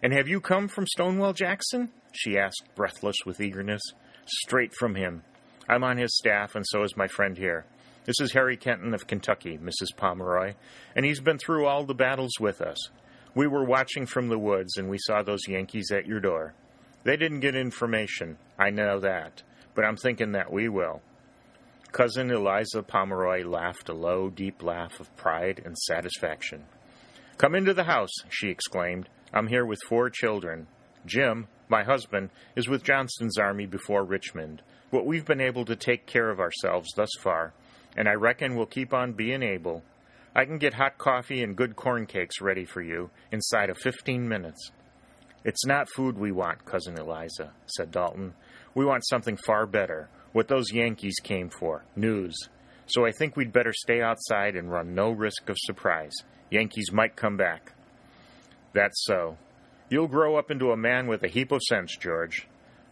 And 0.04 0.14
have 0.14 0.28
you 0.28 0.40
come 0.40 0.68
from 0.68 0.86
Stonewall 0.86 1.34
Jackson? 1.34 1.90
she 2.12 2.38
asked, 2.38 2.66
breathless 2.76 3.18
with 3.26 3.42
eagerness. 3.42 3.82
Straight 4.28 4.76
from 4.76 4.94
him. 4.94 5.24
I'm 5.68 5.84
on 5.84 5.98
his 5.98 6.16
staff, 6.16 6.54
and 6.54 6.66
so 6.68 6.84
is 6.84 6.96
my 6.96 7.08
friend 7.08 7.36
here. 7.36 7.66
This 8.06 8.22
is 8.22 8.34
Harry 8.34 8.58
Kenton 8.58 8.94
of 8.94 9.08
Kentucky, 9.08 9.58
Mrs. 9.58 9.98
Pomeroy, 9.98 10.54
and 10.96 11.04
he's 11.04 11.20
been 11.20 11.40
through 11.40 11.66
all 11.66 11.84
the 11.84 11.96
battles 11.96 12.34
with 12.40 12.62
us. 12.62 12.78
We 13.40 13.48
were 13.48 13.64
watching 13.64 14.06
from 14.06 14.28
the 14.28 14.38
woods 14.38 14.76
and 14.76 14.90
we 14.90 14.98
saw 15.00 15.24
those 15.24 15.48
Yankees 15.48 15.92
at 15.92 16.06
your 16.06 16.20
door. 16.20 16.54
They 17.06 17.16
didn't 17.16 17.40
get 17.40 17.56
information, 17.56 18.38
I 18.58 18.70
know 18.70 19.00
that, 19.00 19.44
but 19.74 19.86
I'm 19.86 19.96
thinking 19.96 20.34
that 20.34 20.52
we 20.52 20.68
will. 20.68 21.02
Cousin 21.94 22.32
Eliza 22.32 22.84
Pomeroy 22.84 23.46
laughed 23.46 23.88
a 23.88 23.94
low, 23.94 24.30
deep 24.30 24.62
laugh 24.62 25.00
of 25.00 25.16
pride 25.16 25.62
and 25.64 25.78
satisfaction. 25.78 26.66
Come 27.38 27.56
into 27.56 27.74
the 27.74 27.86
house, 27.86 28.12
she 28.28 28.50
exclaimed. 28.50 29.08
I'm 29.34 29.48
here 29.48 29.66
with 29.66 29.80
four 29.88 30.10
children. 30.10 30.68
Jim, 31.06 31.48
my 31.70 31.84
husband, 31.84 32.32
is 32.58 32.68
with 32.68 32.84
Johnston's 32.84 33.38
army 33.38 33.68
before 33.68 34.04
Richmond, 34.04 34.62
but 34.92 35.06
we've 35.06 35.24
been 35.24 35.40
able 35.40 35.64
to 35.64 35.78
take 35.78 36.06
care 36.06 36.30
of 36.30 36.42
ourselves 36.42 36.90
thus 36.94 37.12
far, 37.22 37.54
and 37.96 38.10
I 38.10 38.16
reckon 38.16 38.58
we'll 38.58 38.66
keep 38.66 38.94
on 38.94 39.14
being 39.14 39.44
able. 39.44 39.86
I 40.40 40.46
can 40.46 40.58
get 40.58 40.76
hot 40.76 40.98
coffee 40.98 41.44
and 41.44 41.54
good 41.54 41.76
corn 41.76 42.06
cakes 42.06 42.40
ready 42.40 42.64
for 42.64 42.82
you 42.82 43.10
inside 43.30 43.70
of 43.70 43.78
fifteen 43.78 44.26
minutes. 44.26 44.72
It's 45.44 45.66
not 45.66 45.90
food 45.94 46.18
we 46.18 46.32
want, 46.32 46.64
Cousin 46.64 46.98
Eliza, 46.98 47.52
said 47.66 47.92
Dalton. 47.92 48.36
We 48.74 48.86
want 48.86 49.06
something 49.06 49.36
far 49.36 49.66
better, 49.66 50.10
what 50.32 50.48
those 50.48 50.72
Yankees 50.72 51.18
came 51.22 51.50
for 51.50 51.84
news. 51.98 52.38
So 52.86 53.06
I 53.06 53.12
think 53.12 53.36
we'd 53.36 53.52
better 53.52 53.74
stay 53.74 54.02
outside 54.02 54.56
and 54.56 54.72
run 54.72 54.96
no 54.96 55.12
risk 55.12 55.50
of 55.50 55.58
surprise. 55.60 56.14
Yankees 56.50 56.90
might 56.94 57.18
come 57.18 57.36
back. 57.36 57.74
That's 58.72 59.04
so. 59.04 59.36
You'll 59.90 60.08
grow 60.08 60.38
up 60.38 60.52
into 60.52 60.72
a 60.72 60.78
man 60.78 61.08
with 61.08 61.22
a 61.24 61.28
heap 61.28 61.52
of 61.52 61.62
sense, 61.64 61.98
George. 61.98 62.48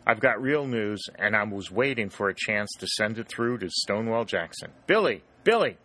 I've 0.06 0.20
got 0.20 0.42
real 0.42 0.68
news, 0.68 1.02
and 1.18 1.34
I 1.34 1.46
was 1.46 1.72
waiting 1.72 2.10
for 2.10 2.28
a 2.28 2.36
chance 2.36 2.70
to 2.80 2.88
send 2.88 3.18
it 3.18 3.30
through 3.30 3.60
to 3.60 3.70
Stonewall 3.70 4.26
Jackson. 4.26 4.72
Billy! 4.86 5.24
Billy! 5.46 5.78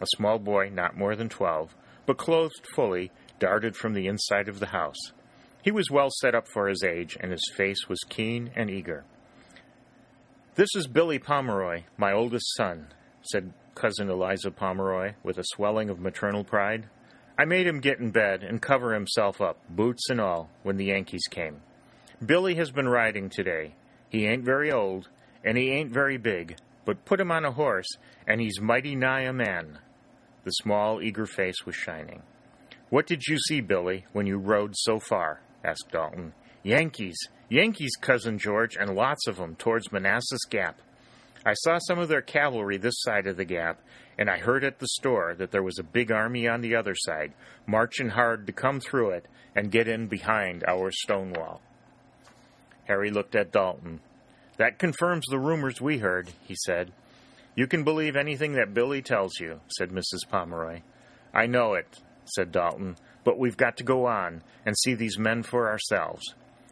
A 0.00 0.06
small 0.16 0.38
boy, 0.38 0.70
not 0.70 0.96
more 0.96 1.16
than 1.16 1.28
twelve, 1.28 1.74
but 2.04 2.18
clothed 2.18 2.66
fully, 2.74 3.10
darted 3.38 3.76
from 3.76 3.94
the 3.94 4.06
inside 4.06 4.48
of 4.48 4.60
the 4.60 4.66
house. 4.66 5.12
He 5.62 5.70
was 5.70 5.90
well 5.90 6.10
set 6.10 6.34
up 6.34 6.46
for 6.46 6.68
his 6.68 6.84
age, 6.84 7.16
and 7.18 7.32
his 7.32 7.52
face 7.56 7.88
was 7.88 8.00
keen 8.08 8.50
and 8.54 8.70
eager. 8.70 9.04
This 10.54 10.68
is 10.76 10.86
Billy 10.86 11.18
Pomeroy, 11.18 11.82
my 11.98 12.12
oldest 12.12 12.46
son, 12.56 12.88
said 13.22 13.52
Cousin 13.74 14.08
Eliza 14.08 14.50
Pomeroy 14.50 15.14
with 15.22 15.38
a 15.38 15.44
swelling 15.44 15.90
of 15.90 15.98
maternal 15.98 16.44
pride. 16.44 16.88
I 17.38 17.44
made 17.44 17.66
him 17.66 17.80
get 17.80 17.98
in 17.98 18.10
bed 18.10 18.42
and 18.42 18.62
cover 18.62 18.94
himself 18.94 19.40
up, 19.40 19.58
boots 19.68 20.08
and 20.08 20.20
all, 20.20 20.48
when 20.62 20.76
the 20.76 20.86
Yankees 20.86 21.26
came. 21.30 21.60
Billy 22.24 22.54
has 22.54 22.70
been 22.70 22.88
riding 22.88 23.28
today. 23.28 23.74
He 24.08 24.26
ain't 24.26 24.44
very 24.44 24.72
old, 24.72 25.08
and 25.44 25.58
he 25.58 25.70
ain't 25.70 25.92
very 25.92 26.16
big, 26.16 26.56
but 26.86 27.04
put 27.04 27.20
him 27.20 27.30
on 27.30 27.44
a 27.44 27.52
horse, 27.52 27.88
and 28.26 28.40
he's 28.40 28.60
mighty 28.60 28.94
nigh 28.94 29.22
a 29.22 29.32
man. 29.32 29.78
The 30.46 30.52
small, 30.52 31.02
eager 31.02 31.26
face 31.26 31.66
was 31.66 31.74
shining. 31.74 32.22
What 32.88 33.08
did 33.08 33.26
you 33.26 33.36
see, 33.36 33.60
Billy, 33.60 34.06
when 34.12 34.28
you 34.28 34.38
rode 34.38 34.76
so 34.76 35.00
far? 35.00 35.40
asked 35.64 35.90
Dalton. 35.90 36.34
Yankees, 36.62 37.18
Yankees, 37.48 37.96
Cousin 38.00 38.38
George, 38.38 38.76
and 38.76 38.94
lots 38.94 39.26
of 39.26 39.40
'em 39.40 39.56
towards 39.56 39.90
Manassas 39.90 40.44
Gap. 40.48 40.80
I 41.44 41.54
saw 41.54 41.78
some 41.78 41.98
of 41.98 42.06
their 42.06 42.22
cavalry 42.22 42.76
this 42.76 42.94
side 42.98 43.26
of 43.26 43.36
the 43.36 43.44
gap, 43.44 43.80
and 44.16 44.30
I 44.30 44.38
heard 44.38 44.62
at 44.62 44.78
the 44.78 44.86
store 44.86 45.34
that 45.34 45.50
there 45.50 45.64
was 45.64 45.80
a 45.80 45.82
big 45.82 46.12
army 46.12 46.46
on 46.46 46.60
the 46.60 46.76
other 46.76 46.94
side, 46.94 47.32
marching 47.66 48.10
hard 48.10 48.46
to 48.46 48.52
come 48.52 48.78
through 48.78 49.10
it 49.10 49.26
and 49.56 49.72
get 49.72 49.88
in 49.88 50.06
behind 50.06 50.62
our 50.68 50.92
Stonewall. 50.92 51.60
Harry 52.84 53.10
looked 53.10 53.34
at 53.34 53.50
Dalton. 53.50 53.98
That 54.58 54.78
confirms 54.78 55.26
the 55.26 55.40
rumors 55.40 55.80
we 55.80 55.98
heard, 55.98 56.30
he 56.44 56.54
said. 56.54 56.92
You 57.56 57.66
can 57.66 57.84
believe 57.84 58.16
anything 58.16 58.52
that 58.52 58.74
Billy 58.74 59.00
tells 59.00 59.40
you, 59.40 59.60
said 59.78 59.88
Mrs. 59.88 60.28
Pomeroy. 60.28 60.82
I 61.32 61.46
know 61.46 61.72
it, 61.72 61.88
said 62.26 62.52
Dalton, 62.52 62.96
but 63.24 63.38
we've 63.38 63.56
got 63.56 63.78
to 63.78 63.82
go 63.82 64.04
on 64.04 64.42
and 64.66 64.76
see 64.76 64.92
these 64.92 65.18
men 65.18 65.42
for 65.42 65.66
ourselves. 65.66 66.22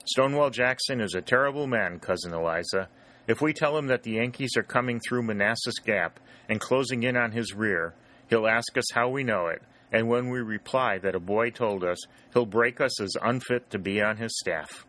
Stonewall 0.05 0.51
Jackson 0.51 1.01
is 1.01 1.15
a 1.15 1.23
terrible 1.23 1.67
man, 1.67 2.01
Cousin 2.01 2.35
Eliza. 2.35 2.91
If 3.27 3.41
we 3.41 3.55
tell 3.55 3.79
him 3.79 3.87
that 3.87 4.03
the 4.03 4.13
Yankees 4.13 4.59
are 4.59 4.63
coming 4.63 5.01
through 5.01 5.23
Manassas 5.23 5.79
Gap 5.79 6.21
and 6.51 6.61
closing 6.61 7.03
in 7.03 7.17
on 7.17 7.33
his 7.33 7.55
rear, 7.55 7.95
he'll 8.29 8.47
ask 8.47 8.77
us 8.77 8.93
how 8.93 9.09
we 9.09 9.25
know 9.25 9.47
it, 9.47 9.63
and 9.91 10.07
when 10.07 10.29
we 10.29 10.41
reply 10.41 10.99
that 10.99 11.15
a 11.15 11.21
boy 11.21 11.49
told 11.49 11.83
us, 11.83 11.99
he'll 12.35 12.45
break 12.45 12.83
us 12.83 13.01
as 13.01 13.17
unfit 13.23 13.71
to 13.71 13.79
be 13.79 14.03
on 14.03 14.19
his 14.19 14.39
staff. 14.39 14.85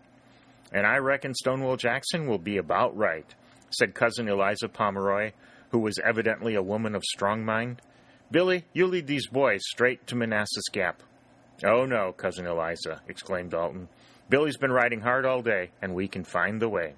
And 0.73 0.85
I 0.85 0.97
reckon 0.97 1.33
Stonewall 1.33 1.77
Jackson 1.77 2.27
will 2.27 2.37
be 2.37 2.57
about 2.57 2.97
right, 2.97 3.33
said 3.69 3.93
Cousin 3.93 4.27
Eliza 4.27 4.67
Pomeroy, 4.67 5.31
who 5.69 5.79
was 5.79 5.99
evidently 5.99 6.55
a 6.55 6.63
woman 6.63 6.95
of 6.95 7.03
strong 7.03 7.43
mind. 7.43 7.81
Billy, 8.31 8.65
you 8.73 8.87
lead 8.87 9.07
these 9.07 9.27
boys 9.27 9.61
straight 9.65 10.07
to 10.07 10.15
Manassas 10.15 10.69
Gap. 10.71 11.01
Oh, 11.63 11.85
no, 11.85 12.11
Cousin 12.11 12.47
Eliza, 12.47 13.01
exclaimed 13.07 13.51
Dalton. 13.51 13.87
Billy's 14.29 14.57
been 14.57 14.71
riding 14.71 15.01
hard 15.01 15.25
all 15.25 15.41
day, 15.41 15.71
and 15.81 15.93
we 15.93 16.07
can 16.07 16.23
find 16.23 16.61
the 16.61 16.69
way. 16.69 16.95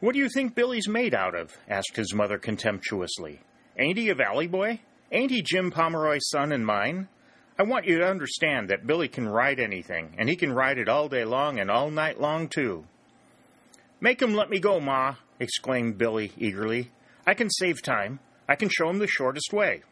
What 0.00 0.12
do 0.12 0.18
you 0.18 0.28
think 0.28 0.54
Billy's 0.54 0.88
made 0.88 1.14
out 1.14 1.34
of? 1.34 1.56
asked 1.68 1.96
his 1.96 2.12
mother 2.12 2.38
contemptuously. 2.38 3.40
Ain't 3.78 3.98
he 3.98 4.10
a 4.10 4.14
valley 4.14 4.46
boy? 4.46 4.80
Ain't 5.10 5.30
he 5.30 5.42
Jim 5.42 5.70
Pomeroy's 5.70 6.28
son 6.28 6.52
and 6.52 6.66
mine? 6.66 7.08
I 7.58 7.62
want 7.62 7.86
you 7.86 7.98
to 7.98 8.06
understand 8.06 8.68
that 8.68 8.86
Billy 8.86 9.08
can 9.08 9.26
ride 9.26 9.58
anything, 9.58 10.14
and 10.18 10.28
he 10.28 10.36
can 10.36 10.52
ride 10.52 10.76
it 10.76 10.90
all 10.90 11.08
day 11.08 11.24
long 11.24 11.58
and 11.58 11.70
all 11.70 11.90
night 11.90 12.20
long, 12.20 12.48
too. 12.48 12.84
Make 13.98 14.20
him 14.20 14.34
let 14.34 14.50
me 14.50 14.60
go, 14.60 14.78
Ma, 14.78 15.14
exclaimed 15.40 15.96
Billy 15.96 16.32
eagerly. 16.36 16.90
I 17.26 17.34
can 17.34 17.50
save 17.50 17.82
time. 17.82 18.20
I 18.48 18.54
can 18.54 18.68
show 18.68 18.88
him 18.88 18.98
the 18.98 19.08
shortest 19.08 19.52
way. 19.52 19.82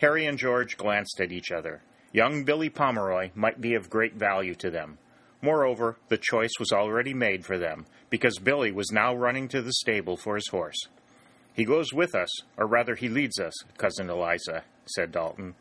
Harry 0.00 0.26
and 0.26 0.36
George 0.36 0.76
glanced 0.76 1.20
at 1.20 1.32
each 1.32 1.50
other. 1.50 1.80
Young 2.12 2.44
Billy 2.44 2.68
Pomeroy 2.68 3.30
might 3.34 3.60
be 3.60 3.74
of 3.74 3.88
great 3.88 4.14
value 4.14 4.54
to 4.56 4.70
them. 4.70 4.98
Moreover, 5.40 5.96
the 6.08 6.18
choice 6.18 6.52
was 6.58 6.70
already 6.70 7.14
made 7.14 7.46
for 7.46 7.58
them, 7.58 7.86
because 8.10 8.38
Billy 8.38 8.70
was 8.70 8.92
now 8.92 9.14
running 9.14 9.48
to 9.48 9.62
the 9.62 9.72
stable 9.72 10.16
for 10.16 10.34
his 10.34 10.48
horse. 10.48 10.88
He 11.54 11.64
goes 11.64 11.92
with 11.92 12.14
us, 12.14 12.28
or 12.56 12.66
rather, 12.66 12.94
he 12.94 13.08
leads 13.08 13.40
us, 13.40 13.54
Cousin 13.78 14.10
Eliza, 14.10 14.64
said 14.86 15.10
Dalton. 15.10 15.54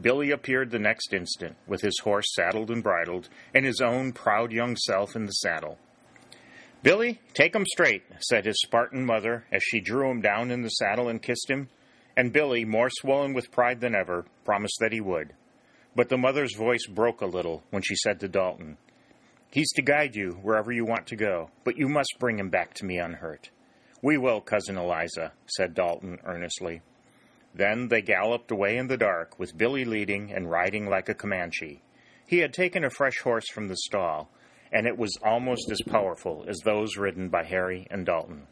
Billy 0.00 0.30
appeared 0.30 0.70
the 0.70 0.78
next 0.78 1.12
instant, 1.12 1.56
with 1.66 1.82
his 1.82 1.98
horse 2.02 2.32
saddled 2.34 2.70
and 2.70 2.82
bridled, 2.82 3.28
and 3.52 3.66
his 3.66 3.80
own 3.80 4.12
proud 4.12 4.52
young 4.52 4.76
self 4.76 5.14
in 5.14 5.26
the 5.26 5.32
saddle. 5.32 5.78
Billy, 6.82 7.20
take 7.34 7.54
him 7.54 7.66
straight, 7.66 8.04
said 8.20 8.44
his 8.44 8.60
Spartan 8.64 9.04
mother 9.04 9.44
as 9.50 9.62
she 9.62 9.80
drew 9.80 10.10
him 10.10 10.20
down 10.20 10.50
in 10.50 10.62
the 10.62 10.68
saddle 10.68 11.08
and 11.08 11.20
kissed 11.20 11.50
him, 11.50 11.68
and 12.16 12.32
Billy, 12.32 12.64
more 12.64 12.88
swollen 12.90 13.34
with 13.34 13.50
pride 13.50 13.80
than 13.80 13.94
ever, 13.94 14.26
promised 14.44 14.76
that 14.80 14.92
he 14.92 15.00
would. 15.00 15.34
But 15.96 16.08
the 16.08 16.18
mother's 16.18 16.54
voice 16.56 16.86
broke 16.86 17.20
a 17.20 17.26
little 17.26 17.64
when 17.70 17.82
she 17.82 17.96
said 17.96 18.20
to 18.20 18.28
Dalton, 18.28 18.76
He's 19.50 19.72
to 19.72 19.82
guide 19.82 20.14
you 20.14 20.38
wherever 20.42 20.70
you 20.70 20.84
want 20.84 21.06
to 21.08 21.16
go, 21.16 21.50
but 21.64 21.76
you 21.78 21.88
must 21.88 22.18
bring 22.20 22.38
him 22.38 22.50
back 22.50 22.74
to 22.74 22.84
me 22.84 22.98
unhurt. 22.98 23.50
We 24.02 24.18
will, 24.18 24.40
Cousin 24.40 24.76
Eliza, 24.76 25.32
said 25.46 25.74
Dalton 25.74 26.18
earnestly. 26.24 26.82
Then 27.54 27.88
they 27.88 28.02
galloped 28.02 28.50
away 28.50 28.76
in 28.76 28.86
the 28.86 28.96
dark, 28.96 29.38
with 29.38 29.56
Billy 29.56 29.84
leading 29.84 30.32
and 30.32 30.50
riding 30.50 30.88
like 30.88 31.08
a 31.08 31.14
Comanche. 31.14 31.82
He 32.26 32.38
had 32.38 32.52
taken 32.52 32.84
a 32.84 32.90
fresh 32.90 33.18
horse 33.24 33.48
from 33.52 33.68
the 33.68 33.76
stall, 33.76 34.30
and 34.72 34.86
it 34.86 34.98
was 34.98 35.16
almost 35.22 35.70
as 35.70 35.80
powerful 35.86 36.44
as 36.48 36.58
those 36.64 36.96
ridden 36.96 37.28
by 37.28 37.44
Harry 37.44 37.86
and 37.90 38.04
Dalton. 38.06 38.46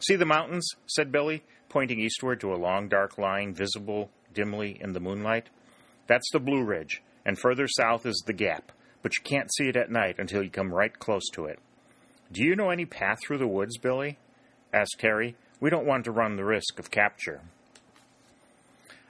See 0.00 0.16
the 0.16 0.24
mountains? 0.24 0.68
said 0.86 1.12
Billy, 1.12 1.42
pointing 1.68 2.00
eastward 2.00 2.40
to 2.40 2.52
a 2.52 2.56
long 2.56 2.88
dark 2.88 3.18
line 3.18 3.54
visible 3.54 4.10
dimly 4.32 4.78
in 4.80 4.92
the 4.92 5.00
moonlight. 5.00 5.48
That's 6.06 6.30
the 6.32 6.40
Blue 6.40 6.64
Ridge, 6.64 7.02
and 7.24 7.38
further 7.38 7.66
south 7.68 8.06
is 8.06 8.22
the 8.26 8.32
Gap 8.32 8.72
but 9.06 9.16
you 9.16 9.22
can't 9.22 9.54
see 9.54 9.68
it 9.68 9.76
at 9.76 9.88
night 9.88 10.16
until 10.18 10.42
you 10.42 10.50
come 10.50 10.74
right 10.74 10.98
close 10.98 11.28
to 11.32 11.44
it. 11.44 11.60
Do 12.32 12.42
you 12.42 12.56
know 12.56 12.70
any 12.70 12.86
path 12.86 13.18
through 13.24 13.38
the 13.38 13.46
woods, 13.46 13.78
Billy? 13.78 14.18
asked 14.72 15.00
Harry. 15.00 15.36
We 15.60 15.70
don't 15.70 15.86
want 15.86 16.06
to 16.06 16.10
run 16.10 16.34
the 16.34 16.44
risk 16.44 16.80
of 16.80 16.90
capture. 16.90 17.40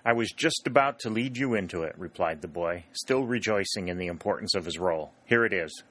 I 0.04 0.12
was 0.12 0.32
just 0.36 0.66
about 0.66 0.98
to 0.98 1.08
lead 1.08 1.38
you 1.38 1.54
into 1.54 1.82
it, 1.82 1.94
replied 1.96 2.42
the 2.42 2.46
boy, 2.46 2.84
still 2.92 3.24
rejoicing 3.24 3.88
in 3.88 3.96
the 3.96 4.08
importance 4.08 4.54
of 4.54 4.66
his 4.66 4.78
role. 4.78 5.12
Here 5.24 5.46
it 5.46 5.54
is. 5.54 5.82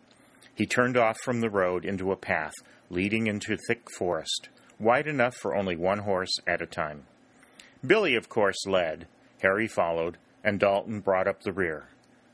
He 0.53 0.65
turned 0.65 0.97
off 0.97 1.17
from 1.19 1.41
the 1.41 1.49
road 1.49 1.85
into 1.85 2.11
a 2.11 2.17
path 2.17 2.53
leading 2.89 3.27
into 3.27 3.57
thick 3.67 3.89
forest, 3.97 4.49
wide 4.79 5.07
enough 5.07 5.35
for 5.35 5.55
only 5.55 5.75
one 5.75 5.99
horse 5.99 6.33
at 6.47 6.61
a 6.61 6.67
time. 6.67 7.03
Billy, 7.85 8.15
of 8.15 8.29
course, 8.29 8.65
led, 8.65 9.07
Harry 9.41 9.67
followed, 9.67 10.17
and 10.43 10.59
Dalton 10.59 10.99
brought 10.99 11.27
up 11.27 11.41
the 11.41 11.53
rear. 11.53 11.87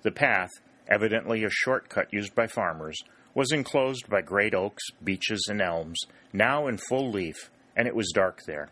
The 0.04 0.12
path, 0.12 0.50
evidently 0.90 1.44
a 1.44 1.50
shortcut 1.50 2.12
used 2.12 2.36
by 2.36 2.48
farmers, 2.48 2.98
was 3.34 3.52
enclosed 3.52 4.10
by 4.10 4.22
great 4.22 4.54
oaks, 4.54 4.84
beeches, 5.04 5.48
and 5.50 5.62
elms, 5.62 6.00
now 6.34 6.68
in 6.68 6.78
full 6.78 7.10
leaf, 7.12 7.50
and 7.76 7.88
it 7.88 7.96
was 7.96 8.12
dark 8.14 8.42
there. 8.46 8.70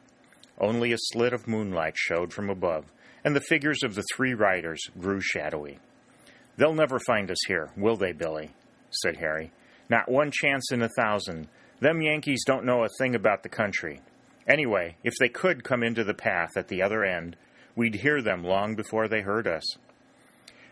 Only 0.59 0.91
a 0.91 0.97
slit 0.97 1.31
of 1.31 1.47
moonlight 1.47 1.95
showed 1.95 2.33
from 2.33 2.49
above, 2.49 2.85
and 3.23 3.35
the 3.35 3.41
figures 3.41 3.83
of 3.83 3.95
the 3.95 4.03
three 4.13 4.33
riders 4.33 4.81
grew 4.99 5.21
shadowy. 5.21 5.79
They'll 6.57 6.73
never 6.73 6.99
find 6.99 7.31
us 7.31 7.39
here, 7.47 7.69
will 7.77 7.95
they, 7.95 8.11
Billy? 8.11 8.51
Said 8.91 9.17
Harry. 9.17 9.51
Not 9.89 10.09
one 10.09 10.31
chance 10.31 10.71
in 10.71 10.81
a 10.81 10.89
thousand. 10.97 11.47
Them 11.79 12.01
Yankees 12.01 12.43
don't 12.45 12.65
know 12.65 12.83
a 12.83 12.89
thing 12.97 13.15
about 13.15 13.43
the 13.43 13.49
country. 13.49 14.01
Anyway, 14.47 14.95
if 15.03 15.13
they 15.19 15.29
could 15.29 15.63
come 15.63 15.83
into 15.83 16.03
the 16.03 16.13
path 16.13 16.57
at 16.57 16.67
the 16.67 16.81
other 16.81 17.03
end, 17.03 17.35
we'd 17.75 17.95
hear 17.95 18.21
them 18.21 18.43
long 18.43 18.75
before 18.75 19.07
they 19.07 19.21
heard 19.21 19.47
us. 19.47 19.63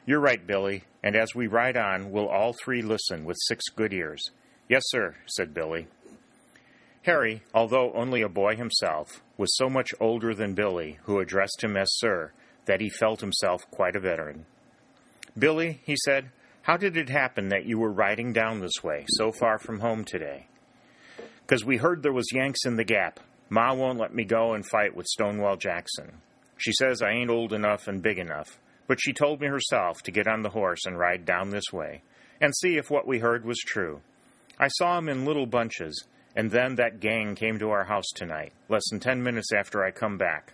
You're 0.05 0.19
right, 0.19 0.45
Billy, 0.45 0.83
and 1.03 1.15
as 1.15 1.35
we 1.35 1.47
ride 1.47 1.77
on, 1.77 2.11
we'll 2.11 2.27
all 2.27 2.53
three 2.53 2.81
listen 2.81 3.25
with 3.25 3.37
six 3.41 3.65
good 3.75 3.93
ears. 3.93 4.31
Yes, 4.69 4.83
sir, 4.87 5.15
said 5.25 5.53
Billy. 5.53 5.87
Harry, 7.03 7.41
although 7.53 7.93
only 7.93 8.21
a 8.21 8.29
boy 8.29 8.55
himself, 8.55 9.21
was 9.37 9.55
so 9.55 9.69
much 9.69 9.93
older 9.99 10.33
than 10.33 10.53
Billy, 10.53 10.99
who 11.03 11.19
addressed 11.19 11.63
him 11.63 11.77
as 11.77 11.87
Sir, 11.97 12.33
that 12.65 12.81
he 12.81 12.89
felt 12.89 13.21
himself 13.21 13.69
quite 13.71 13.95
a 13.95 13.99
veteran. 14.01 14.45
Billy, 15.37 15.79
he 15.85 15.95
said, 16.03 16.31
how 16.67 16.75
did 16.75 16.97
it 16.97 17.07
happen 17.07 17.47
that 17.47 17.65
you 17.65 17.79
were 17.79 17.89
riding 17.89 18.33
down 18.33 18.59
this 18.59 18.83
way, 18.83 19.05
so 19.11 19.31
far 19.31 19.57
from 19.57 19.79
home 19.79 20.03
today? 20.03 20.45
Because 21.39 21.63
we 21.63 21.77
heard 21.77 22.03
there 22.03 22.11
was 22.11 22.33
Yanks 22.33 22.65
in 22.65 22.75
the 22.75 22.83
Gap. 22.83 23.21
Ma 23.49 23.73
won't 23.73 23.97
let 23.97 24.13
me 24.13 24.25
go 24.25 24.53
and 24.53 24.67
fight 24.67 24.93
with 24.93 25.05
Stonewall 25.05 25.55
Jackson. 25.55 26.17
She 26.57 26.73
says 26.73 27.01
I 27.01 27.11
ain't 27.11 27.29
old 27.29 27.53
enough 27.53 27.87
and 27.87 28.01
big 28.01 28.19
enough, 28.19 28.59
but 28.85 28.99
she 28.99 29.13
told 29.13 29.39
me 29.39 29.47
herself 29.47 30.01
to 30.03 30.11
get 30.11 30.27
on 30.27 30.41
the 30.41 30.49
horse 30.49 30.81
and 30.85 30.99
ride 30.99 31.23
down 31.23 31.51
this 31.51 31.71
way, 31.71 32.01
and 32.41 32.53
see 32.53 32.75
if 32.75 32.91
what 32.91 33.07
we 33.07 33.19
heard 33.19 33.45
was 33.45 33.59
true. 33.59 34.01
I 34.59 34.67
saw 34.67 34.97
'em 34.97 35.07
in 35.07 35.23
little 35.23 35.45
bunches, 35.45 36.05
and 36.35 36.51
then 36.51 36.75
that 36.75 36.99
gang 36.99 37.35
came 37.35 37.59
to 37.59 37.69
our 37.69 37.85
house 37.85 38.09
tonight, 38.13 38.51
less 38.67 38.83
than 38.89 38.99
ten 38.99 39.23
minutes 39.23 39.53
after 39.53 39.85
I 39.85 39.91
come 39.91 40.17
back. 40.17 40.51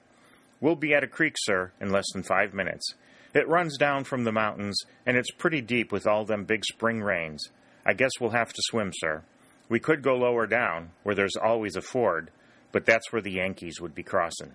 We'll 0.62 0.76
be 0.76 0.94
at 0.94 1.04
a 1.04 1.08
creek, 1.08 1.34
sir, 1.40 1.72
in 1.82 1.90
less 1.90 2.06
than 2.14 2.22
five 2.22 2.54
minutes. 2.54 2.94
It 3.34 3.48
runs 3.48 3.78
down 3.78 4.04
from 4.04 4.24
the 4.24 4.32
mountains, 4.32 4.80
and 5.06 5.18
it's 5.18 5.32
pretty 5.32 5.62
deep 5.62 5.92
with 5.92 6.06
all 6.06 6.24
them 6.24 6.46
big 6.46 6.64
spring 6.66 7.02
rains. 7.02 7.50
I 7.86 7.94
guess 7.94 8.12
we'll 8.20 8.30
have 8.30 8.54
to 8.54 8.62
swim, 8.66 8.92
sir. 8.94 9.24
We 9.70 9.80
could 9.80 10.04
go 10.04 10.16
lower 10.16 10.46
down, 10.46 10.92
where 11.04 11.16
there's 11.16 11.36
always 11.36 11.76
a 11.76 11.82
ford, 11.82 12.30
but 12.72 12.86
that's 12.86 13.12
where 13.12 13.22
the 13.22 13.32
Yankees 13.32 13.82
would 13.82 13.96
be 13.96 14.04
crossing. 14.04 14.52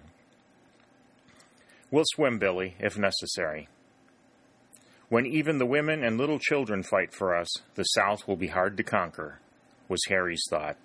We'll 1.91 2.05
swim, 2.07 2.39
Billy, 2.39 2.77
if 2.79 2.97
necessary. 2.99 3.69
When 5.09 5.27
even 5.27 5.59
the 5.59 5.67
women 5.67 6.05
and 6.05 6.19
little 6.19 6.39
children 6.39 6.83
fight 6.83 7.15
for 7.15 7.35
us, 7.35 7.49
the 7.75 7.85
South 7.85 8.29
will 8.29 8.37
be 8.37 8.49
hard 8.49 8.77
to 8.77 8.83
conquer, 8.83 9.41
was 9.89 10.05
Harry's 10.09 10.45
thought. 10.51 10.77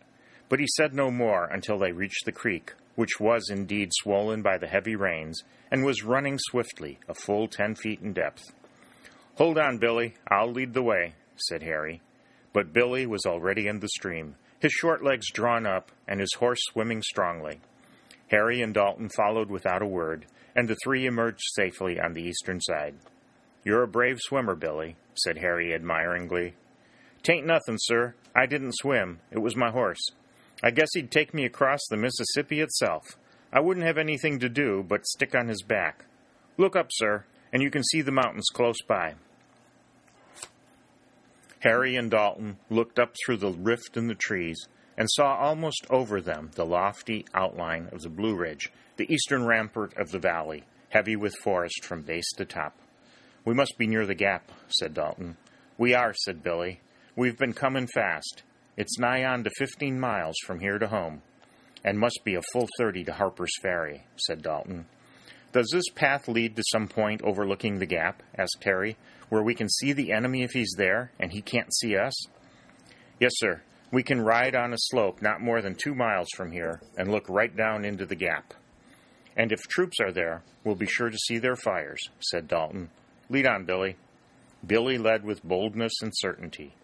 But 0.48 0.60
he 0.60 0.68
said 0.68 0.94
no 0.94 1.12
more 1.12 1.46
until 1.46 1.78
they 1.78 1.92
reached 1.92 2.26
the 2.26 2.32
creek, 2.32 2.74
which 2.96 3.20
was 3.20 3.50
indeed 3.50 3.90
swollen 3.94 4.42
by 4.42 4.58
the 4.58 4.68
heavy 4.68 4.96
rains 4.96 5.42
and 5.72 5.84
was 5.84 6.04
running 6.04 6.38
swiftly, 6.40 7.00
a 7.08 7.14
full 7.14 7.48
ten 7.48 7.76
feet 7.76 8.02
in 8.02 8.14
depth. 8.14 8.44
Hold 9.36 9.58
on, 9.58 9.80
Billy, 9.80 10.14
I'll 10.30 10.52
lead 10.52 10.74
the 10.74 10.84
way, 10.84 11.16
said 11.36 11.64
Harry. 11.64 12.02
But 12.54 12.74
Billy 12.74 13.06
was 13.08 13.26
already 13.26 13.68
in 13.68 13.80
the 13.80 13.90
stream, 13.90 14.36
his 14.60 14.72
short 14.72 15.04
legs 15.04 15.30
drawn 15.32 15.66
up 15.66 15.92
and 16.08 16.20
his 16.20 16.34
horse 16.36 16.60
swimming 16.72 17.02
strongly. 17.02 17.60
Harry 18.30 18.62
and 18.62 18.74
Dalton 18.74 19.10
followed 19.10 19.50
without 19.50 19.82
a 19.82 19.88
word, 19.88 20.26
and 20.56 20.68
the 20.68 20.78
three 20.84 21.06
emerged 21.06 21.44
safely 21.54 22.00
on 22.00 22.14
the 22.14 22.24
eastern 22.24 22.62
side. 22.62 22.96
You're 23.66 23.84
a 23.84 23.88
brave 23.88 24.20
swimmer, 24.20 24.56
Billy, 24.56 24.96
said 25.16 25.38
Harry 25.38 25.74
admiringly. 25.74 26.54
Tain't 27.24 27.46
nothin', 27.46 27.78
sir. 27.80 28.16
I 28.36 28.46
didn't 28.46 28.76
swim. 28.76 29.20
It 29.32 29.40
was 29.40 29.56
my 29.56 29.72
horse. 29.72 30.02
I 30.64 30.72
guess 30.72 30.90
he'd 30.94 31.12
take 31.12 31.34
me 31.34 31.44
across 31.44 31.82
the 31.90 31.98
Mississippi 31.98 32.62
itself. 32.62 33.18
I 33.52 33.60
wouldn't 33.60 33.86
have 33.86 33.98
anything 33.98 34.40
to 34.40 34.48
do 34.48 34.82
but 34.88 35.06
stick 35.06 35.36
on 35.36 35.50
his 35.50 35.62
back. 35.62 36.06
Look 36.58 36.78
up, 36.78 36.88
sir, 36.92 37.26
and 37.52 37.62
you 37.62 37.70
can 37.70 37.84
see 37.84 38.02
the 38.02 38.12
mountains 38.12 38.48
close 38.54 38.82
by. 38.88 39.16
Harry 41.60 41.96
and 41.98 42.10
Dalton 42.10 42.58
looked 42.70 42.98
up 42.98 43.14
through 43.26 43.38
the 43.38 43.52
rift 43.52 43.98
in 43.98 44.08
the 44.08 44.16
trees 44.16 44.68
and 44.98 45.10
saw 45.12 45.36
almost 45.36 45.86
over 45.90 46.22
them 46.22 46.52
the 46.56 46.66
lofty 46.66 47.26
outline 47.34 47.90
of 47.92 48.02
the 48.02 48.10
Blue 48.10 48.36
Ridge, 48.36 48.72
the 48.98 49.12
eastern 49.12 49.46
rampart 49.46 49.94
of 49.98 50.12
the 50.12 50.20
valley, 50.20 50.64
heavy 50.90 51.16
with 51.16 51.34
forest 51.44 51.84
from 51.84 52.04
base 52.04 52.32
to 52.38 52.46
top. 52.46 52.78
We 53.44 53.54
must 53.54 53.78
be 53.78 53.88
near 53.88 54.06
the 54.06 54.16
gap, 54.16 54.50
said 54.80 54.94
Dalton. 54.94 55.36
We 55.78 55.94
are, 55.94 56.14
said 56.14 56.44
Billy. 56.44 56.80
We've 57.16 57.38
been 57.38 57.54
coming 57.54 57.88
fast. 57.88 58.44
It's 58.76 58.98
nigh 58.98 59.24
on 59.24 59.44
to 59.44 59.52
fifteen 59.58 60.00
miles 60.00 60.36
from 60.46 60.60
here 60.60 60.80
to 60.80 60.88
home 60.88 61.22
and 61.84 62.00
must 62.00 62.22
be 62.24 62.36
a 62.36 62.42
full 62.54 62.68
30 62.78 63.04
to 63.04 63.14
Harper's 63.14 63.52
Ferry, 63.62 64.06
said 64.16 64.42
Dalton. 64.42 64.86
Does 65.52 65.70
this 65.72 65.90
path 65.94 66.28
lead 66.28 66.56
to 66.56 66.64
some 66.72 66.88
point 66.88 67.22
overlooking 67.22 67.78
the 67.78 67.86
gap? 67.86 68.24
asked 68.38 68.64
Harry, 68.64 68.98
where 69.30 69.44
we 69.44 69.54
can 69.54 69.70
see 69.70 69.94
the 69.94 70.12
enemy 70.12 70.44
if 70.44 70.52
he's 70.52 70.74
there 70.78 71.12
and 71.20 71.32
he 71.32 71.42
can't 71.42 71.74
see 71.76 71.96
us? 71.96 72.14
Yes, 73.20 73.34
sir. 73.36 73.62
We 73.92 74.02
can 74.02 74.22
ride 74.22 74.56
on 74.56 74.74
a 74.74 74.78
slope 74.78 75.22
not 75.22 75.42
more 75.42 75.62
than 75.62 75.76
two 75.76 75.94
miles 75.94 76.30
from 76.36 76.52
here 76.52 76.82
and 76.98 77.12
look 77.12 77.30
right 77.30 77.56
down 77.56 77.86
into 77.86 78.06
the 78.06 78.16
gap. 78.16 78.54
And 79.38 79.52
if 79.52 79.68
troops 79.68 80.00
are 80.00 80.12
there, 80.12 80.44
we'll 80.64 80.76
be 80.76 80.88
sure 80.88 81.10
to 81.10 81.18
see 81.18 81.38
their 81.38 81.56
fires, 81.56 82.02
said 82.20 82.48
Dalton. 82.48 82.90
Lead 83.30 83.46
on, 83.46 83.66
Billy. 83.66 83.98
Billy 84.66 84.98
led 84.98 85.24
with 85.24 85.44
boldness 85.44 85.94
and 86.02 86.12
certainty. 86.16 86.76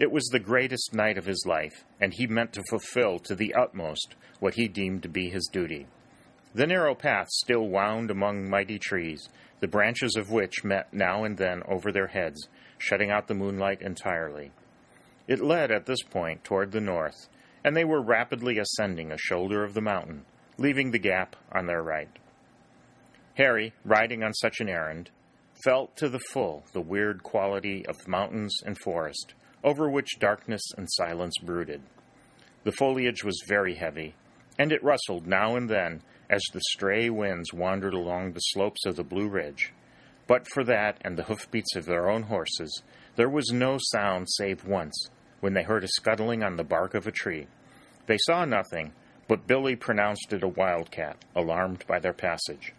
It 0.00 0.10
was 0.10 0.24
the 0.28 0.40
greatest 0.40 0.94
night 0.94 1.18
of 1.18 1.26
his 1.26 1.44
life, 1.46 1.84
and 2.00 2.14
he 2.14 2.26
meant 2.26 2.54
to 2.54 2.64
fulfill 2.70 3.18
to 3.18 3.34
the 3.34 3.52
utmost 3.52 4.14
what 4.38 4.54
he 4.54 4.66
deemed 4.66 5.02
to 5.02 5.10
be 5.10 5.28
his 5.28 5.46
duty. 5.52 5.88
The 6.54 6.66
narrow 6.66 6.94
path 6.94 7.28
still 7.28 7.68
wound 7.68 8.10
among 8.10 8.48
mighty 8.48 8.78
trees, 8.78 9.28
the 9.60 9.68
branches 9.68 10.16
of 10.16 10.30
which 10.30 10.64
met 10.64 10.94
now 10.94 11.24
and 11.24 11.36
then 11.36 11.62
over 11.68 11.92
their 11.92 12.06
heads, 12.06 12.48
shutting 12.78 13.10
out 13.10 13.28
the 13.28 13.34
moonlight 13.34 13.82
entirely. 13.82 14.52
It 15.28 15.40
led 15.42 15.70
at 15.70 15.84
this 15.84 16.02
point 16.02 16.44
toward 16.44 16.72
the 16.72 16.80
north, 16.80 17.28
and 17.62 17.76
they 17.76 17.84
were 17.84 18.00
rapidly 18.00 18.56
ascending 18.56 19.12
a 19.12 19.18
shoulder 19.18 19.64
of 19.64 19.74
the 19.74 19.82
mountain, 19.82 20.24
leaving 20.56 20.92
the 20.92 20.98
gap 20.98 21.36
on 21.52 21.66
their 21.66 21.82
right. 21.82 22.18
Harry, 23.34 23.74
riding 23.84 24.22
on 24.22 24.32
such 24.32 24.60
an 24.60 24.68
errand, 24.70 25.10
felt 25.62 25.94
to 25.96 26.08
the 26.08 26.20
full 26.32 26.64
the 26.72 26.80
weird 26.80 27.22
quality 27.22 27.84
of 27.84 28.08
mountains 28.08 28.56
and 28.64 28.78
forest, 28.78 29.34
over 29.62 29.90
which 29.90 30.18
darkness 30.18 30.62
and 30.76 30.88
silence 30.90 31.34
brooded. 31.42 31.82
The 32.64 32.72
foliage 32.72 33.24
was 33.24 33.42
very 33.46 33.74
heavy, 33.74 34.14
and 34.58 34.72
it 34.72 34.84
rustled 34.84 35.26
now 35.26 35.56
and 35.56 35.68
then 35.68 36.02
as 36.28 36.42
the 36.52 36.60
stray 36.70 37.10
winds 37.10 37.52
wandered 37.52 37.94
along 37.94 38.32
the 38.32 38.40
slopes 38.40 38.86
of 38.86 38.96
the 38.96 39.04
Blue 39.04 39.28
Ridge. 39.28 39.72
But 40.26 40.46
for 40.52 40.62
that 40.64 40.98
and 41.00 41.16
the 41.16 41.24
hoofbeats 41.24 41.74
of 41.74 41.86
their 41.86 42.08
own 42.08 42.24
horses, 42.24 42.82
there 43.16 43.28
was 43.28 43.50
no 43.52 43.78
sound 43.80 44.28
save 44.30 44.64
once, 44.64 45.08
when 45.40 45.54
they 45.54 45.62
heard 45.62 45.82
a 45.82 45.88
scuttling 45.88 46.42
on 46.42 46.56
the 46.56 46.64
bark 46.64 46.94
of 46.94 47.06
a 47.06 47.12
tree. 47.12 47.46
They 48.06 48.18
saw 48.18 48.44
nothing, 48.44 48.92
but 49.26 49.46
Billy 49.46 49.76
pronounced 49.76 50.32
it 50.32 50.42
a 50.42 50.48
wildcat, 50.48 51.24
alarmed 51.34 51.84
by 51.86 51.98
their 51.98 52.12
passage. 52.12 52.74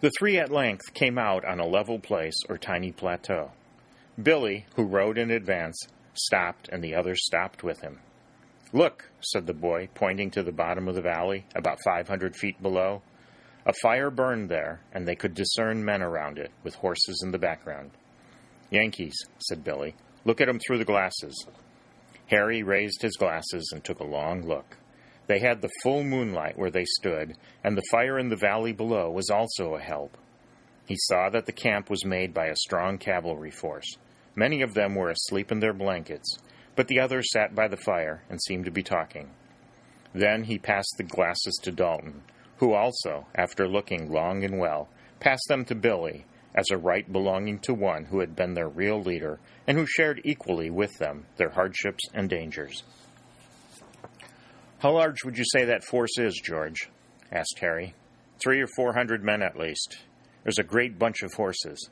The 0.00 0.10
three 0.18 0.38
at 0.38 0.50
length 0.50 0.94
came 0.94 1.18
out 1.18 1.44
on 1.44 1.60
a 1.60 1.66
level 1.66 1.98
place 1.98 2.36
or 2.48 2.56
tiny 2.56 2.92
plateau. 2.92 3.50
Billy, 4.20 4.66
who 4.74 4.84
rode 4.84 5.16
in 5.16 5.30
advance, 5.30 5.86
stopped, 6.12 6.68
and 6.70 6.82
the 6.82 6.94
others 6.94 7.24
stopped 7.24 7.62
with 7.62 7.80
him. 7.80 8.00
Look, 8.72 9.10
said 9.20 9.46
the 9.46 9.54
boy, 9.54 9.88
pointing 9.94 10.32
to 10.32 10.42
the 10.42 10.50
bottom 10.50 10.88
of 10.88 10.96
the 10.96 11.02
valley, 11.02 11.46
about 11.54 11.78
five 11.84 12.08
hundred 12.08 12.34
feet 12.34 12.60
below. 12.60 13.02
A 13.64 13.72
fire 13.80 14.10
burned 14.10 14.48
there, 14.48 14.80
and 14.92 15.06
they 15.06 15.14
could 15.14 15.34
discern 15.34 15.84
men 15.84 16.02
around 16.02 16.38
it, 16.38 16.50
with 16.64 16.74
horses 16.74 17.22
in 17.24 17.30
the 17.30 17.38
background. 17.38 17.92
Yankees, 18.70 19.16
said 19.38 19.62
Billy. 19.62 19.94
Look 20.24 20.40
at 20.40 20.48
'em 20.48 20.58
through 20.58 20.78
the 20.78 20.84
glasses. 20.84 21.46
Harry 22.26 22.62
raised 22.62 23.00
his 23.00 23.16
glasses 23.16 23.70
and 23.72 23.84
took 23.84 24.00
a 24.00 24.04
long 24.04 24.42
look. 24.42 24.76
They 25.28 25.38
had 25.38 25.60
the 25.60 25.70
full 25.82 26.02
moonlight 26.02 26.58
where 26.58 26.70
they 26.70 26.84
stood, 26.84 27.36
and 27.62 27.76
the 27.76 27.86
fire 27.90 28.18
in 28.18 28.30
the 28.30 28.36
valley 28.36 28.72
below 28.72 29.10
was 29.10 29.30
also 29.30 29.76
a 29.76 29.80
help. 29.80 30.18
He 30.86 30.96
saw 30.96 31.30
that 31.30 31.46
the 31.46 31.52
camp 31.52 31.88
was 31.88 32.04
made 32.04 32.34
by 32.34 32.46
a 32.46 32.56
strong 32.56 32.98
cavalry 32.98 33.50
force. 33.50 33.96
Many 34.38 34.62
of 34.62 34.74
them 34.74 34.94
were 34.94 35.10
asleep 35.10 35.50
in 35.50 35.58
their 35.58 35.72
blankets, 35.72 36.38
but 36.76 36.86
the 36.86 37.00
others 37.00 37.32
sat 37.32 37.56
by 37.56 37.66
the 37.66 37.76
fire 37.76 38.22
and 38.30 38.40
seemed 38.40 38.66
to 38.66 38.70
be 38.70 38.84
talking. 38.84 39.30
Then 40.14 40.44
he 40.44 40.58
passed 40.58 40.94
the 40.96 41.02
glasses 41.02 41.58
to 41.64 41.72
Dalton, 41.72 42.22
who 42.58 42.72
also, 42.72 43.26
after 43.34 43.66
looking 43.66 44.12
long 44.12 44.44
and 44.44 44.60
well, 44.60 44.90
passed 45.18 45.48
them 45.48 45.64
to 45.64 45.74
Billy 45.74 46.24
as 46.54 46.70
a 46.70 46.78
right 46.78 47.10
belonging 47.12 47.58
to 47.62 47.74
one 47.74 48.04
who 48.04 48.20
had 48.20 48.36
been 48.36 48.54
their 48.54 48.68
real 48.68 49.02
leader 49.02 49.40
and 49.66 49.76
who 49.76 49.86
shared 49.88 50.20
equally 50.22 50.70
with 50.70 50.96
them 50.98 51.26
their 51.36 51.50
hardships 51.50 52.04
and 52.14 52.30
dangers. 52.30 52.84
How 54.78 54.92
large 54.92 55.24
would 55.24 55.36
you 55.36 55.44
say 55.52 55.64
that 55.64 55.82
force 55.82 56.16
is, 56.16 56.40
George? 56.44 56.88
asked 57.32 57.58
Harry. 57.58 57.92
Three 58.38 58.60
or 58.60 58.68
four 58.76 58.92
hundred 58.92 59.24
men 59.24 59.42
at 59.42 59.58
least. 59.58 59.98
There's 60.44 60.60
a 60.60 60.62
great 60.62 60.96
bunch 60.96 61.24
of 61.24 61.34
horses. 61.34 61.90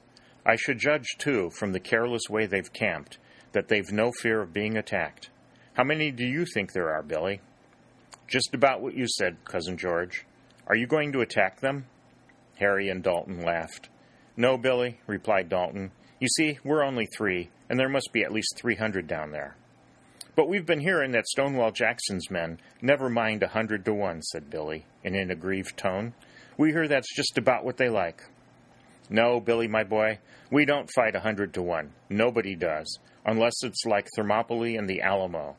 I 0.49 0.55
should 0.55 0.79
judge, 0.79 1.17
too, 1.19 1.51
from 1.51 1.73
the 1.73 1.81
careless 1.81 2.31
way 2.31 2.47
they've 2.47 2.73
camped, 2.73 3.19
that 3.51 3.67
they've 3.67 3.91
no 3.91 4.13
fear 4.13 4.41
of 4.41 4.53
being 4.53 4.77
attacked. 4.77 5.29
How 5.75 5.83
many 5.83 6.13
do 6.13 6.25
you 6.25 6.47
think 6.55 6.73
there 6.73 6.93
are, 6.95 7.03
Billy? 7.03 7.41
Just 8.29 8.55
about 8.55 8.81
what 8.81 8.95
you 8.95 9.07
said, 9.09 9.45
Cousin 9.45 9.77
George. 9.77 10.25
Are 10.69 10.77
you 10.77 10.87
going 10.87 11.13
to 11.13 11.21
attack 11.21 11.61
them? 11.61 11.87
Harry 12.61 12.89
and 12.89 13.03
Dalton 13.03 13.43
laughed. 13.43 13.89
No, 14.37 14.57
Billy, 14.57 15.01
replied 15.09 15.49
Dalton. 15.49 15.91
You 16.21 16.29
see, 16.29 16.59
we're 16.65 16.85
only 16.85 17.07
three, 17.07 17.51
and 17.69 17.79
there 17.79 17.89
must 17.89 18.11
be 18.13 18.23
at 18.23 18.33
least 18.33 18.57
three 18.57 18.77
hundred 18.77 19.07
down 19.09 19.33
there. 19.33 19.57
But 20.37 20.49
we've 20.49 20.67
been 20.67 20.81
hearing 20.81 21.13
that 21.13 21.27
Stonewall 21.27 21.73
Jackson's 21.73 22.31
men 22.31 22.61
never 22.81 23.09
mind 23.09 23.43
a 23.43 23.49
hundred 23.49 23.85
to 23.87 23.95
one, 23.95 24.23
said 24.23 24.49
Billy, 24.49 24.87
in 25.03 25.15
an 25.15 25.31
aggrieved 25.31 25.77
tone. 25.77 26.15
We 26.57 26.71
hear 26.71 26.87
that's 26.87 27.15
just 27.15 27.37
about 27.37 27.65
what 27.65 27.79
they 27.79 27.89
like. 27.89 28.23
No, 29.09 29.41
Billy, 29.41 29.69
my 29.69 29.85
boy, 29.85 30.19
we 30.51 30.65
don't 30.65 30.91
fight 30.95 31.15
a 31.15 31.21
hundred 31.21 31.55
to 31.55 31.63
one. 31.63 31.93
Nobody 32.09 32.55
does, 32.55 32.99
unless 33.25 33.63
it's 33.63 33.85
like 33.85 34.09
Thermopylae 34.17 34.77
and 34.77 34.89
the 34.89 35.03
Alamo. 35.03 35.57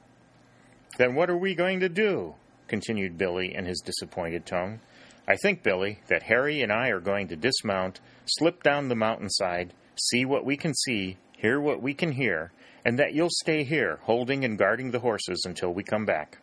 Then 0.98 1.16
what 1.16 1.30
are 1.30 1.38
we 1.38 1.56
going 1.56 1.80
to 1.80 1.90
do? 1.90 2.36
continued 2.68 3.18
Billy 3.18 3.56
in 3.56 3.66
his 3.66 3.80
disappointed 3.80 4.46
tone. 4.46 4.82
I 5.28 5.36
think, 5.38 5.64
Billy, 5.64 6.00
that 6.08 6.24
Harry 6.24 6.62
and 6.62 6.72
I 6.72 6.90
are 6.90 7.00
going 7.00 7.28
to 7.30 7.36
dismount, 7.36 8.00
slip 8.26 8.64
down 8.64 8.88
the 8.88 8.96
mountainside, 8.96 9.74
see 9.96 10.26
what 10.26 10.46
we 10.46 10.58
can 10.58 10.74
see, 10.74 11.18
hear 11.38 11.60
what 11.60 11.82
we 11.82 11.94
can 11.94 12.12
hear, 12.14 12.52
and 12.86 12.98
that 13.00 13.14
you'll 13.14 13.30
stay 13.30 13.64
here, 13.64 14.00
holding 14.04 14.46
and 14.46 14.58
guarding 14.58 14.92
the 14.92 15.00
horses 15.00 15.44
until 15.46 15.74
we 15.74 15.84
come 15.84 16.06
back. 16.06 16.38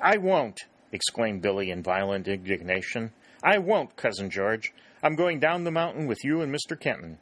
I 0.00 0.18
won't, 0.18 0.60
exclaimed 0.92 1.42
Billy 1.42 1.70
in 1.70 1.82
violent 1.82 2.28
indignation. 2.28 3.12
I 3.42 3.58
won't, 3.58 3.96
Cousin 3.96 4.28
George. 4.30 4.72
I'm 5.06 5.14
going 5.14 5.38
down 5.38 5.62
the 5.62 5.70
mountain 5.70 6.08
with 6.08 6.24
you 6.24 6.40
and 6.40 6.52
Mr. 6.52 6.76
Kenton. 6.76 7.18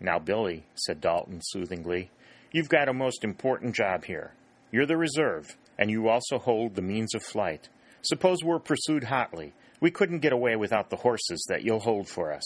Now, 0.00 0.18
Billy, 0.18 0.64
said 0.76 1.02
Dalton 1.02 1.40
soothingly, 1.42 2.10
you've 2.52 2.70
got 2.70 2.88
a 2.88 2.94
most 2.94 3.22
important 3.22 3.74
job 3.74 4.06
here. 4.06 4.32
You're 4.70 4.86
the 4.86 4.96
reserve, 4.96 5.54
and 5.78 5.90
you 5.90 6.08
also 6.08 6.38
hold 6.38 6.74
the 6.74 6.80
means 6.80 7.14
of 7.14 7.22
flight. 7.22 7.68
Suppose 8.00 8.38
we're 8.42 8.58
pursued 8.58 9.04
hotly. 9.04 9.52
We 9.78 9.90
couldn't 9.90 10.20
get 10.20 10.32
away 10.32 10.56
without 10.56 10.88
the 10.88 10.96
horses 10.96 11.44
that 11.50 11.62
you'll 11.62 11.80
hold 11.80 12.08
for 12.08 12.32
us. 12.32 12.44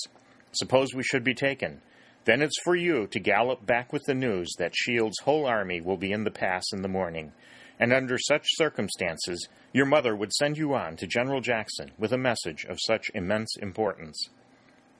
Suppose 0.50 0.92
we 0.92 1.04
should 1.04 1.22
be 1.22 1.32
taken. 1.32 1.80
Then 2.24 2.42
it's 2.42 2.60
for 2.64 2.74
you 2.74 3.06
to 3.06 3.20
gallop 3.20 3.64
back 3.64 3.92
with 3.92 4.02
the 4.06 4.14
news 4.14 4.52
that 4.58 4.74
Shields' 4.74 5.20
whole 5.22 5.46
army 5.46 5.80
will 5.80 5.96
be 5.96 6.10
in 6.10 6.24
the 6.24 6.32
pass 6.32 6.64
in 6.72 6.82
the 6.82 6.88
morning. 6.88 7.30
And 7.78 7.92
under 7.92 8.18
such 8.18 8.46
circumstances, 8.56 9.48
your 9.72 9.86
mother 9.86 10.16
would 10.16 10.32
send 10.32 10.58
you 10.58 10.74
on 10.74 10.96
to 10.96 11.06
General 11.06 11.40
Jackson 11.40 11.92
with 11.96 12.12
a 12.12 12.18
message 12.18 12.64
of 12.64 12.80
such 12.84 13.12
immense 13.14 13.56
importance. 13.62 14.28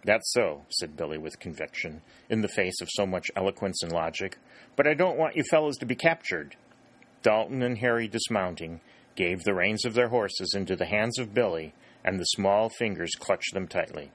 That's 0.06 0.32
so, 0.32 0.62
said 0.70 0.96
Billy 0.96 1.18
with 1.18 1.40
conviction, 1.40 2.00
in 2.30 2.40
the 2.40 2.48
face 2.48 2.80
of 2.80 2.88
so 2.92 3.06
much 3.06 3.26
eloquence 3.34 3.82
and 3.82 3.90
logic. 3.90 4.38
But 4.76 4.86
I 4.86 4.94
don't 4.94 5.18
want 5.18 5.34
you 5.34 5.42
fellows 5.50 5.76
to 5.78 5.86
be 5.86 5.96
captured. 5.96 6.54
Dalton 7.22 7.60
and 7.60 7.78
Harry, 7.78 8.06
dismounting, 8.06 8.80
gave 9.16 9.42
the 9.42 9.54
reins 9.54 9.84
of 9.84 9.94
their 9.94 10.10
horses 10.10 10.54
into 10.54 10.76
the 10.76 10.86
hands 10.86 11.18
of 11.18 11.34
Billy, 11.34 11.74
and 12.04 12.20
the 12.20 12.24
small 12.24 12.68
fingers 12.68 13.16
clutched 13.18 13.52
them 13.52 13.66
tightly. 13.66 14.12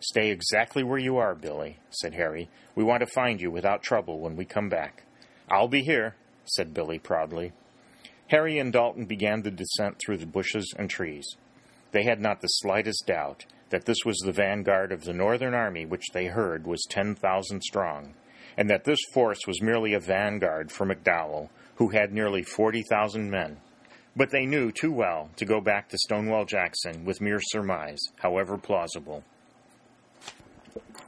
Stay 0.00 0.30
exactly 0.30 0.84
where 0.84 0.98
you 0.98 1.16
are, 1.16 1.34
Billy, 1.34 1.78
said 1.90 2.14
Harry. 2.14 2.48
We 2.76 2.84
want 2.84 3.00
to 3.00 3.12
find 3.12 3.40
you 3.40 3.50
without 3.50 3.82
trouble 3.82 4.20
when 4.20 4.36
we 4.36 4.44
come 4.44 4.68
back. 4.68 5.02
I'll 5.50 5.66
be 5.66 5.82
here, 5.82 6.14
said 6.44 6.72
Billy 6.72 7.00
proudly. 7.00 7.52
Harry 8.28 8.60
and 8.60 8.72
Dalton 8.72 9.06
began 9.06 9.42
the 9.42 9.50
descent 9.50 9.96
through 9.98 10.18
the 10.18 10.26
bushes 10.26 10.72
and 10.78 10.88
trees. 10.88 11.26
They 11.90 12.04
had 12.04 12.20
not 12.20 12.40
the 12.40 12.46
slightest 12.46 13.06
doubt 13.08 13.44
that 13.72 13.86
this 13.86 14.04
was 14.04 14.18
the 14.18 14.32
vanguard 14.32 14.92
of 14.92 15.02
the 15.02 15.12
Northern 15.12 15.54
army 15.54 15.84
which 15.84 16.04
they 16.12 16.26
heard 16.26 16.66
was 16.66 16.86
10,000 16.88 17.62
strong, 17.62 18.14
and 18.56 18.70
that 18.70 18.84
this 18.84 19.00
force 19.12 19.40
was 19.46 19.62
merely 19.62 19.94
a 19.94 20.00
vanguard 20.00 20.70
for 20.70 20.86
McDowell, 20.86 21.48
who 21.76 21.88
had 21.88 22.12
nearly 22.12 22.42
40,000 22.42 23.30
men. 23.30 23.56
But 24.14 24.30
they 24.30 24.44
knew 24.44 24.70
too 24.70 24.92
well 24.92 25.30
to 25.36 25.46
go 25.46 25.60
back 25.60 25.88
to 25.88 25.98
Stonewall 25.98 26.44
Jackson 26.44 27.06
with 27.06 27.22
mere 27.22 27.40
surmise, 27.40 28.00
however 28.16 28.58
plausible. 28.58 29.24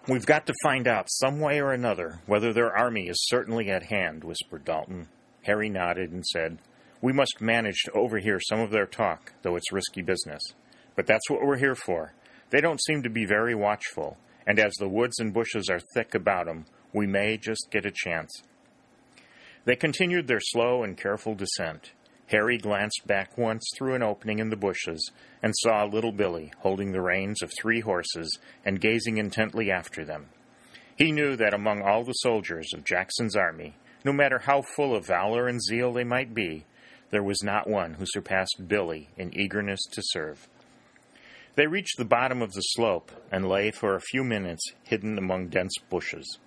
We've 0.08 0.26
got 0.26 0.46
to 0.46 0.54
find 0.62 0.88
out 0.88 1.10
some 1.10 1.40
way 1.40 1.60
or 1.60 1.72
another 1.72 2.20
whether 2.26 2.52
their 2.52 2.74
army 2.74 3.08
is 3.08 3.26
certainly 3.28 3.70
at 3.70 3.84
hand, 3.84 4.24
whispered 4.24 4.64
Dalton. 4.64 5.08
Harry 5.42 5.68
nodded 5.68 6.12
and 6.12 6.24
said, 6.24 6.58
We 7.02 7.12
must 7.12 7.42
manage 7.42 7.82
to 7.84 7.92
overhear 7.92 8.40
some 8.40 8.60
of 8.60 8.70
their 8.70 8.86
talk, 8.86 9.34
though 9.42 9.56
it's 9.56 9.72
risky 9.72 10.00
business. 10.00 10.42
But 10.96 11.06
that's 11.06 11.28
what 11.28 11.42
we're 11.42 11.58
here 11.58 11.74
for. 11.74 12.14
They 12.50 12.60
don't 12.60 12.82
seem 12.82 13.02
to 13.02 13.10
be 13.10 13.24
very 13.24 13.54
watchful, 13.54 14.18
and 14.46 14.58
as 14.58 14.74
the 14.74 14.88
woods 14.88 15.18
and 15.18 15.32
bushes 15.32 15.68
are 15.70 15.80
thick 15.94 16.14
about 16.14 16.42
about 16.42 16.48
'em, 16.48 16.66
we 16.92 17.06
may 17.06 17.36
just 17.36 17.68
get 17.70 17.86
a 17.86 17.92
chance. 17.92 18.42
They 19.64 19.76
continued 19.76 20.26
their 20.26 20.40
slow 20.40 20.82
and 20.82 20.96
careful 20.96 21.34
descent. 21.34 21.92
Harry 22.28 22.56
glanced 22.58 23.06
back 23.06 23.36
once 23.36 23.64
through 23.76 23.94
an 23.94 24.02
opening 24.02 24.38
in 24.38 24.48
the 24.50 24.56
bushes 24.56 25.10
and 25.42 25.52
saw 25.56 25.84
little 25.84 26.12
Billy 26.12 26.52
holding 26.58 26.92
the 26.92 27.00
reins 27.00 27.42
of 27.42 27.52
three 27.60 27.80
horses 27.80 28.38
and 28.64 28.80
gazing 28.80 29.18
intently 29.18 29.70
after 29.70 30.04
them. 30.04 30.28
He 30.96 31.12
knew 31.12 31.36
that 31.36 31.54
among 31.54 31.82
all 31.82 32.04
the 32.04 32.12
soldiers 32.12 32.72
of 32.74 32.84
Jackson's 32.84 33.36
army, 33.36 33.74
no 34.04 34.12
matter 34.12 34.38
how 34.38 34.62
full 34.62 34.94
of 34.94 35.06
valor 35.06 35.48
and 35.48 35.62
zeal 35.62 35.92
they 35.92 36.04
might 36.04 36.34
be, 36.34 36.64
there 37.10 37.22
was 37.22 37.42
not 37.42 37.68
one 37.68 37.94
who 37.94 38.06
surpassed 38.06 38.68
Billy 38.68 39.08
in 39.16 39.36
eagerness 39.38 39.82
to 39.92 40.02
serve. 40.04 40.48
They 41.56 41.68
reached 41.68 41.98
the 41.98 42.04
bottom 42.04 42.42
of 42.42 42.52
the 42.52 42.60
slope 42.60 43.12
and 43.30 43.48
lay 43.48 43.70
for 43.70 43.94
a 43.94 44.00
few 44.00 44.24
minutes 44.24 44.72
hidden 44.82 45.16
among 45.18 45.48
dense 45.48 45.74
bushes. 45.88 46.38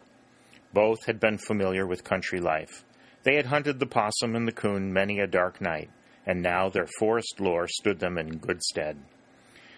Both 0.74 1.06
had 1.06 1.20
been 1.20 1.38
familiar 1.38 1.88
with 1.88 2.04
country 2.04 2.42
life. 2.42 2.84
They 3.24 3.36
had 3.36 3.46
hunted 3.46 3.80
the 3.80 3.86
possum 3.86 4.36
and 4.36 4.46
the 4.46 4.52
coon 4.52 4.92
many 4.92 5.20
a 5.20 5.28
dark 5.28 5.62
night, 5.62 5.90
and 6.26 6.42
now 6.42 6.68
their 6.68 6.88
forest 7.00 7.40
lore 7.40 7.68
stood 7.70 8.00
them 8.00 8.18
in 8.18 8.38
good 8.38 8.62
stead. 8.62 8.98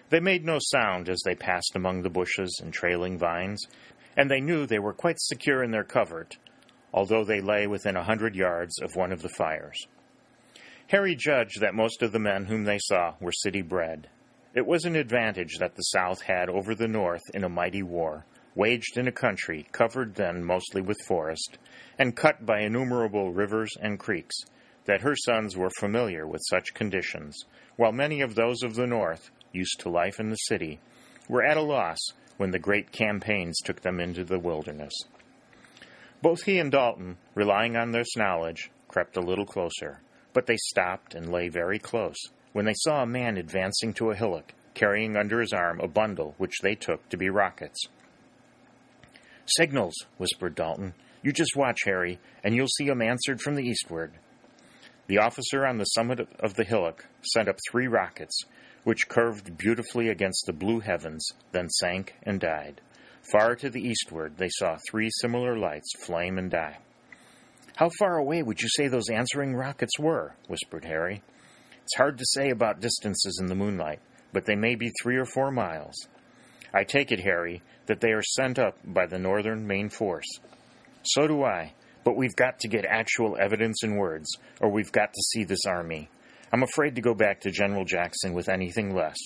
They 0.10 0.20
made 0.20 0.44
no 0.44 0.58
sound 0.60 1.08
as 1.08 1.22
they 1.24 1.36
passed 1.36 1.76
among 1.76 2.02
the 2.02 2.10
bushes 2.10 2.60
and 2.64 2.74
trailing 2.74 3.20
vines, 3.20 3.68
and 4.18 4.32
they 4.32 4.42
knew 4.42 4.66
they 4.66 4.80
were 4.80 4.94
quite 4.94 5.20
secure 5.20 5.64
in 5.64 5.70
their 5.70 5.84
covert, 5.84 6.38
although 6.92 7.24
they 7.24 7.40
lay 7.40 7.68
within 7.68 7.96
a 7.96 8.04
hundred 8.04 8.36
yards 8.36 8.82
of 8.82 8.96
one 8.96 9.12
of 9.12 9.22
the 9.22 9.30
fires. 9.30 9.88
Harry 10.88 11.14
judged 11.14 11.62
that 11.62 11.76
most 11.76 12.02
of 12.02 12.12
the 12.12 12.20
men 12.20 12.46
whom 12.46 12.64
they 12.64 12.80
saw 12.80 13.14
were 13.20 13.32
city 13.32 13.62
bred, 13.62 14.10
it 14.56 14.66
was 14.66 14.86
an 14.86 14.96
advantage 14.96 15.58
that 15.60 15.76
the 15.76 15.84
South 15.84 16.22
had 16.24 16.50
over 16.50 16.74
the 16.74 16.88
North 16.88 17.22
in 17.34 17.44
a 17.44 17.50
mighty 17.50 17.84
war, 17.84 18.26
waged 18.56 18.98
in 18.98 19.08
a 19.08 19.12
country 19.12 19.68
covered 19.72 20.16
then 20.16 20.44
mostly 20.44 20.82
with 20.82 20.98
forest, 21.08 21.60
and 22.00 22.16
cut 22.16 22.46
by 22.46 22.62
innumerable 22.62 23.32
rivers 23.32 23.70
and 23.80 24.00
creeks, 24.00 24.36
that 24.86 25.02
her 25.02 25.16
sons 25.16 25.56
were 25.56 25.70
familiar 25.78 26.26
with 26.26 26.42
such 26.50 26.74
conditions, 26.74 27.46
while 27.76 27.92
many 27.92 28.22
of 28.22 28.34
those 28.34 28.64
of 28.64 28.74
the 28.74 28.88
North, 28.88 29.30
used 29.54 29.80
to 29.80 29.90
life 29.90 30.20
in 30.20 30.30
the 30.30 30.36
city, 30.36 30.80
were 31.28 31.44
at 31.44 31.58
a 31.58 31.62
loss 31.62 32.00
when 32.38 32.50
the 32.50 32.58
great 32.58 32.92
campaigns 32.92 33.60
took 33.60 33.82
them 33.82 34.00
into 34.00 34.24
the 34.24 34.40
wilderness. 34.40 34.94
Both 36.24 36.44
he 36.44 36.58
and 36.58 36.72
Dalton, 36.72 37.18
relying 37.36 37.76
on 37.76 37.92
this 37.92 38.18
knowledge, 38.18 38.72
crept 38.88 39.16
a 39.16 39.22
little 39.22 39.46
closer, 39.46 40.02
but 40.34 40.48
they 40.48 40.58
stopped 40.58 41.14
and 41.14 41.32
lay 41.32 41.50
very 41.50 41.78
close 41.78 42.18
when 42.54 42.66
they 42.66 42.74
saw 42.76 43.04
a 43.04 43.08
man 43.08 43.38
advancing 43.38 43.94
to 43.94 44.12
a 44.12 44.16
hillock, 44.16 44.54
carrying 44.74 45.16
under 45.16 45.40
his 45.40 45.54
arm 45.54 45.80
a 45.80 45.88
bundle 45.88 46.36
which 46.38 46.60
they 46.62 46.76
took 46.76 47.08
to 47.10 47.18
be 47.18 47.30
rockets. 47.30 47.88
Signals, 49.46 49.96
whispered 50.18 50.56
Dalton. 50.56 50.94
You 51.22 51.32
just 51.32 51.56
watch, 51.56 51.80
Harry, 51.86 52.20
and 52.44 52.56
you'll 52.56 52.68
see 52.68 52.90
'em 52.90 53.02
answered 53.02 53.42
from 53.42 53.56
the 53.56 53.64
eastward. 53.64 54.14
The 55.08 55.18
officer 55.18 55.66
on 55.66 55.78
the 55.78 55.86
summit 55.86 56.20
of 56.40 56.54
the 56.54 56.64
hillock 56.64 57.06
sent 57.34 57.50
up 57.50 57.58
three 57.70 57.88
rockets, 57.88 58.44
which 58.84 59.10
curved 59.10 59.58
beautifully 59.58 60.08
against 60.08 60.46
the 60.46 60.54
blue 60.54 60.80
heavens, 60.80 61.28
then 61.52 61.70
sank 61.70 62.16
and 62.24 62.40
died. 62.40 62.80
Far 63.32 63.56
to 63.56 63.70
the 63.70 63.82
eastward, 63.82 64.38
they 64.38 64.50
saw 64.50 64.78
three 64.90 65.10
similar 65.20 65.58
lights 65.58 65.92
flame 66.06 66.38
and 66.38 66.50
die. 66.50 66.78
How 67.76 67.90
far 67.98 68.18
away 68.18 68.44
would 68.44 68.62
you 68.62 68.70
say 68.70 68.88
those 68.88 69.10
answering 69.10 69.56
rockets 69.56 69.98
were? 70.00 70.36
whispered 70.48 70.86
Harry. 70.86 71.22
It's 71.90 71.98
hard 71.98 72.20
to 72.20 72.26
say 72.28 72.52
about 72.52 72.82
distances 72.82 73.40
in 73.42 73.48
the 73.48 73.56
moonlight, 73.56 74.00
but 74.32 74.46
they 74.46 74.54
may 74.54 74.76
be 74.76 74.92
three 75.02 75.18
or 75.18 75.26
four 75.26 75.50
miles. 75.50 75.96
I 76.72 76.84
take 76.84 77.12
it, 77.12 77.22
Harry, 77.22 77.64
that 77.88 78.00
they 78.00 78.12
are 78.12 78.22
sent 78.22 78.60
up 78.60 78.78
by 78.86 79.08
the 79.08 79.18
Northern 79.18 79.66
main 79.66 79.90
force. 79.90 80.28
So 81.02 81.26
do 81.26 81.44
I, 81.44 81.74
but 82.04 82.16
we've 82.16 82.36
got 82.36 82.60
to 82.60 82.68
get 82.68 82.86
actual 82.86 83.36
evidence 83.42 83.84
in 83.84 83.96
words, 83.96 84.30
or 84.62 84.70
we've 84.70 84.92
got 84.92 85.14
to 85.14 85.22
see 85.34 85.44
this 85.44 85.66
army. 85.66 86.12
I'm 86.54 86.62
afraid 86.62 86.94
to 86.94 87.02
go 87.02 87.16
back 87.16 87.42
to 87.42 87.50
General 87.50 87.86
Jackson 87.86 88.36
with 88.36 88.50
anything 88.50 88.94
less. 88.94 89.18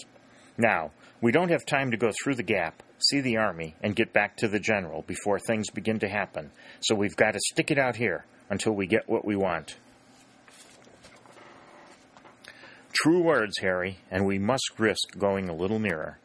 Now, 0.57 0.91
we 1.19 1.33
don't 1.33 1.51
have 1.51 1.65
time 1.65 1.91
to 1.91 1.97
go 1.97 2.11
through 2.23 2.35
the 2.35 2.43
gap, 2.43 2.81
see 2.97 3.19
the 3.19 3.35
army, 3.35 3.75
and 3.81 3.93
get 3.93 4.13
back 4.13 4.37
to 4.37 4.47
the 4.47 4.61
general 4.61 5.01
before 5.01 5.37
things 5.37 5.69
begin 5.69 5.99
to 5.99 6.07
happen, 6.07 6.49
so 6.79 6.95
we've 6.95 7.17
got 7.17 7.31
to 7.31 7.41
stick 7.51 7.71
it 7.71 7.77
out 7.77 7.97
here 7.97 8.23
until 8.49 8.71
we 8.71 8.87
get 8.87 9.09
what 9.09 9.25
we 9.25 9.35
want. 9.35 9.75
True 13.03 13.21
words, 13.21 13.57
Harry, 13.59 13.97
and 14.09 14.25
we 14.25 14.39
must 14.39 14.79
risk 14.79 15.17
going 15.17 15.49
a 15.49 15.53
little 15.53 15.77
nearer. 15.77 16.19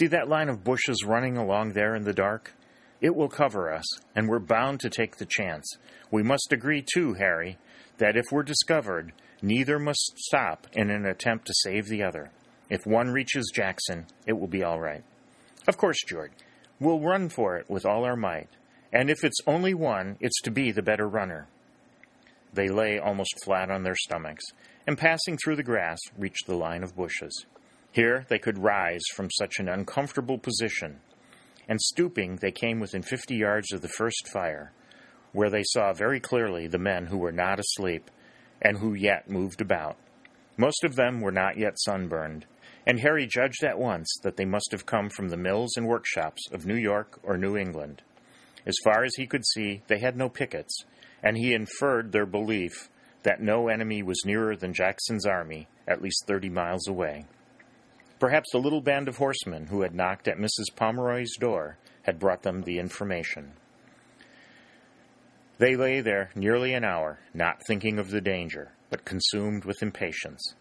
See 0.00 0.08
that 0.08 0.28
line 0.28 0.48
of 0.48 0.64
bushes 0.64 1.04
running 1.06 1.36
along 1.36 1.74
there 1.74 1.94
in 1.94 2.02
the 2.02 2.12
dark? 2.12 2.52
It 3.00 3.14
will 3.14 3.28
cover 3.28 3.72
us, 3.72 3.84
and 4.16 4.28
we're 4.28 4.40
bound 4.40 4.80
to 4.80 4.90
take 4.90 5.18
the 5.18 5.28
chance. 5.30 5.64
We 6.10 6.24
must 6.24 6.52
agree, 6.52 6.82
too, 6.82 7.14
Harry, 7.14 7.56
that 7.98 8.16
if 8.16 8.24
we're 8.32 8.42
discovered, 8.42 9.12
neither 9.42 9.78
must 9.78 10.18
stop 10.18 10.66
in 10.72 10.90
an 10.90 11.06
attempt 11.06 11.46
to 11.46 11.54
save 11.54 11.86
the 11.86 12.02
other. 12.02 12.32
If 12.68 12.84
one 12.84 13.12
reaches 13.12 13.52
Jackson, 13.54 14.06
it 14.26 14.32
will 14.32 14.48
be 14.48 14.64
all 14.64 14.80
right. 14.80 15.04
Of 15.68 15.76
course, 15.76 16.02
George. 16.04 16.32
We'll 16.80 16.98
run 16.98 17.28
for 17.28 17.58
it 17.58 17.70
with 17.70 17.86
all 17.86 18.04
our 18.04 18.16
might. 18.16 18.48
And 18.92 19.08
if 19.08 19.22
it's 19.22 19.38
only 19.46 19.72
one, 19.72 20.16
it's 20.18 20.40
to 20.40 20.50
be 20.50 20.72
the 20.72 20.82
better 20.82 21.06
runner. 21.06 21.46
They 22.52 22.68
lay 22.68 22.98
almost 22.98 23.44
flat 23.44 23.70
on 23.70 23.84
their 23.84 23.96
stomachs, 23.96 24.44
and 24.86 24.98
passing 24.98 25.36
through 25.36 25.56
the 25.56 25.62
grass, 25.62 25.98
reached 26.18 26.46
the 26.46 26.56
line 26.56 26.82
of 26.82 26.96
bushes. 26.96 27.46
Here 27.92 28.26
they 28.28 28.38
could 28.38 28.58
rise 28.58 29.02
from 29.14 29.30
such 29.30 29.58
an 29.58 29.68
uncomfortable 29.68 30.38
position, 30.38 31.00
and 31.68 31.80
stooping, 31.80 32.36
they 32.36 32.50
came 32.50 32.80
within 32.80 33.02
fifty 33.02 33.36
yards 33.36 33.72
of 33.72 33.80
the 33.80 33.88
first 33.88 34.28
fire, 34.28 34.72
where 35.32 35.50
they 35.50 35.62
saw 35.64 35.92
very 35.92 36.20
clearly 36.20 36.66
the 36.66 36.78
men 36.78 37.06
who 37.06 37.18
were 37.18 37.32
not 37.32 37.58
asleep 37.58 38.10
and 38.60 38.78
who 38.78 38.94
yet 38.94 39.30
moved 39.30 39.60
about. 39.60 39.96
Most 40.56 40.84
of 40.84 40.94
them 40.94 41.20
were 41.20 41.32
not 41.32 41.56
yet 41.58 41.78
sunburned, 41.78 42.46
and 42.86 43.00
Harry 43.00 43.26
judged 43.26 43.64
at 43.64 43.78
once 43.78 44.12
that 44.22 44.36
they 44.36 44.44
must 44.44 44.68
have 44.72 44.86
come 44.86 45.08
from 45.08 45.28
the 45.28 45.36
mills 45.36 45.76
and 45.76 45.86
workshops 45.86 46.42
of 46.52 46.66
New 46.66 46.76
York 46.76 47.18
or 47.22 47.38
New 47.38 47.56
England. 47.56 48.02
As 48.66 48.74
far 48.84 49.04
as 49.04 49.14
he 49.16 49.26
could 49.26 49.44
see, 49.46 49.82
they 49.88 49.98
had 49.98 50.16
no 50.16 50.28
pickets, 50.28 50.84
and 51.22 51.36
he 51.36 51.54
inferred 51.54 52.12
their 52.12 52.26
belief 52.26 52.88
that 53.24 53.42
no 53.42 53.68
enemy 53.68 54.02
was 54.02 54.22
nearer 54.24 54.56
than 54.56 54.72
Jackson's 54.72 55.26
army, 55.26 55.68
at 55.88 56.00
least 56.00 56.24
thirty 56.26 56.48
miles 56.48 56.86
away. 56.86 57.26
Perhaps 58.20 58.52
the 58.52 58.58
little 58.58 58.80
band 58.80 59.08
of 59.08 59.16
horsemen 59.16 59.66
who 59.66 59.82
had 59.82 59.94
knocked 59.94 60.28
at 60.28 60.38
Mrs. 60.38 60.74
Pomeroy's 60.76 61.36
door 61.38 61.76
had 62.02 62.18
brought 62.18 62.42
them 62.42 62.62
the 62.62 62.78
information. 62.78 63.52
They 65.58 65.76
lay 65.76 66.00
there 66.00 66.30
nearly 66.34 66.72
an 66.74 66.84
hour, 66.84 67.18
not 67.32 67.60
thinking 67.66 67.98
of 67.98 68.10
the 68.10 68.20
danger, 68.20 68.72
but 68.90 69.04
consumed 69.04 69.64
with 69.64 69.82
impatience. 69.82 70.54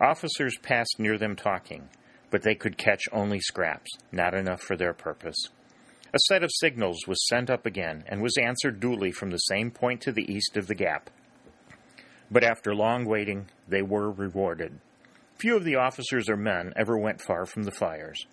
Officers 0.00 0.56
passed 0.62 0.96
near 0.98 1.18
them 1.18 1.36
talking, 1.36 1.88
but 2.30 2.42
they 2.42 2.54
could 2.54 2.78
catch 2.78 3.02
only 3.12 3.40
scraps, 3.40 3.90
not 4.10 4.34
enough 4.34 4.60
for 4.62 4.76
their 4.76 4.92
purpose. 4.92 5.36
A 6.14 6.18
set 6.28 6.42
of 6.42 6.50
signals 6.52 7.06
was 7.06 7.26
sent 7.28 7.50
up 7.50 7.66
again 7.66 8.04
and 8.06 8.20
was 8.20 8.36
answered 8.36 8.80
duly 8.80 9.12
from 9.12 9.30
the 9.30 9.38
same 9.38 9.70
point 9.70 10.00
to 10.02 10.12
the 10.12 10.30
east 10.30 10.56
of 10.56 10.66
the 10.66 10.74
gap. 10.74 11.10
But 12.32 12.44
after 12.44 12.74
long 12.74 13.04
waiting, 13.04 13.50
they 13.68 13.82
were 13.82 14.10
rewarded. 14.10 14.80
Few 15.38 15.54
of 15.54 15.64
the 15.64 15.76
officers 15.76 16.30
or 16.30 16.36
men 16.36 16.72
ever 16.76 16.96
went 16.96 17.20
far 17.20 17.44
from 17.44 17.64
the 17.64 17.70
fires. 17.70 18.26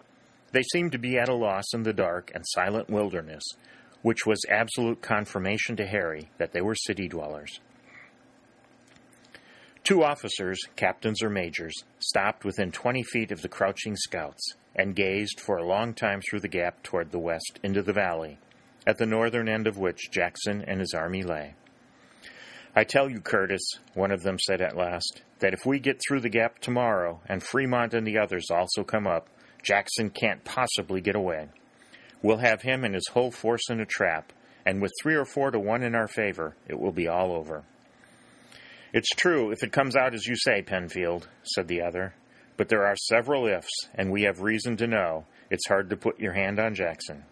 They 0.54 0.64
seemed 0.64 0.94
to 0.94 0.98
be 0.98 1.18
at 1.18 1.28
a 1.28 1.36
loss 1.36 1.74
in 1.74 1.84
the 1.84 1.92
dark 1.92 2.32
and 2.34 2.46
silent 2.48 2.90
wilderness, 2.90 3.44
which 4.02 4.26
was 4.26 4.40
absolute 4.50 5.02
confirmation 5.02 5.76
to 5.76 5.86
Harry 5.86 6.30
that 6.38 6.54
they 6.54 6.62
were 6.62 6.76
city 6.76 7.10
dwellers. 7.10 7.60
Two 9.84 10.02
officers, 10.02 10.60
captains 10.78 11.22
or 11.22 11.30
majors, 11.30 11.76
stopped 12.00 12.46
within 12.46 12.72
twenty 12.72 13.04
feet 13.04 13.34
of 13.34 13.42
the 13.42 13.50
crouching 13.50 13.98
scouts 13.98 14.54
and 14.76 14.96
gazed 14.96 15.42
for 15.42 15.58
a 15.58 15.68
long 15.68 15.94
time 15.94 16.22
through 16.22 16.40
the 16.40 16.48
gap 16.48 16.84
toward 16.84 17.12
the 17.12 17.20
west 17.20 17.60
into 17.64 17.82
the 17.82 17.92
valley, 17.92 18.40
at 18.88 18.98
the 18.98 19.06
northern 19.06 19.50
end 19.50 19.68
of 19.68 19.78
which 19.78 20.10
Jackson 20.10 20.64
and 20.66 20.80
his 20.80 20.94
army 20.94 21.22
lay. 21.22 21.56
I 22.76 22.84
tell 22.84 23.10
you, 23.10 23.20
Curtis, 23.20 23.62
one 23.94 24.12
of 24.12 24.24
them 24.24 24.38
said 24.40 24.62
at 24.62 24.78
last, 24.78 25.24
that 25.40 25.54
if 25.54 25.66
we 25.66 25.80
get 25.80 26.00
through 26.08 26.22
the 26.22 26.30
gap 26.30 26.60
tomorrow 26.60 27.20
and 27.26 27.42
Fremont 27.42 27.94
and 27.94 28.06
the 28.06 28.20
others 28.20 28.52
also 28.52 28.84
come 28.84 29.08
up, 29.08 29.28
Jackson 29.64 30.10
can't 30.10 30.44
possibly 30.44 31.02
get 31.02 31.16
away. 31.16 31.50
We'll 32.22 32.38
have 32.38 32.62
him 32.62 32.84
and 32.84 32.94
his 32.94 33.08
whole 33.12 33.32
force 33.32 33.70
in 33.70 33.80
a 33.80 33.86
trap, 33.86 34.32
and 34.66 34.82
with 34.82 34.92
three 35.02 35.16
or 35.16 35.26
four 35.26 35.52
to 35.52 35.60
one 35.60 35.84
in 35.84 35.96
our 35.96 36.08
favor, 36.08 36.56
it 36.68 36.80
will 36.80 36.92
be 36.92 37.08
all 37.08 37.32
over. 37.32 37.64
It's 38.94 39.10
true 39.10 39.52
if 39.52 39.64
it 39.64 39.72
comes 39.72 39.96
out 39.96 40.14
as 40.14 40.26
you 40.26 40.36
say, 40.36 40.62
Penfield, 40.62 41.28
said 41.44 41.68
the 41.68 41.82
other, 41.82 42.14
but 42.58 42.70
there 42.70 42.86
are 42.86 42.96
several 42.96 43.48
ifs, 43.48 43.88
and 43.96 44.12
we 44.12 44.24
have 44.24 44.42
reason 44.42 44.78
to 44.78 44.88
know 44.88 45.26
it's 45.50 45.68
hard 45.68 45.90
to 45.90 45.98
put 45.98 46.20
your 46.20 46.34
hand 46.34 46.60
on 46.60 46.76
Jackson. 46.76 47.24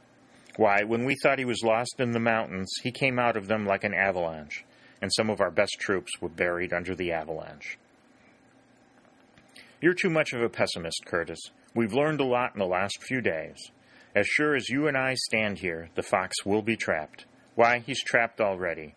Why, 0.55 0.83
when 0.83 1.05
we 1.05 1.15
thought 1.21 1.39
he 1.39 1.45
was 1.45 1.63
lost 1.63 1.95
in 1.99 2.11
the 2.11 2.19
mountains, 2.19 2.71
he 2.81 2.91
came 2.91 3.19
out 3.19 3.37
of 3.37 3.47
them 3.47 3.65
like 3.65 3.83
an 3.83 3.93
avalanche, 3.93 4.63
and 5.01 5.11
some 5.13 5.29
of 5.29 5.41
our 5.41 5.51
best 5.51 5.77
troops 5.79 6.11
were 6.19 6.29
buried 6.29 6.73
under 6.73 6.95
the 6.95 7.11
avalanche. 7.11 7.77
You're 9.81 9.93
too 9.93 10.09
much 10.09 10.33
of 10.33 10.41
a 10.41 10.49
pessimist, 10.49 11.05
Curtis. 11.05 11.39
We've 11.75 11.93
learned 11.93 12.19
a 12.19 12.25
lot 12.25 12.53
in 12.53 12.59
the 12.59 12.65
last 12.65 13.03
few 13.03 13.21
days. 13.21 13.71
As 14.15 14.25
sure 14.25 14.55
as 14.55 14.69
you 14.69 14.87
and 14.87 14.97
I 14.97 15.13
stand 15.13 15.59
here, 15.59 15.89
the 15.93 16.01
fox 16.01 16.43
will 16.43 16.63
be 16.63 16.75
trapped. 16.75 17.25
Why, 17.53 17.79
he's 17.85 18.03
trapped 18.03 18.41
already. 18.41 18.95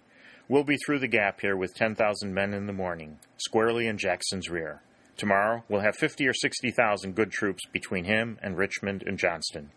We'll 0.48 0.64
be 0.64 0.78
through 0.84 1.00
the 1.00 1.08
gap 1.08 1.42
here 1.42 1.56
with 1.56 1.74
10,000 1.74 2.32
men 2.32 2.54
in 2.54 2.66
the 2.66 2.72
morning, 2.72 3.18
squarely 3.36 3.86
in 3.86 3.98
Jackson's 3.98 4.48
rear. 4.48 4.80
Tomorrow, 5.16 5.64
we'll 5.68 5.82
have 5.82 5.96
50 5.96 6.26
or 6.26 6.32
60,000 6.32 7.14
good 7.14 7.30
troops 7.30 7.62
between 7.70 8.04
him 8.04 8.38
and 8.42 8.56
Richmond 8.56 9.04
and 9.06 9.18
Johnston. 9.18 9.70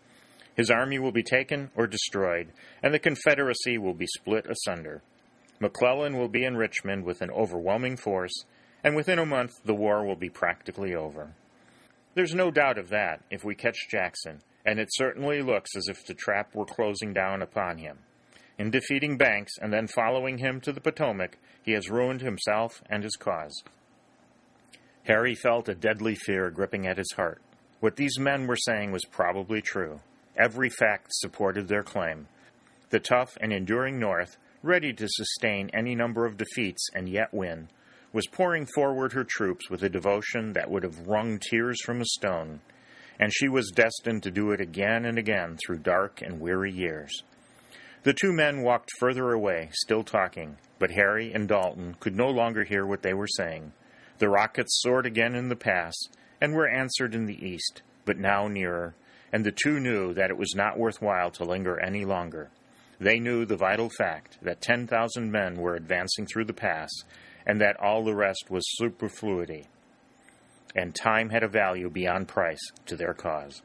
His 0.56 0.70
army 0.70 0.98
will 0.98 1.12
be 1.12 1.22
taken 1.22 1.70
or 1.76 1.86
destroyed, 1.86 2.48
and 2.82 2.94
the 2.94 2.98
Confederacy 2.98 3.76
will 3.76 3.92
be 3.92 4.06
split 4.06 4.46
asunder. 4.46 5.02
McClellan 5.60 6.18
will 6.18 6.28
be 6.28 6.44
in 6.44 6.56
Richmond 6.56 7.04
with 7.04 7.22
an 7.22 7.30
overwhelming 7.30 7.96
force, 7.96 8.44
and 8.82 8.96
within 8.96 9.18
a 9.18 9.26
month 9.26 9.52
the 9.64 9.74
war 9.74 10.04
will 10.04 10.16
be 10.16 10.28
practically 10.28 10.94
over. 10.94 11.34
There's 12.14 12.34
no 12.34 12.50
doubt 12.50 12.78
of 12.78 12.90
that 12.90 13.22
if 13.30 13.44
we 13.44 13.54
catch 13.54 13.88
Jackson, 13.90 14.40
and 14.64 14.78
it 14.78 14.88
certainly 14.92 15.42
looks 15.42 15.76
as 15.76 15.88
if 15.88 16.04
the 16.06 16.14
trap 16.14 16.54
were 16.54 16.64
closing 16.64 17.12
down 17.12 17.42
upon 17.42 17.78
him. 17.78 17.98
In 18.58 18.70
defeating 18.70 19.16
Banks 19.16 19.52
and 19.60 19.72
then 19.72 19.88
following 19.88 20.38
him 20.38 20.60
to 20.60 20.72
the 20.72 20.80
Potomac, 20.80 21.38
he 21.62 21.72
has 21.72 21.90
ruined 21.90 22.20
himself 22.20 22.82
and 22.88 23.02
his 23.02 23.16
cause. 23.16 23.64
Harry 25.04 25.34
felt 25.34 25.68
a 25.68 25.74
deadly 25.74 26.14
fear 26.14 26.50
gripping 26.50 26.86
at 26.86 26.98
his 26.98 27.12
heart. 27.16 27.42
What 27.80 27.96
these 27.96 28.18
men 28.18 28.46
were 28.46 28.56
saying 28.56 28.92
was 28.92 29.04
probably 29.04 29.60
true. 29.60 30.00
Every 30.36 30.70
fact 30.70 31.08
supported 31.10 31.68
their 31.68 31.82
claim. 31.82 32.28
The 32.90 33.00
tough 33.00 33.36
and 33.40 33.52
enduring 33.52 33.98
North, 33.98 34.36
ready 34.64 34.92
to 34.92 35.08
sustain 35.08 35.70
any 35.72 35.94
number 35.94 36.26
of 36.26 36.36
defeats 36.36 36.88
and 36.94 37.08
yet 37.08 37.32
win, 37.32 37.68
was 38.12 38.26
pouring 38.26 38.66
forward 38.74 39.12
her 39.12 39.24
troops 39.24 39.68
with 39.70 39.82
a 39.82 39.88
devotion 39.88 40.52
that 40.52 40.70
would 40.70 40.82
have 40.82 41.06
wrung 41.06 41.38
tears 41.38 41.80
from 41.82 42.00
a 42.00 42.06
stone 42.06 42.60
and 43.18 43.32
she 43.32 43.48
was 43.48 43.70
destined 43.70 44.22
to 44.22 44.30
do 44.30 44.50
it 44.50 44.60
again 44.60 45.04
and 45.04 45.18
again 45.18 45.56
through 45.56 45.78
dark 45.78 46.20
and 46.22 46.40
weary 46.40 46.72
years. 46.72 47.22
The 48.02 48.12
two 48.12 48.32
men 48.32 48.62
walked 48.62 48.90
further 48.98 49.32
away, 49.32 49.70
still 49.72 50.02
talking, 50.02 50.58
but 50.78 50.90
Harry 50.90 51.32
and 51.32 51.48
Dalton 51.48 51.96
could 52.00 52.14
no 52.14 52.28
longer 52.28 52.64
hear 52.64 52.84
what 52.84 53.02
they 53.02 53.14
were 53.14 53.28
saying. 53.28 53.72
The 54.18 54.28
rockets 54.28 54.80
soared 54.82 55.06
again 55.06 55.34
in 55.34 55.48
the 55.48 55.56
pass 55.56 55.94
and 56.40 56.52
were 56.52 56.68
answered 56.68 57.14
in 57.14 57.26
the 57.26 57.46
east, 57.46 57.82
but 58.04 58.18
now 58.18 58.46
nearer, 58.48 58.94
and 59.32 59.44
the 59.44 59.52
two 59.52 59.80
knew 59.80 60.12
that 60.14 60.30
it 60.30 60.36
was 60.36 60.54
not 60.54 60.78
worthwhile 60.78 61.30
to 61.32 61.44
linger 61.44 61.80
any 61.80 62.04
longer. 62.04 62.50
They 63.00 63.18
knew 63.18 63.44
the 63.44 63.56
vital 63.56 63.90
fact 63.98 64.38
that 64.42 64.60
10,000 64.60 65.30
men 65.30 65.56
were 65.56 65.74
advancing 65.74 66.26
through 66.26 66.44
the 66.44 66.52
pass, 66.52 66.90
and 67.46 67.60
that 67.60 67.78
all 67.80 68.04
the 68.04 68.14
rest 68.14 68.46
was 68.48 68.64
superfluity 68.76 69.68
and 70.74 70.94
time 70.94 71.30
had 71.30 71.42
a 71.42 71.48
value 71.48 71.88
beyond 71.88 72.28
price 72.28 72.60
to 72.86 72.96
their 72.96 73.14
cause. 73.14 73.62